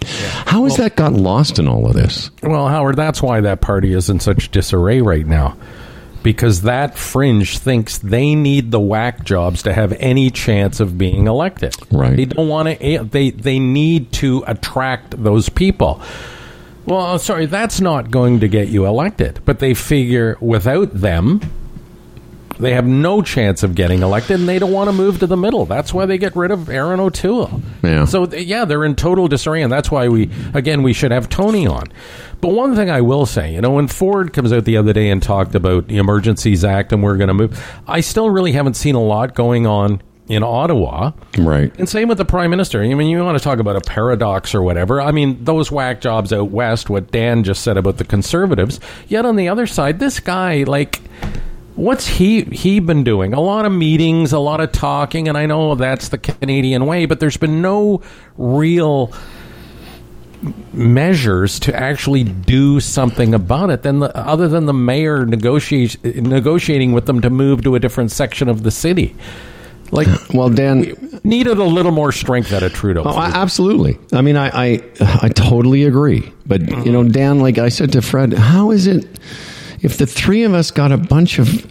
[0.01, 0.09] Yeah.
[0.47, 2.31] How has well, that got lost in all of this?
[2.43, 5.57] Well, Howard, that's why that party is in such disarray right now.
[6.23, 11.27] Because that fringe thinks they need the whack jobs to have any chance of being
[11.27, 11.75] elected.
[11.93, 12.17] Right.
[12.17, 12.83] They don't want to.
[12.83, 16.03] Eh, they they need to attract those people.
[16.89, 19.41] Well, uh, sorry, that's not going to get you elected.
[19.45, 21.43] But they figure without them,
[22.59, 25.37] they have no chance of getting elected, and they don't want to move to the
[25.37, 25.67] middle.
[25.67, 27.61] That's why they get rid of Erin O'Toole.
[27.83, 28.07] Yeah.
[28.07, 31.67] So yeah, they're in total disarray, and that's why we again we should have Tony
[31.67, 31.93] on.
[32.41, 35.11] But one thing I will say, you know, when Ford comes out the other day
[35.11, 38.75] and talked about the Emergencies Act and we're going to move, I still really haven't
[38.75, 41.13] seen a lot going on in Ottawa.
[41.39, 41.75] Right.
[41.79, 42.83] And same with the prime minister.
[42.83, 45.01] I mean, you want to talk about a paradox or whatever.
[45.01, 48.79] I mean, those whack jobs out west, what Dan just said about the conservatives.
[49.09, 51.01] Yet on the other side, this guy, like,
[51.75, 53.33] what's he he been doing?
[53.33, 57.07] A lot of meetings, a lot of talking, and I know that's the Canadian way,
[57.07, 58.03] but there's been no
[58.37, 59.13] real
[60.73, 66.93] measures to actually do something about it than the, other than the mayor negotiate, negotiating
[66.93, 69.17] with them to move to a different section of the city.
[69.91, 73.03] Like, well, Dan needed a little more strength out of Trudeau.
[73.05, 73.99] Oh, absolutely.
[74.13, 74.83] I mean, I, I,
[75.23, 76.33] I totally agree.
[76.47, 79.07] But you know, Dan, like I said to Fred, how is it
[79.81, 81.67] if the three of us got a bunch of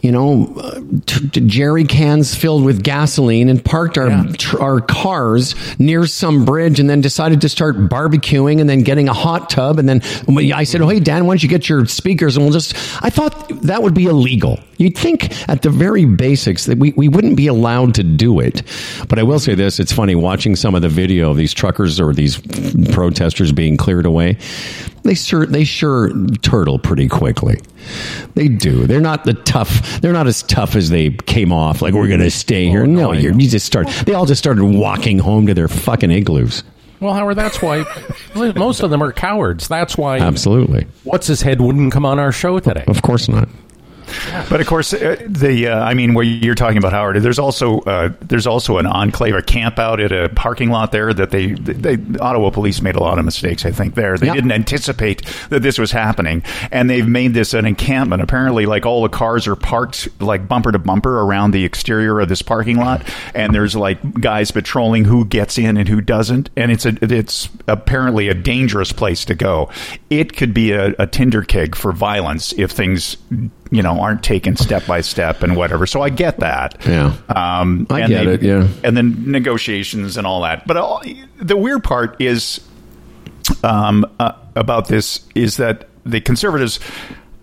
[0.00, 4.32] you know, uh, t- t- jerry cans filled with gasoline and parked our yeah.
[4.38, 9.08] tr- our cars near some bridge and then decided to start barbecuing and then getting
[9.08, 10.00] a hot tub and then
[10.54, 13.10] I said, "Oh, hey Dan, why don't you get your speakers and we'll just I
[13.10, 14.60] thought that would be illegal.
[14.78, 18.62] You'd think at the very basics that we, we wouldn't be allowed to do it.
[19.08, 22.00] But I will say this, it's funny watching some of the video of these truckers
[22.00, 22.38] or these
[22.92, 24.38] protesters being cleared away.
[25.02, 27.60] They sure they sure turtle pretty quickly.
[28.34, 28.86] They do.
[28.86, 30.00] They're not the tough.
[30.00, 31.82] They're not as tough as they came off.
[31.82, 32.82] Like we're going to stay here.
[32.82, 33.88] Oh, no, you just start.
[34.06, 36.62] They all just started walking home to their fucking igloos.
[37.00, 37.84] Well, Howard, that's why
[38.34, 39.68] most of them are cowards.
[39.68, 40.18] That's why.
[40.18, 40.86] Absolutely.
[41.04, 42.84] What's his head wouldn't come on our show today.
[42.88, 43.48] Of course not.
[44.48, 47.80] But of course, uh, the uh, I mean, where you're talking about Howard, there's also
[47.80, 51.52] uh, there's also an enclave, a camp out at a parking lot there that they,
[51.52, 53.64] they Ottawa police made a lot of mistakes.
[53.64, 54.34] I think there they yep.
[54.36, 58.22] didn't anticipate that this was happening, and they've made this an encampment.
[58.22, 62.28] Apparently, like all the cars are parked like bumper to bumper around the exterior of
[62.28, 63.02] this parking lot,
[63.34, 67.48] and there's like guys patrolling who gets in and who doesn't, and it's a it's
[67.66, 69.70] apparently a dangerous place to go.
[70.10, 73.16] It could be a, a tinder keg for violence if things
[73.70, 75.86] you know aren't taken step by step and whatever.
[75.86, 76.76] So I get that.
[76.86, 78.42] Yeah, um, I get they, it.
[78.42, 80.66] Yeah, and then negotiations and all that.
[80.66, 81.02] But all,
[81.36, 82.60] the weird part is
[83.62, 86.80] um, uh, about this is that the conservatives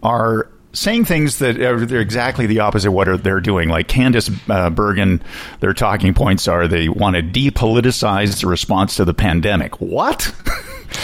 [0.04, 3.70] are saying things that are they're exactly the opposite of what they're doing.
[3.70, 5.22] Like Candice uh, Bergen,
[5.60, 9.80] their talking points are they want to depoliticize the response to the pandemic.
[9.82, 10.34] What?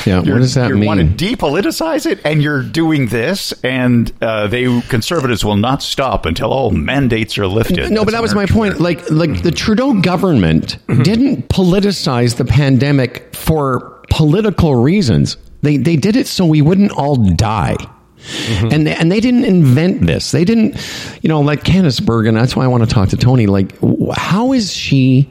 [0.05, 0.85] Yeah, what does that you mean?
[0.85, 6.25] want to depoliticize it, and you're doing this, and uh, they conservatives will not stop
[6.25, 7.91] until all mandates are lifted.
[7.91, 8.79] No, but that was my point.
[8.79, 15.35] Like, like the Trudeau government didn't politicize the pandemic for political reasons.
[15.61, 17.75] They they did it so we wouldn't all die.
[18.21, 18.67] Mm-hmm.
[18.71, 20.31] And they, and they didn't invent this.
[20.31, 20.77] They didn't,
[21.21, 22.35] you know, like Candice Bergen.
[22.35, 23.47] That's why I want to talk to Tony.
[23.47, 23.73] Like,
[24.13, 25.29] how is she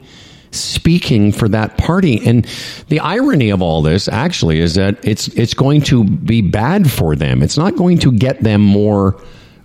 [0.51, 2.21] speaking for that party?
[2.25, 2.45] And
[2.89, 7.15] the irony of all this actually is that it's it's going to be bad for
[7.15, 7.41] them.
[7.41, 9.21] It's not going to get them more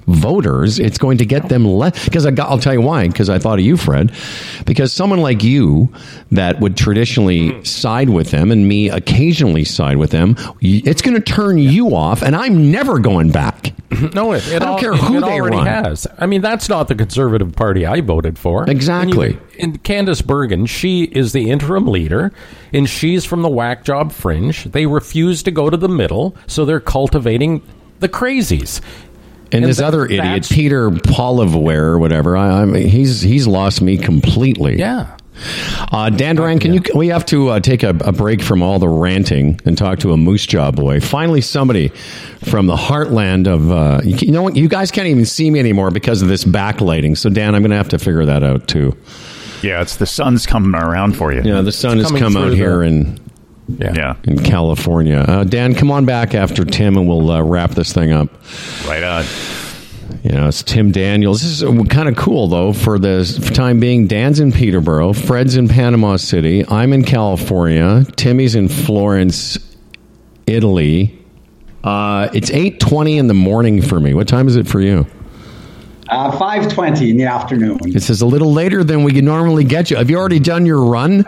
[0.06, 0.78] voters.
[0.78, 2.04] It's going to get them less.
[2.04, 3.08] Because I'll tell you why.
[3.08, 4.12] Because I thought of you, Fred.
[4.64, 5.92] Because someone like you
[6.32, 11.20] that would traditionally side with them and me occasionally side with them, it's going to
[11.22, 13.72] turn you off, and I'm never going back.
[14.12, 15.66] No, it, it I don't al- care who they already run.
[15.66, 16.06] has.
[16.18, 18.68] I mean, that's not the conservative party I voted for.
[18.68, 19.28] Exactly.
[19.28, 22.30] And, you- and Candice Bergen, she is the interim leader,
[22.74, 24.64] and she's from the whack job fringe.
[24.64, 27.62] They refuse to go to the middle, so they're cultivating
[28.00, 28.82] the crazies.
[29.52, 33.20] And, And this tha- other idiot, that's- Peter Poilievre or whatever, I, I mean, he's
[33.20, 34.78] he's lost me completely.
[34.78, 35.16] Yeah.
[35.92, 36.80] Uh, Dan Duran, can you?
[36.94, 40.12] We have to uh, take a, a break from all the ranting and talk to
[40.12, 40.98] a moose jaw boy.
[41.00, 41.88] Finally, somebody
[42.44, 44.56] from the heartland of uh, you, you know what?
[44.56, 47.18] You guys can't even see me anymore because of this backlighting.
[47.18, 48.96] So, Dan, I'm going to have to figure that out too.
[49.62, 51.42] Yeah, it's the sun's coming around for you.
[51.44, 53.20] Yeah, the sun has come out here the- in
[53.68, 53.92] Yeah.
[53.94, 55.18] Yeah, in California.
[55.26, 58.28] Uh, Dan, come on back after Tim, and we'll uh, wrap this thing up.
[58.86, 59.24] right on.
[60.22, 61.42] You know, it's Tim Daniels.
[61.42, 63.24] This is kind of cool, though, for the
[63.54, 64.06] time being.
[64.06, 69.58] Dan's in Peterborough, Fred's in Panama City, I'm in California, Timmy's in Florence,
[70.46, 71.24] Italy.
[71.82, 74.14] Uh, it's 8.20 in the morning for me.
[74.14, 75.06] What time is it for you?
[76.08, 77.78] Uh, 5.20 in the afternoon.
[77.84, 79.96] It says a little later than we normally get you.
[79.96, 81.24] Have you already done your run?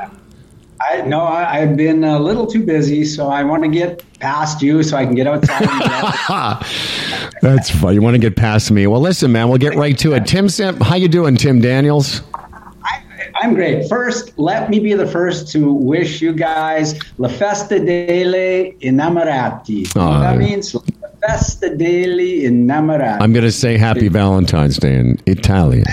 [0.89, 4.63] I No, I, I've been a little too busy, so I want to get past
[4.63, 5.63] you so I can get outside.
[5.63, 6.65] And get out.
[7.43, 7.95] That's fun.
[7.95, 8.87] You want to get past me.
[8.87, 10.27] Well, listen, man, we'll get right to it.
[10.27, 12.23] Tim, Sam, how you doing, Tim Daniels?
[12.35, 13.03] I,
[13.37, 13.89] I'm great.
[13.89, 19.69] First, let me be the first to wish you guys La Festa delle Innamorati.
[19.69, 20.75] You know what that uh, means?
[20.75, 20.81] La
[21.21, 23.21] Festa delle Innamorati.
[23.21, 25.85] I'm going to say Happy Valentine's Day in Italian.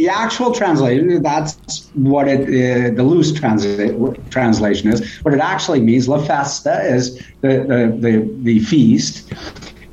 [0.00, 5.18] The, the actual translation, that's what it, uh, the loose transla- translation is.
[5.22, 9.32] What it actually means, La Festa, is the, the, the, the feast.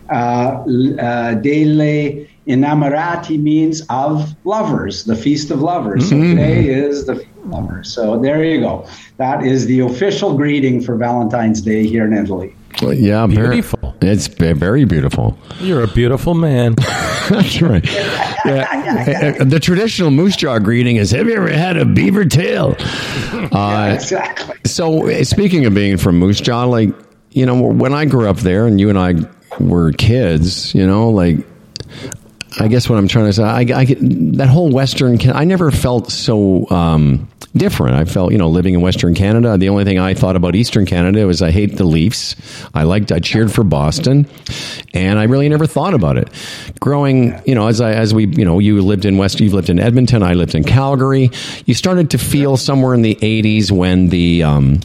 [0.09, 6.09] Uh, l- uh, delle Innamorati means of lovers, the feast of lovers.
[6.09, 7.93] So today is the feast of lovers.
[7.93, 8.87] So there you go.
[9.17, 12.55] That is the official greeting for Valentine's Day here in Italy.
[12.81, 13.95] Well, yeah, very- Beautiful.
[13.99, 15.37] It's very beautiful.
[15.59, 16.75] You're a beautiful man.
[17.29, 17.85] That's right.
[18.45, 19.43] Yeah.
[19.43, 22.75] The traditional moose jaw greeting is Have you ever had a beaver tail?
[23.51, 24.55] Uh, exactly.
[24.65, 26.89] so, uh, speaking of being from Moose Jaw, like,
[27.31, 29.15] you know, when I grew up there and you and I
[29.59, 31.37] were kids, you know, like,
[32.59, 33.99] I guess what I'm trying to say, I, I get
[34.37, 35.19] that whole Western.
[35.29, 37.95] I never felt so um, different.
[37.95, 39.57] I felt, you know, living in Western Canada.
[39.57, 42.35] The only thing I thought about Eastern Canada was I hate the Leafs.
[42.73, 44.27] I liked, I cheered for Boston,
[44.93, 46.29] and I really never thought about it.
[46.79, 49.69] Growing, you know, as I as we, you know, you lived in West, you've lived
[49.69, 51.29] in Edmonton, I lived in Calgary.
[51.65, 54.79] You started to feel somewhere in the '80s when the um,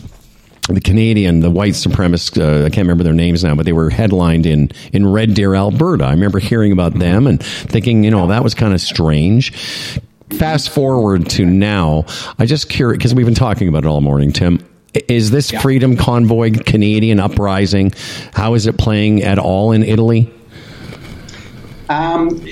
[0.69, 3.91] the Canadian, the white supremacists, uh, I can't remember their names now, but they were
[3.91, 6.05] headlined in, in Red Deer, Alberta.
[6.05, 9.53] I remember hearing about them and thinking, you know, that was kind of strange.
[10.31, 12.05] Fast forward to now,
[12.39, 14.65] I just curious, because we've been talking about it all morning, Tim.
[15.09, 17.93] Is this Freedom Convoy Canadian uprising?
[18.35, 20.33] How is it playing at all in Italy?
[21.89, 22.45] Um,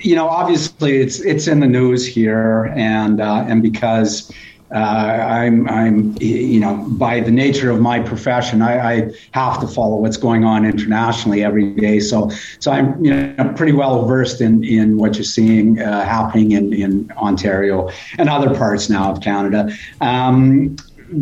[0.00, 4.30] you know, obviously, it's it's in the news here, and uh, and because
[4.72, 9.68] uh, I'm I'm you know by the nature of my profession, I, I have to
[9.68, 12.00] follow what's going on internationally every day.
[12.00, 16.52] So so I'm you know pretty well versed in in what you're seeing uh, happening
[16.52, 19.70] in in Ontario and other parts now of Canada.
[20.00, 20.76] Um,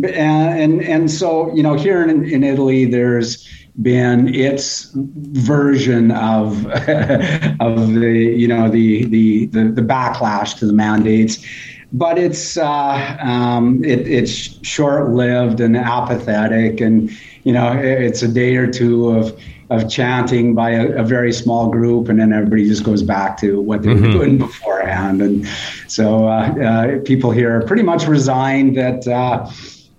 [0.04, 3.48] and and so you know here in in Italy, there's
[3.80, 6.66] been its version of
[7.60, 11.44] of the you know the the the, the backlash to the mandates.
[11.92, 17.10] But it's uh, um, it, it's short lived and apathetic, and
[17.44, 19.38] you know it's a day or two of
[19.68, 23.60] of chanting by a, a very small group, and then everybody just goes back to
[23.60, 25.22] what they were doing beforehand.
[25.22, 25.46] And
[25.88, 29.06] so uh, uh, people here are pretty much resigned that.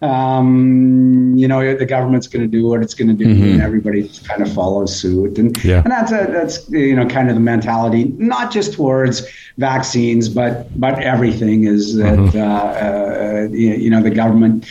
[0.03, 3.61] Uh, um, you know, the government's going to do what it's going to do, and
[3.61, 5.37] everybody just kind of follows suit.
[5.37, 5.81] And Yeah.
[5.83, 9.23] and that's a, that's you know kind of the mentality, not just towards
[9.57, 14.65] vaccines, but but everything is that uh, uh, you you know the government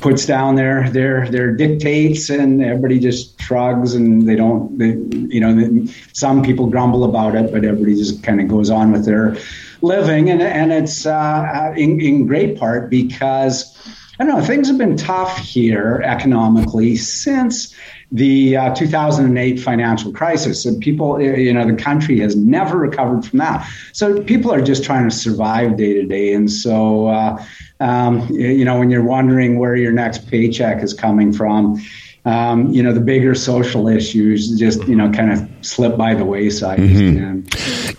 [0.00, 4.78] puts down their their their dictates, and everybody just shrugs, and they don't.
[4.78, 4.90] They,
[5.34, 9.04] you know, some people grumble about it, but everybody just kind of goes on with
[9.04, 9.36] their
[9.82, 13.76] living, and and it's uh, in in great part because
[14.20, 17.74] I don't know things have been tough here economically since
[18.12, 20.66] the uh, 2008 financial crisis.
[20.66, 23.66] And people, you know, the country has never recovered from that.
[23.94, 26.34] So people are just trying to survive day to day.
[26.34, 27.42] And so, uh,
[27.78, 31.80] um, you know, when you're wondering where your next paycheck is coming from,
[32.24, 36.24] um, you know, the bigger social issues just, you know, kind of slip by the
[36.24, 36.78] wayside.
[36.78, 37.24] Mm-hmm.
[37.24, 37.50] And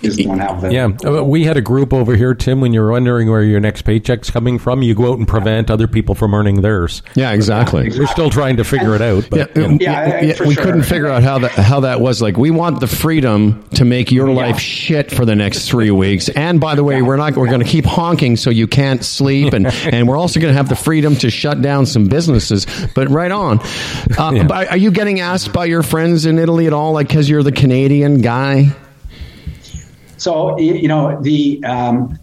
[0.01, 0.71] just don't have the.
[0.71, 0.89] Yeah.
[1.05, 4.29] Uh, we had a group over here, Tim, when you're wondering where your next paycheck's
[4.29, 7.01] coming from, you go out and prevent other people from earning theirs.
[7.15, 7.89] Yeah, exactly.
[7.89, 9.27] We're still trying to figure it out.
[9.29, 10.63] But, yeah, yeah, yeah we sure.
[10.63, 12.21] couldn't figure out how that, how that was.
[12.21, 16.29] Like, we want the freedom to make your life shit for the next three weeks.
[16.29, 19.53] And by the way, we're not, we're going to keep honking so you can't sleep.
[19.53, 22.67] And, and we're also going to have the freedom to shut down some businesses.
[22.93, 23.59] But right on.
[24.17, 24.65] Uh, yeah.
[24.69, 27.51] Are you getting asked by your friends in Italy at all, like because you're the
[27.51, 28.75] Canadian guy?
[30.17, 32.19] So you know the um,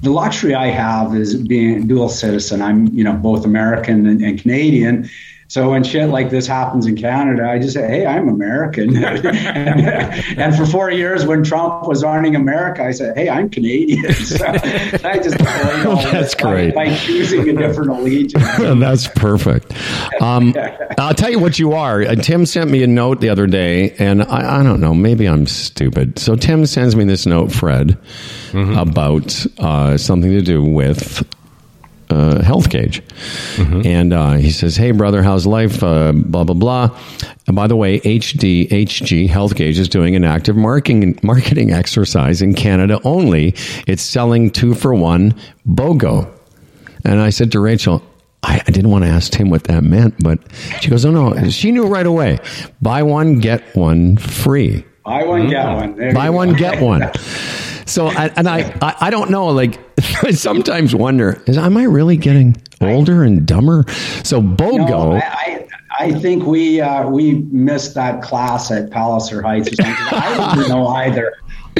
[0.00, 2.62] the luxury I have is being dual citizen.
[2.62, 5.10] I'm you know both American and, and Canadian,
[5.48, 9.26] so when shit like this happens in Canada, I just say, "Hey, I'm American." and,
[10.38, 14.44] and, for four years, when Trump was arming America, I said, "Hey, I'm Canadian." So
[14.44, 18.44] I just that's great by, by, choosing a different allegiance.
[18.58, 19.72] that's perfect.
[20.20, 20.54] Um,
[20.98, 22.02] I'll tell you what you are.
[22.02, 25.26] Uh, Tim sent me a note the other day, and I, I, don't know, maybe
[25.26, 26.18] I'm stupid.
[26.18, 27.98] So Tim sends me this note, Fred,
[28.50, 28.76] mm-hmm.
[28.76, 31.24] about uh, something to do with
[32.10, 33.02] uh, health gauge.
[33.56, 33.86] Mm-hmm.
[33.86, 35.82] And uh, he says, Hey, brother, how's life?
[35.82, 36.98] Uh, blah, blah, blah.
[37.46, 42.42] And by the way, HD, HG Health Gauge is doing an active marketing, marketing exercise
[42.42, 43.54] in Canada only.
[43.86, 45.34] It's selling two for one
[45.66, 46.32] BOGO.
[47.04, 48.02] And I said to Rachel,
[48.42, 50.38] I, I, didn't want to ask Tim what that meant, but
[50.80, 51.50] she goes, Oh, no.
[51.50, 52.38] She knew right away.
[52.82, 54.84] Buy one, get one free.
[55.06, 55.96] Buy one, get one.
[55.96, 57.10] There Buy one, get one.
[57.88, 59.78] So, and I, I, I don't know, like,
[60.24, 63.84] I sometimes wonder, is am I really getting older and dumber?
[64.24, 64.88] So, BOGO.
[64.88, 65.68] No, I, I,
[66.00, 69.70] I, think we uh, we missed that class at Palliser Heights.
[69.80, 71.32] I didn't know either.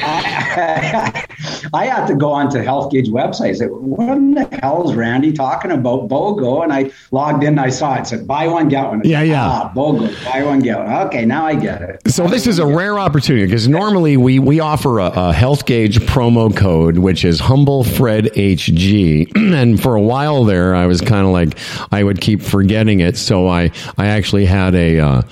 [0.02, 1.26] I,
[1.74, 3.56] I, had to go onto Health Gauge website.
[3.56, 6.62] Said, what the hell is Randy talking about BOGO?
[6.62, 7.58] And I logged in.
[7.58, 8.00] I saw it.
[8.00, 9.02] it said buy one get one.
[9.04, 9.46] Yeah, yeah.
[9.46, 10.92] Ah, BOGO, buy one get one.
[11.06, 12.10] Okay, now I get it.
[12.10, 15.66] So buy this is a rare opportunity because normally we we offer a, a, Health
[15.66, 21.00] Gauge promo code which is Humble Fred HG, and for a while there I was
[21.00, 21.58] kind of like
[21.92, 25.00] I would keep forgetting it, so I I actually had a.
[25.00, 25.22] Uh,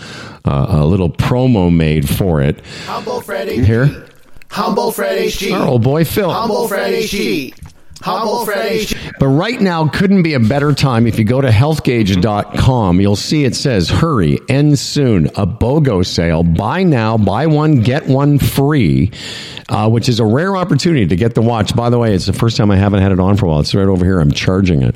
[0.47, 2.61] uh, a little promo made for it.
[2.85, 3.65] Humble Fred HG.
[3.65, 4.07] Here.
[4.55, 5.53] Humble Fred HG.
[5.53, 6.31] Our old boy Phil.
[6.31, 7.59] Humble Fred HG.
[8.01, 9.15] Humble Fred HG.
[9.19, 11.09] But right now couldn't be a better time.
[11.09, 16.45] If you go to healthgauge.com, you'll see it says hurry, end soon, a BOGO sale.
[16.45, 19.11] Buy now, buy one, get one free,
[19.71, 21.75] uh, which is a rare opportunity to get the watch.
[21.75, 23.59] By the way, it's the first time I haven't had it on for a while.
[23.59, 24.21] It's right over here.
[24.21, 24.95] I'm charging it.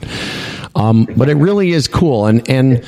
[0.76, 2.26] Um, but it really is cool.
[2.26, 2.84] And, and,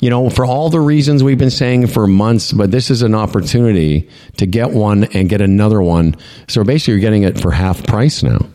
[0.00, 3.14] you know, for all the reasons we've been saying for months, but this is an
[3.14, 6.14] opportunity to get one and get another one.
[6.46, 8.46] So basically, you're getting it for half price now.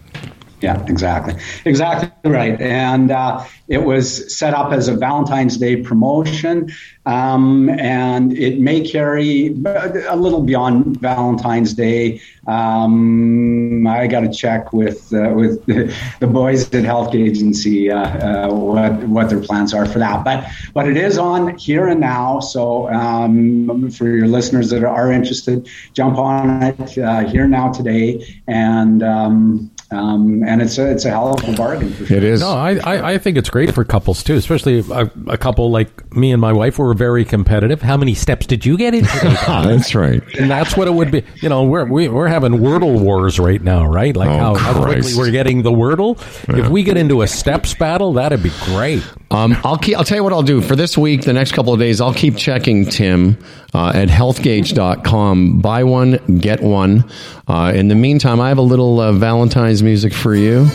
[0.63, 1.35] Yeah, exactly.
[1.65, 2.59] Exactly right.
[2.61, 6.71] And uh, it was set up as a Valentine's Day promotion,
[7.05, 12.21] um, and it may carry a little beyond Valentine's Day.
[12.47, 15.65] Um, I got to check with uh, with
[16.21, 20.23] the boys at Health Gauge uh, uh, what what their plans are for that.
[20.23, 22.39] But but it is on here and now.
[22.39, 28.41] So um, for your listeners that are interested, jump on it uh, here now today
[28.47, 29.72] and.
[29.93, 31.93] Um, and it's a, it's a hell of a bargain.
[31.93, 32.17] Sure.
[32.17, 32.41] It is.
[32.41, 36.15] No, I, I, I, think it's great for couples too, especially a, a, couple like
[36.15, 37.81] me and my wife were very competitive.
[37.81, 39.03] How many steps did you get in
[39.47, 40.23] that's right.
[40.37, 41.23] And that's what it would be.
[41.41, 44.15] You know, we're we, are we are having Wordle wars right now, right?
[44.15, 46.17] Like oh, how, how, quickly we're getting the Wordle.
[46.47, 46.65] Yeah.
[46.65, 49.03] If we get into a steps battle, that'd be great.
[49.33, 51.23] Um, I'll keep, I'll tell you what I'll do for this week.
[51.23, 53.37] The next couple of days, I'll keep checking Tim
[53.73, 55.59] uh, at healthgauge.com.
[55.59, 57.09] Buy one, get one.
[57.47, 60.59] Uh, in the meantime, I have a little uh, Valentine's music for you.
[60.59, 60.65] All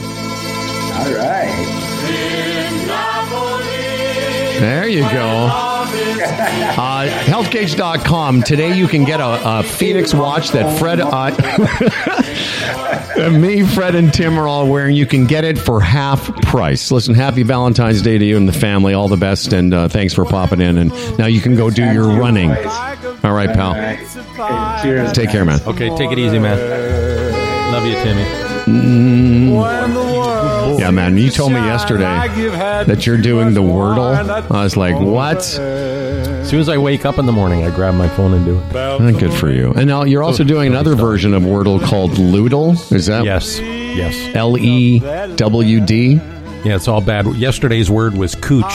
[1.15, 1.55] right.
[4.61, 5.65] There you go.
[6.79, 8.43] Uh, healthgauge.com.
[8.43, 11.31] Today you can get a, a Phoenix watch that Fred, uh,
[13.31, 14.95] me, Fred, and Tim are all wearing.
[14.95, 16.93] You can get it for half price.
[16.93, 18.95] Listen, happy Valentine's Day to you and the family.
[18.95, 20.79] All the best, and uh, thanks for popping in.
[20.79, 22.51] And now you can go do your running.
[22.51, 23.75] All right, pal.
[24.83, 25.13] Cheers.
[25.13, 25.61] Take care, man.
[25.67, 26.59] Okay, take it easy, man.
[27.73, 28.48] Love you, Timmy.
[30.79, 31.17] Yeah, man.
[31.19, 32.05] You told me yesterday
[32.85, 34.15] that you're doing the Wordle.
[34.51, 35.39] I was like, what?
[35.59, 38.59] As soon as I wake up in the morning, I grab my phone and do
[38.59, 38.77] it.
[38.77, 39.73] Ah, Good for you.
[39.75, 42.73] And now you're also doing another version of Wordle called Lewdle.
[42.93, 45.01] Is that Yes, yes, L E
[45.37, 46.13] W D?
[46.65, 46.75] yeah.
[46.77, 47.27] It's all bad.
[47.35, 48.65] Yesterday's word was cooch.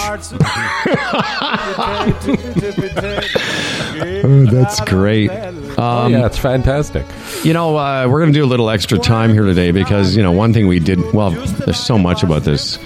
[4.25, 5.29] Oh, that's great.
[5.77, 7.05] Oh, yeah, it's fantastic.
[7.43, 10.23] You know, uh, we're going to do a little extra time here today because, you
[10.23, 12.77] know, one thing we did, well, there's so much about this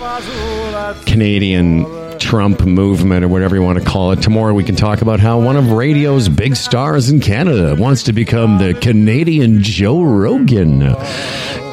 [1.06, 1.86] Canadian
[2.20, 4.22] Trump movement or whatever you want to call it.
[4.22, 8.14] Tomorrow we can talk about how one of radio's big stars in Canada wants to
[8.14, 10.80] become the Canadian Joe Rogan.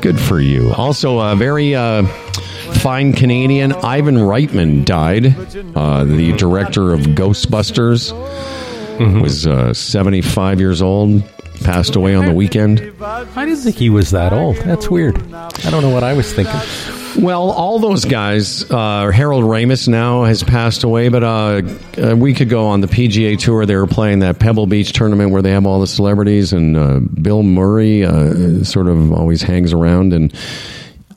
[0.00, 0.72] Good for you.
[0.74, 5.34] Also, a very uh, fine Canadian, Ivan Reitman, died.
[5.74, 8.12] Uh, the director of Ghostbusters
[8.98, 11.22] was uh, 75 years old.
[11.62, 12.80] Passed away on the weekend.
[13.00, 14.56] I didn't think he was that old.
[14.56, 15.16] That's weird.
[15.32, 16.60] I don't know what I was thinking.
[17.22, 18.68] Well, all those guys.
[18.68, 21.62] Uh, Harold Ramis now has passed away, but uh,
[21.96, 25.42] a week ago on the PGA Tour, they were playing that Pebble Beach tournament where
[25.42, 30.12] they have all the celebrities, and uh, Bill Murray uh, sort of always hangs around,
[30.12, 30.34] and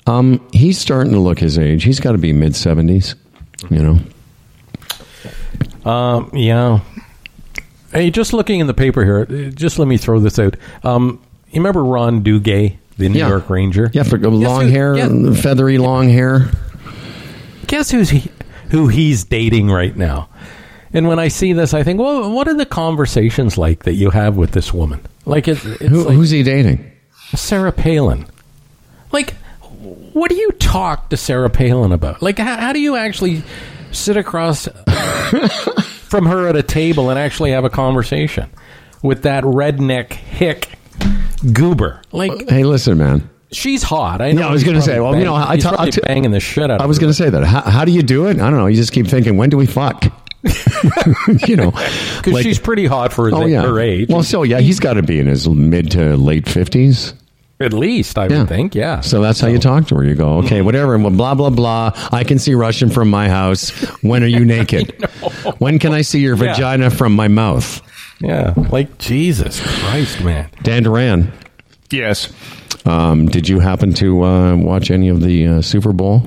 [0.05, 1.83] um, he's starting to look his age.
[1.83, 3.15] He's got to be mid seventies,
[3.71, 3.81] you
[5.83, 5.89] know.
[5.89, 6.81] Um, yeah.
[7.91, 10.55] Hey, just looking in the paper here, uh, just let me throw this out.
[10.83, 13.29] Um, you remember Ron Duguay, the New Yeah.
[13.29, 13.89] York Ranger?
[13.93, 15.33] Yeah, for long who- hair, yeah.
[15.33, 16.49] feathery long hair.
[17.67, 18.29] Guess who's he,
[18.71, 20.29] who he's dating right now?
[20.93, 24.09] And when I see this, I think, well, what are the conversations like that you
[24.09, 25.01] have with this woman?
[25.25, 26.89] Like, it, it's Who, like who's he dating?
[27.35, 28.25] Sarah Palin.
[29.11, 29.33] Like,
[30.13, 32.21] what do you talk to Sarah Palin about?
[32.21, 33.43] Like, how, how do you actually
[33.91, 34.67] sit across
[36.09, 38.49] from her at a table and actually have a conversation
[39.03, 40.69] with that redneck hick
[41.53, 42.01] goober?
[42.11, 43.29] Like, Hey, listen, man.
[43.51, 44.21] she's hot.
[44.21, 44.41] I know.
[44.41, 45.91] Yeah, I was gonna say, probably well, you know, bang- I he's ta- I probably
[45.91, 46.81] ta- banging the shit out.
[46.81, 47.43] I was going to say that.
[47.43, 48.39] How, how do you do it?
[48.39, 48.67] I don't know.
[48.67, 50.05] You just keep thinking, when do we fuck?
[51.47, 54.09] you know, because like- she's pretty hot for oh the- yeah, her age.
[54.09, 57.13] Well, so yeah, he's got to be in his mid to late fifties.
[57.59, 58.75] At least I Yeah, would think.
[58.75, 58.99] Yeah.
[59.01, 60.03] So that's how you talk to her.
[60.03, 61.91] You go, okay, whatever, and blah blah blah.
[62.11, 63.69] I can see Russian from my house.
[64.03, 64.93] When are you naked?
[65.59, 66.53] When can I see your Yeah.
[66.53, 67.81] vagina from my mouth?
[68.21, 68.53] yeah.
[68.71, 70.49] Like Jesus Christ, man.
[70.63, 71.31] Dan Duran,
[71.89, 72.31] Yes,
[72.85, 76.23] um, did you happen to uh, watch any of the uh, Super Bowl?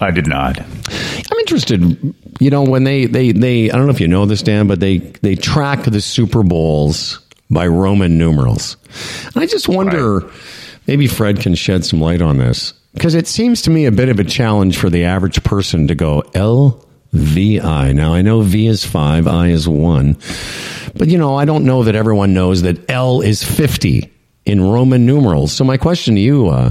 [0.00, 0.58] I did not.
[0.60, 2.14] I'm interested.
[2.40, 4.80] You know, when they, they, they, I don't know if you know this, Dan, but
[4.80, 7.18] they, they track the Super Bowls
[7.50, 8.76] by Roman numerals.
[9.34, 10.28] And I just wonder,
[10.86, 14.08] maybe Fred can shed some light on this because it seems to me a bit
[14.08, 17.92] of a challenge for the average person to go L V I.
[17.92, 20.16] Now I know V is five, I is one,
[20.96, 24.10] but you know, I don't know that everyone knows that L is 50
[24.46, 25.52] in Roman numerals.
[25.52, 26.70] So my question to you, uh,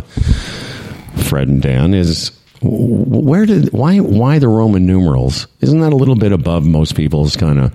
[1.26, 2.32] Fred and Dan, is
[2.62, 5.48] where did why why the Roman numerals?
[5.62, 7.74] Isn't that a little bit above most people's kind of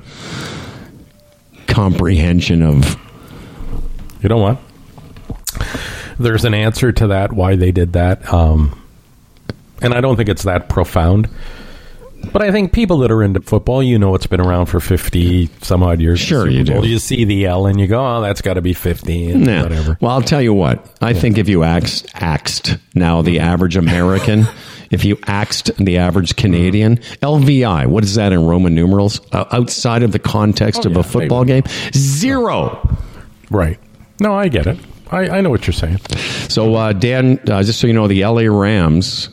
[1.69, 2.97] comprehension of?
[4.23, 4.59] You know what?
[6.19, 8.83] There's an answer to that why they did that, um,
[9.81, 11.29] and I don't think it's that profound.
[12.33, 15.49] But I think people that are into football, you know, it's been around for fifty
[15.63, 16.21] some odd years.
[16.21, 16.87] Sure you do.
[16.87, 19.63] You see the L and you go, "Oh, that's got to be 50 and Nah.
[19.63, 20.85] whatever." Well, I'll tell you what.
[21.01, 24.47] I think if you axed, axed now the average American,
[24.91, 29.21] if you axed the average Canadian, LVI, what is that in Roman numerals?
[29.33, 31.63] Uh, outside of the context Oh, of yeah, a football game,
[31.95, 32.97] zero.
[33.51, 33.79] Right?
[34.21, 34.79] No, I get it.
[35.11, 35.99] I, I know what you're saying.
[36.49, 39.31] So, uh, Dan, uh, just so you know, the LA Rams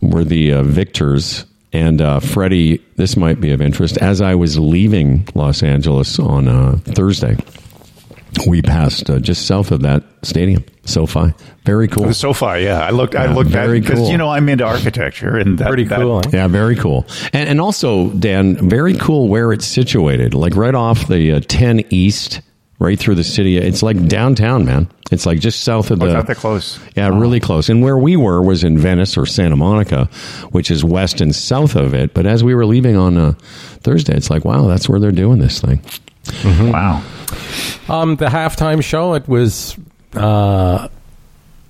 [0.00, 1.46] were the uh, victors.
[1.72, 3.96] And uh, Freddie, this might be of interest.
[3.98, 7.36] As I was leaving Los Angeles on uh, Thursday,
[8.48, 11.32] we passed uh, just south of that stadium, SoFi.
[11.64, 12.12] Very cool.
[12.12, 12.80] SoFi, yeah.
[12.80, 13.14] I looked.
[13.14, 14.10] I looked very it because cool.
[14.10, 16.18] you know I'm into architecture and that, Pretty cool.
[16.18, 16.30] eh?
[16.32, 17.06] Yeah, very cool.
[17.32, 20.34] And, and also, Dan, very cool where it's situated.
[20.34, 22.40] Like right off the uh, 10 East,
[22.80, 23.56] right through the city.
[23.58, 24.88] It's like downtown, man.
[25.12, 26.12] It's like just south of Oh, the.
[26.14, 26.78] not that close.
[26.96, 27.68] Yeah, really close.
[27.68, 30.06] And where we were was in Venice or Santa Monica,
[30.50, 32.14] which is west and south of it.
[32.14, 33.32] But as we were leaving on uh,
[33.82, 35.80] Thursday, it's like, wow, that's where they're doing this thing.
[36.44, 37.02] Wow.
[37.88, 39.76] Um, the halftime show, it was,
[40.14, 40.88] uh,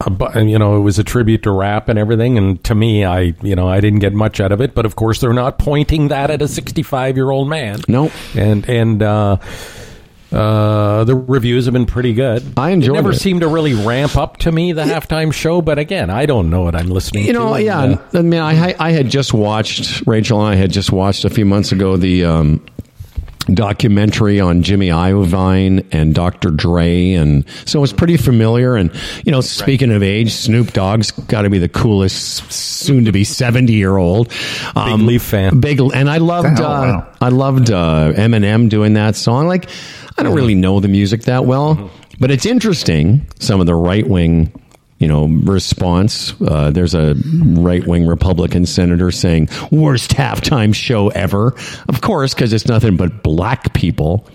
[0.00, 2.36] a, you know, it was a tribute to rap and everything.
[2.38, 4.74] And to me, I, you know, I didn't get much out of it.
[4.74, 7.80] But of course, they're not pointing that at a 65 year old man.
[7.88, 8.12] Nope.
[8.36, 9.36] And and uh,
[10.32, 12.42] uh, the reviews have been pretty good.
[12.56, 12.98] I enjoyed it.
[12.98, 13.16] Never it.
[13.18, 15.60] seemed to really ramp up to me the halftime show.
[15.60, 17.38] But again, I don't know what I'm listening You to.
[17.38, 17.78] know, and, yeah.
[17.80, 21.30] uh, I mean, I I had just watched Rachel and I had just watched a
[21.30, 22.64] few months ago the um,
[23.52, 26.50] documentary on Jimmy Iovine and Dr.
[26.50, 28.76] Dre, and so it's pretty familiar.
[28.76, 28.92] And
[29.24, 33.24] you know, speaking of age, Snoop Dogg's got to be the coolest, soon to be
[33.24, 34.32] seventy year old.
[34.76, 35.60] Um, Leaf fan.
[35.60, 37.12] Big, and I loved, Oh, uh, wow.
[37.20, 39.46] I loved uh, Eminem doing that song.
[39.48, 39.68] Like,
[40.20, 43.26] I don't really know the music that well, but it's interesting.
[43.38, 44.52] Some of the right wing.
[44.98, 46.34] You know, response.
[46.42, 47.14] Uh, there's a
[47.54, 51.54] right wing Republican senator saying, worst halftime show ever.
[51.88, 54.28] Of course, because it's nothing but black people.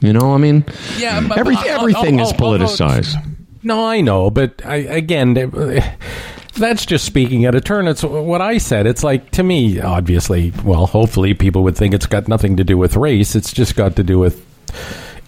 [0.00, 0.64] You know, I mean,
[0.96, 3.14] Yeah, but- every, but- everything oh, is oh, oh, oh, politicized.
[3.62, 5.34] No, I know, but I, again,
[6.56, 7.86] that's just speaking at a turn.
[7.86, 8.86] It's what I said.
[8.88, 10.52] It's like to me, obviously.
[10.64, 13.36] Well, hopefully, people would think it's got nothing to do with race.
[13.36, 14.44] It's just got to do with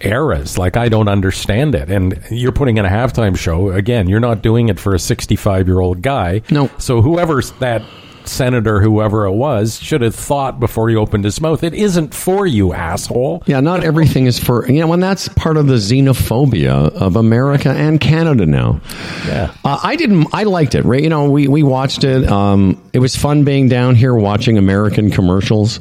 [0.01, 0.59] eras.
[0.59, 1.91] Like I don't understand it.
[1.91, 4.09] And you're putting in a halftime show again.
[4.09, 6.43] You're not doing it for a 65 year old guy.
[6.51, 6.71] No.
[6.79, 7.83] So whoever's that
[8.25, 11.63] senator, whoever it was, should have thought before he opened his mouth.
[11.63, 13.43] It isn't for you, asshole.
[13.47, 17.71] Yeah, not everything is for you know, and that's part of the xenophobia of America
[17.71, 18.81] and Canada now.
[19.27, 19.55] Yeah.
[19.65, 20.29] Uh, I didn't.
[20.33, 20.85] I liked it.
[20.85, 21.03] Right?
[21.03, 22.31] You know, we we watched it.
[22.31, 25.81] Um, it was fun being down here watching American commercials.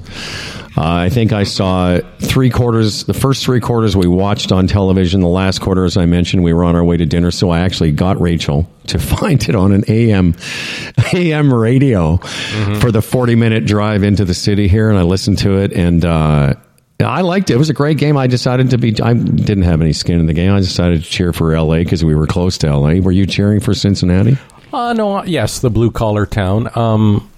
[0.77, 3.03] Uh, I think I saw three quarters.
[3.03, 5.21] The first three quarters we watched on television.
[5.21, 7.61] The last quarter, as I mentioned, we were on our way to dinner, so I
[7.61, 10.35] actually got Rachel to find it on an AM
[11.13, 12.17] AM radio
[12.79, 16.05] for the forty minute drive into the city here, and I listened to it and.
[16.05, 16.53] Uh,
[17.01, 17.53] I liked it.
[17.53, 18.17] It was a great game.
[18.17, 18.93] I decided to be.
[19.01, 20.51] I didn't have any skin in the game.
[20.51, 22.95] I decided to cheer for LA because we were close to LA.
[22.95, 24.37] Were you cheering for Cincinnati?
[24.73, 26.69] Uh, no, yes, the blue collar town.
[26.77, 27.31] Um,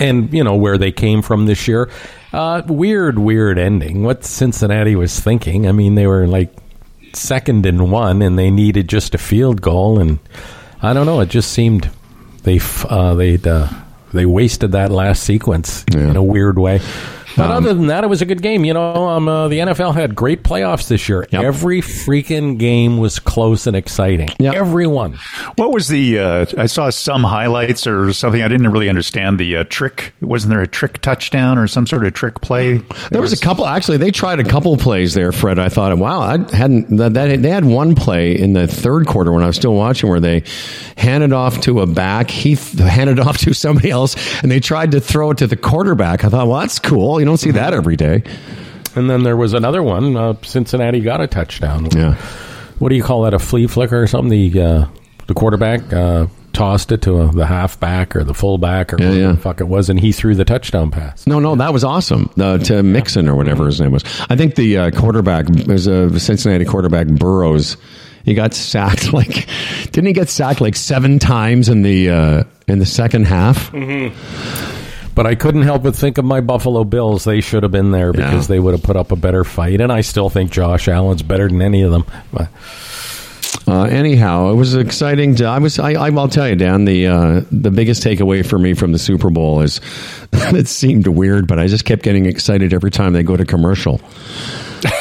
[0.00, 1.90] and, you know, where they came from this year.
[2.32, 4.02] Uh, weird, weird ending.
[4.02, 5.66] What Cincinnati was thinking.
[5.66, 6.52] I mean, they were like
[7.14, 9.98] second and one, and they needed just a field goal.
[9.98, 10.18] And
[10.82, 11.90] I don't know, it just seemed
[12.42, 13.68] they uh, they'd, uh,
[14.12, 16.10] they wasted that last sequence Yeah.
[16.10, 16.80] in a weird way.
[17.38, 18.64] But other than that, it was a good game.
[18.64, 21.26] You know, um, uh, the NFL had great playoffs this year.
[21.30, 21.42] Yep.
[21.42, 24.30] Every freaking game was close and exciting.
[24.38, 24.54] Yep.
[24.54, 25.18] Every one.
[25.56, 26.18] What was the?
[26.18, 28.42] Uh, I saw some highlights or something.
[28.42, 30.12] I didn't really understand the uh, trick.
[30.20, 32.78] Wasn't there a trick touchdown or some sort of trick play?
[33.10, 33.66] There was a couple.
[33.66, 35.58] Actually, they tried a couple plays there, Fred.
[35.58, 36.96] I thought, wow, I hadn't.
[36.96, 40.10] That, that they had one play in the third quarter when I was still watching
[40.10, 40.42] where they
[40.96, 42.30] handed off to a back.
[42.30, 45.56] He th- handed off to somebody else, and they tried to throw it to the
[45.56, 46.24] quarterback.
[46.24, 47.20] I thought, well, that's cool.
[47.20, 48.22] You don't see that every day.
[48.96, 50.16] And then there was another one.
[50.16, 51.88] Uh, Cincinnati got a touchdown.
[51.94, 52.14] Yeah.
[52.78, 53.34] What do you call that?
[53.34, 54.30] A flea flicker or something?
[54.30, 54.86] The uh,
[55.26, 59.26] the quarterback uh, tossed it to uh the halfback or the fullback or Yeah, whatever
[59.26, 59.32] yeah.
[59.32, 61.26] the fuck it was, and he threw the touchdown pass.
[61.26, 62.30] No, no, that was awesome.
[62.40, 64.04] Uh, to Mixon or whatever his name was.
[64.30, 67.76] I think the uh, quarterback was a Cincinnati quarterback, Burrows.
[68.24, 69.48] He got sacked like,
[69.92, 73.70] didn't he get sacked like seven times in the uh, in the second half?
[75.18, 77.24] But I couldn't help but think of my Buffalo Bills.
[77.24, 78.54] They should have been there because Yeah.
[78.54, 79.80] they would have put up a better fight.
[79.80, 82.04] And I still think Josh Allen's better than any of them.
[82.32, 82.46] But
[83.66, 85.34] Uh, anyhow, it was exciting.
[85.34, 85.80] To, I was.
[85.80, 86.84] I, I, will tell you, Dan.
[86.84, 89.80] The uh, the biggest takeaway for me from the Super Bowl is
[90.32, 94.00] it seemed weird, but I just kept getting excited every time they go to commercial.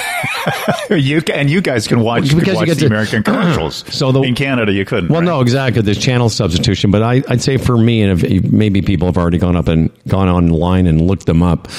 [0.89, 3.83] you and you guys can watch, Because could you watch get the to- American commercials.
[3.93, 5.09] So the- in Canada, you couldn't.
[5.09, 5.25] Well, right?
[5.25, 5.81] no, exactly.
[5.81, 9.37] There's channel substitution, but I, I'd say for me, and if, maybe people have already
[9.37, 11.69] gone up and gone online and looked them up.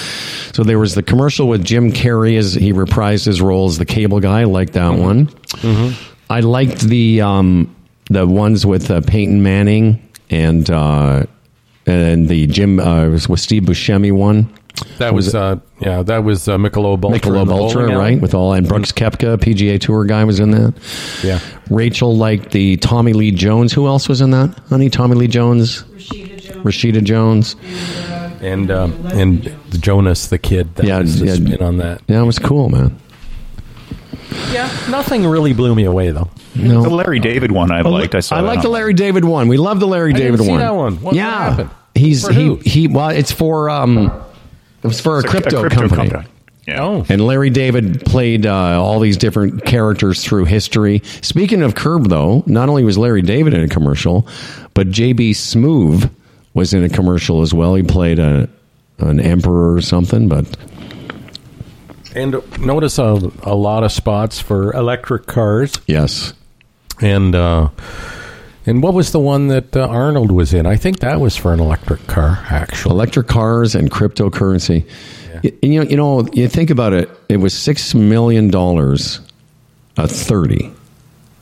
[0.52, 3.86] So there was the commercial with Jim Carrey as he reprised his role as the
[3.86, 4.40] cable guy.
[4.40, 5.28] I liked that one.
[6.30, 7.74] I liked the um,
[8.10, 11.24] the ones with uh, Peyton Manning and uh,
[11.86, 14.52] and the Jim uh, was Steve Buscemi one.
[14.98, 17.18] That was, uh, yeah, that was uh, Michelob Ultra.
[17.20, 18.12] Michelob in Ultra, bowling alley.
[18.14, 18.20] right?
[18.20, 20.74] With all and Brooks Koepka, PGA Tour guy, was in that.
[21.22, 21.40] Yeah.
[21.70, 23.72] Rachel liked the Tommy Lee Jones.
[23.72, 24.58] Who else was in that?
[24.68, 26.64] Honey, Tommy Lee Jones, Rashida Jones.
[26.64, 27.56] Rashida Jones.
[28.42, 30.74] and um, and Jonas the kid.
[30.76, 31.34] That Yeah, was the yeah.
[31.34, 32.00] spin on that.
[32.08, 32.98] Yeah, it was cool, man.
[34.52, 36.28] Yeah, nothing really blew me away though.
[36.54, 38.14] No, the Larry David one I liked.
[38.14, 38.36] I saw.
[38.36, 39.48] I that like the Larry David one.
[39.48, 40.58] We love the Larry I didn't David see one.
[40.60, 40.94] that one.
[40.96, 41.70] What- what yeah, happened?
[41.94, 42.56] he's For he who?
[42.56, 42.88] he.
[42.88, 44.10] Well, it's for um,
[44.82, 46.10] it was for a, It's crypto, company.
[46.66, 46.82] Yeah.
[46.84, 51.00] Oh, And Larry David played uh, all these different characters through history.
[51.22, 54.26] Speaking of Curb, though, not only was Larry David in a commercial,
[54.74, 56.10] but JB Smoove
[56.52, 57.74] was in a commercial as well.
[57.74, 58.48] He played a
[58.98, 60.28] an emperor or something.
[60.28, 60.44] But
[62.14, 65.74] and notice a, a lot of spots for electric cars.
[65.86, 66.32] yes,
[67.00, 67.68] And uh,
[68.68, 70.66] and what was the one that uh, Arnold was in?
[70.66, 72.94] I think that was for an electric car, actually.
[72.94, 74.84] electric cars and cryptocurrency.
[75.42, 77.08] Y- You, know, you know, you think about it.
[77.28, 79.20] It was six million dollars,
[79.96, 80.70] a thirty.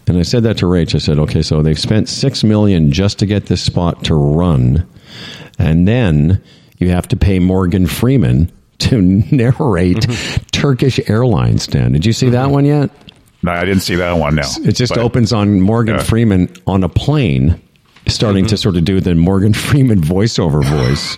[0.08, 0.94] And I said that to Rach.
[0.94, 4.86] I said, okay, so they've spent six million just to get this spot to run,
[5.58, 6.40] and then
[6.78, 9.00] you have to pay Morgan Freeman to
[9.32, 10.06] narrate
[10.52, 11.66] Turkish Airlines.
[11.66, 12.90] Dan, did you see that one yet?
[13.42, 14.36] No, I didn't see that one.
[14.36, 15.98] No, It just But- opens on Morgan.
[16.00, 17.60] Freeman on a plane,
[18.08, 21.16] starting to sort of do the Morgan Freeman voiceover voice,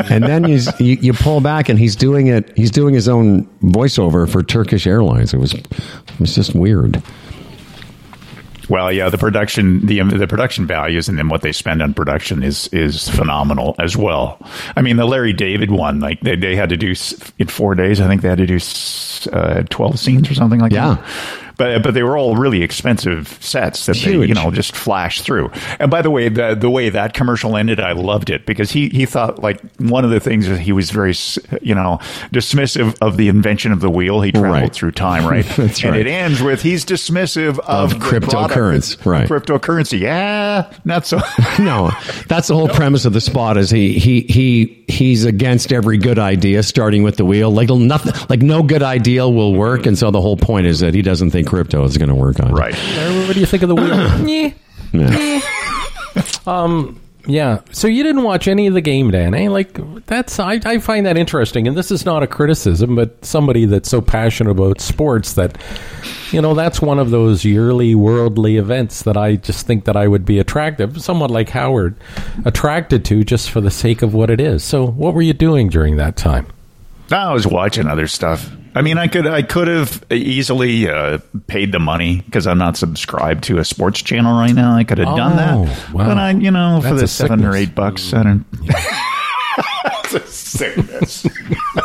[0.10, 2.52] and then you, you you pull back and he's doing it.
[2.56, 5.32] He's doing his own voiceover for Turkish Airlines.
[5.32, 5.66] It was it
[6.18, 7.02] was just weird.
[8.68, 12.42] Well, yeah, the production, the the production values, and then what they spend on production
[12.42, 14.38] is is phenomenal as well.
[14.76, 16.94] I mean, the Larry David one, like they, they had to do
[17.38, 18.00] in four days.
[18.00, 18.58] I think they had to do
[19.32, 20.94] uh, twelve scenes or something like Yeah.
[20.94, 21.04] that.
[21.56, 25.50] But but they were all really expensive sets that they you know just flashed through.
[25.78, 28.88] And by the way, the the way that commercial ended, I loved it because he
[28.88, 31.14] he thought like one of the things is he was very
[31.60, 31.98] you know
[32.32, 34.20] dismissive of the invention of the wheel.
[34.20, 34.74] He traveled Right.
[34.74, 35.44] through time, right?
[35.56, 36.06] That's and right.
[36.06, 39.28] it ends with he's dismissive of, Of the product cryptocurrency, right.
[39.28, 41.18] Cryptocurrency, yeah, not so.
[41.58, 41.90] No,
[42.28, 43.56] that's the whole premise of the spot.
[43.56, 47.50] Is he he he he's against every good idea, starting with the wheel.
[47.50, 50.94] Like nothing, like no good idea will work, and so the whole point is that
[50.94, 52.54] he doesn't think crypto is going to work on it.
[52.54, 52.74] right.
[53.26, 53.86] What do you think of the wheel?
[53.94, 54.54] Nyeh.
[54.92, 55.40] Yeah.
[57.26, 57.60] Yeah.
[57.70, 59.34] So you didn't watch any of the game, Dan?
[59.34, 59.48] Eh?
[59.48, 63.64] Like that's I, I find that interesting, and this is not a criticism, but somebody
[63.64, 65.56] that's so passionate about sports that
[66.32, 70.08] you know that's one of those yearly worldly events that I just think that I
[70.08, 71.94] would be attractive, somewhat like Howard,
[72.44, 74.64] attracted to just for the sake of what it is.
[74.64, 76.48] So what were you doing during that time?
[77.12, 78.50] I was watching other stuff.
[78.74, 82.76] I mean, I could I could have easily uh, paid the money because I'm not
[82.76, 84.74] subscribed to a sports channel right now.
[84.74, 85.36] I could have done Oh,
[85.66, 86.06] that, wow.
[86.08, 88.44] but I, you know, for the a seven or eight bucks, I don't.
[89.84, 91.26] That's a sickness.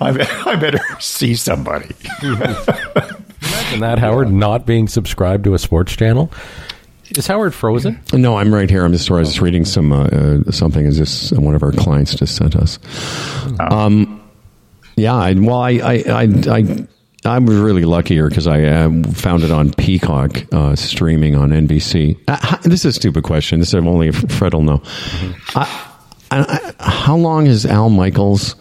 [0.00, 1.94] I, I better see somebody.
[2.22, 6.32] Imagine that Howard not being subscribed to a sports channel.
[7.10, 8.00] Is Howard frozen?
[8.12, 8.84] No, I'm right here.
[8.84, 10.84] I'm just, I was just reading some uh, uh, something.
[10.84, 12.78] Is this one of our clients just sent us?
[13.60, 14.20] Um,
[14.96, 15.14] yeah.
[15.14, 16.86] I, well, I, I, I, I,
[17.24, 21.50] I was really lucky here because I uh, found it on Peacock uh, streaming on
[21.50, 22.18] NBC.
[22.28, 23.60] Uh, how- this is a stupid question.
[23.60, 24.82] This is only Fred will know.
[25.54, 25.90] I,
[26.30, 28.54] I, I, how long has Al Michaels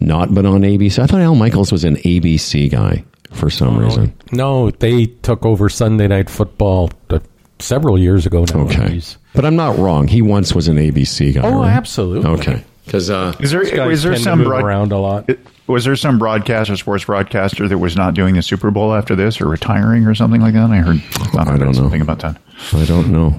[0.00, 0.98] not been on ABC?
[1.02, 4.12] I thought Al Michaels was an ABC guy for some reason.
[4.32, 7.18] No, they took over Sunday Night Football uh,
[7.58, 8.60] several years ago now.
[8.60, 10.08] Okay, He's- but I'm not wrong.
[10.08, 11.42] He once was an ABC guy.
[11.42, 11.70] Oh, right?
[11.70, 12.28] absolutely.
[12.30, 15.28] Okay, because uh, Is there Guys was there some broad- around a lot.
[15.66, 19.40] Was there some broadcaster, sports broadcaster, that was not doing the Super Bowl after this,
[19.40, 20.70] or retiring, or something like that?
[20.70, 21.02] I heard.
[21.32, 21.72] thought I don't know.
[21.72, 22.40] something about that.
[22.72, 23.34] I don't know.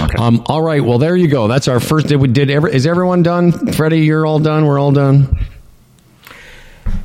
[0.00, 0.16] Okay.
[0.18, 0.82] Um, all right.
[0.84, 1.46] Well, there you go.
[1.46, 2.08] That's our first.
[2.08, 2.68] Did we did ever?
[2.68, 3.72] Is everyone done?
[3.72, 4.66] Freddie, you're all done.
[4.66, 5.38] We're all done.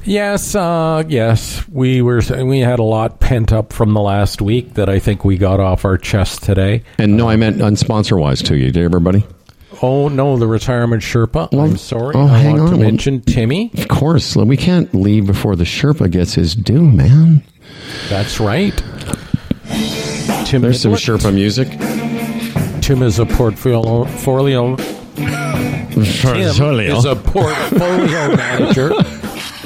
[0.04, 2.22] Yes, uh, yes, we were.
[2.44, 5.60] We had a lot pent up from the last week that I think we got
[5.60, 6.84] off our chest today.
[6.98, 8.72] And no, I meant unsponsor wise to you.
[8.72, 9.26] Did everybody?
[9.82, 11.52] Oh no, the retirement Sherpa.
[11.52, 12.16] Well, I'm sorry.
[12.16, 12.82] oh, I hang want to on.
[12.82, 13.72] mention Timmy.
[13.78, 14.36] Of course.
[14.36, 17.44] We can't leave before the Sherpa gets his due, man.
[18.10, 18.76] That's right.
[20.46, 21.70] Tim, There's some Sherpa music.
[22.82, 24.06] Tim is a portfolio.
[24.06, 28.92] portfolio Tim is a portfolio manager.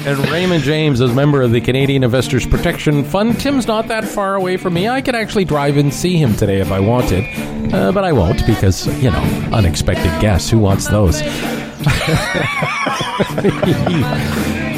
[0.04, 3.38] And Raymond James is member of the Canadian Investors Protection Fund.
[3.38, 4.88] Tim's not that far away from me.
[4.88, 7.24] I could actually drive and see him today if I wanted,
[7.72, 9.22] uh, but I won't because, you know,
[9.52, 10.50] unexpected guests.
[10.50, 11.22] Who wants those?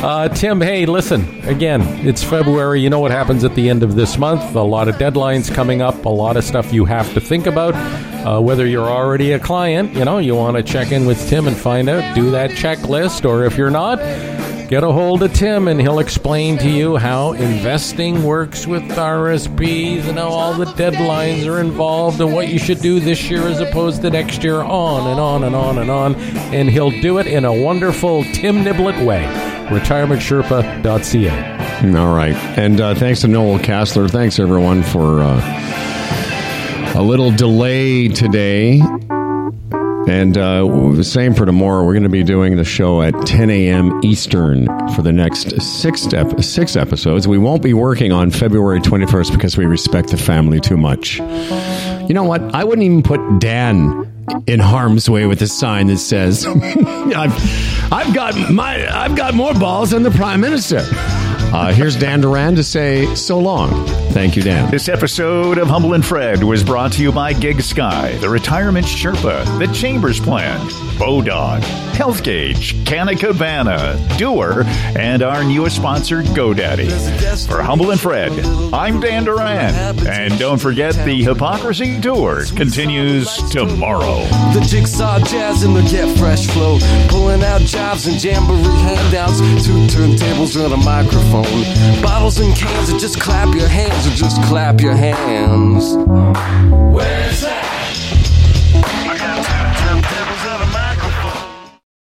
[0.04, 2.82] uh, Tim, hey, listen, again, it's February.
[2.82, 4.54] You know what happens at the end of this month.
[4.54, 7.74] A lot of deadlines coming up, a lot of stuff you have to think about.
[8.26, 11.46] Uh, whether you're already a client, you know, you want to check in with Tim
[11.46, 13.98] and find out, do that checklist, or if you're not,
[14.74, 20.08] get a hold of Tim and he'll explain to you how investing works with RSPs
[20.08, 23.60] and how all the deadlines are involved and what you should do this year as
[23.60, 26.16] opposed to next year, on and on and on and on.
[26.52, 29.22] And he'll do it in a wonderful Tim Niblett way.
[29.68, 31.96] RetirementSherpa.ca.
[31.96, 32.34] All right.
[32.58, 34.10] And uh, thanks to Noel Casler.
[34.10, 38.80] Thanks, everyone, for uh, a little delay today.
[40.06, 41.84] And uh, same for tomorrow.
[41.84, 44.00] We're going to be doing the show at 10 a.m.
[44.04, 47.26] Eastern for the next six, ep- six episodes.
[47.26, 51.18] We won't be working on February 21st because we respect the family too much.
[51.18, 52.42] You know what?
[52.54, 54.10] I wouldn't even put Dan
[54.46, 59.54] in harm's way with a sign that says, "I've, I've got my, I've got more
[59.54, 63.70] balls than the prime minister." Uh, here's Dan Duran to say so long.
[64.14, 64.70] Thank you, Dan.
[64.70, 69.44] This episode of Humble and Fred was brought to you by GigSky, the Retirement Sherpa,
[69.58, 70.60] the Chambers Plan,
[70.98, 71.64] Bodog,
[71.96, 74.62] Health Gauge, Canna Cabana, Duer,
[74.96, 77.48] and our newest sponsor, GoDaddy.
[77.48, 78.30] For Humble and Fred,
[78.72, 79.74] I'm Dan Duran.
[80.06, 84.20] And don't forget the Hypocrisy Tour continues tomorrow.
[84.54, 86.78] The jigsaw jazz and the get fresh flow.
[87.08, 89.40] Pulling out jobs and jamboree handouts.
[89.66, 92.00] Two turntables and a microphone.
[92.00, 95.94] Bottles and cans, or just clap your hands, or just clap your hands.
[96.94, 97.83] Where's that?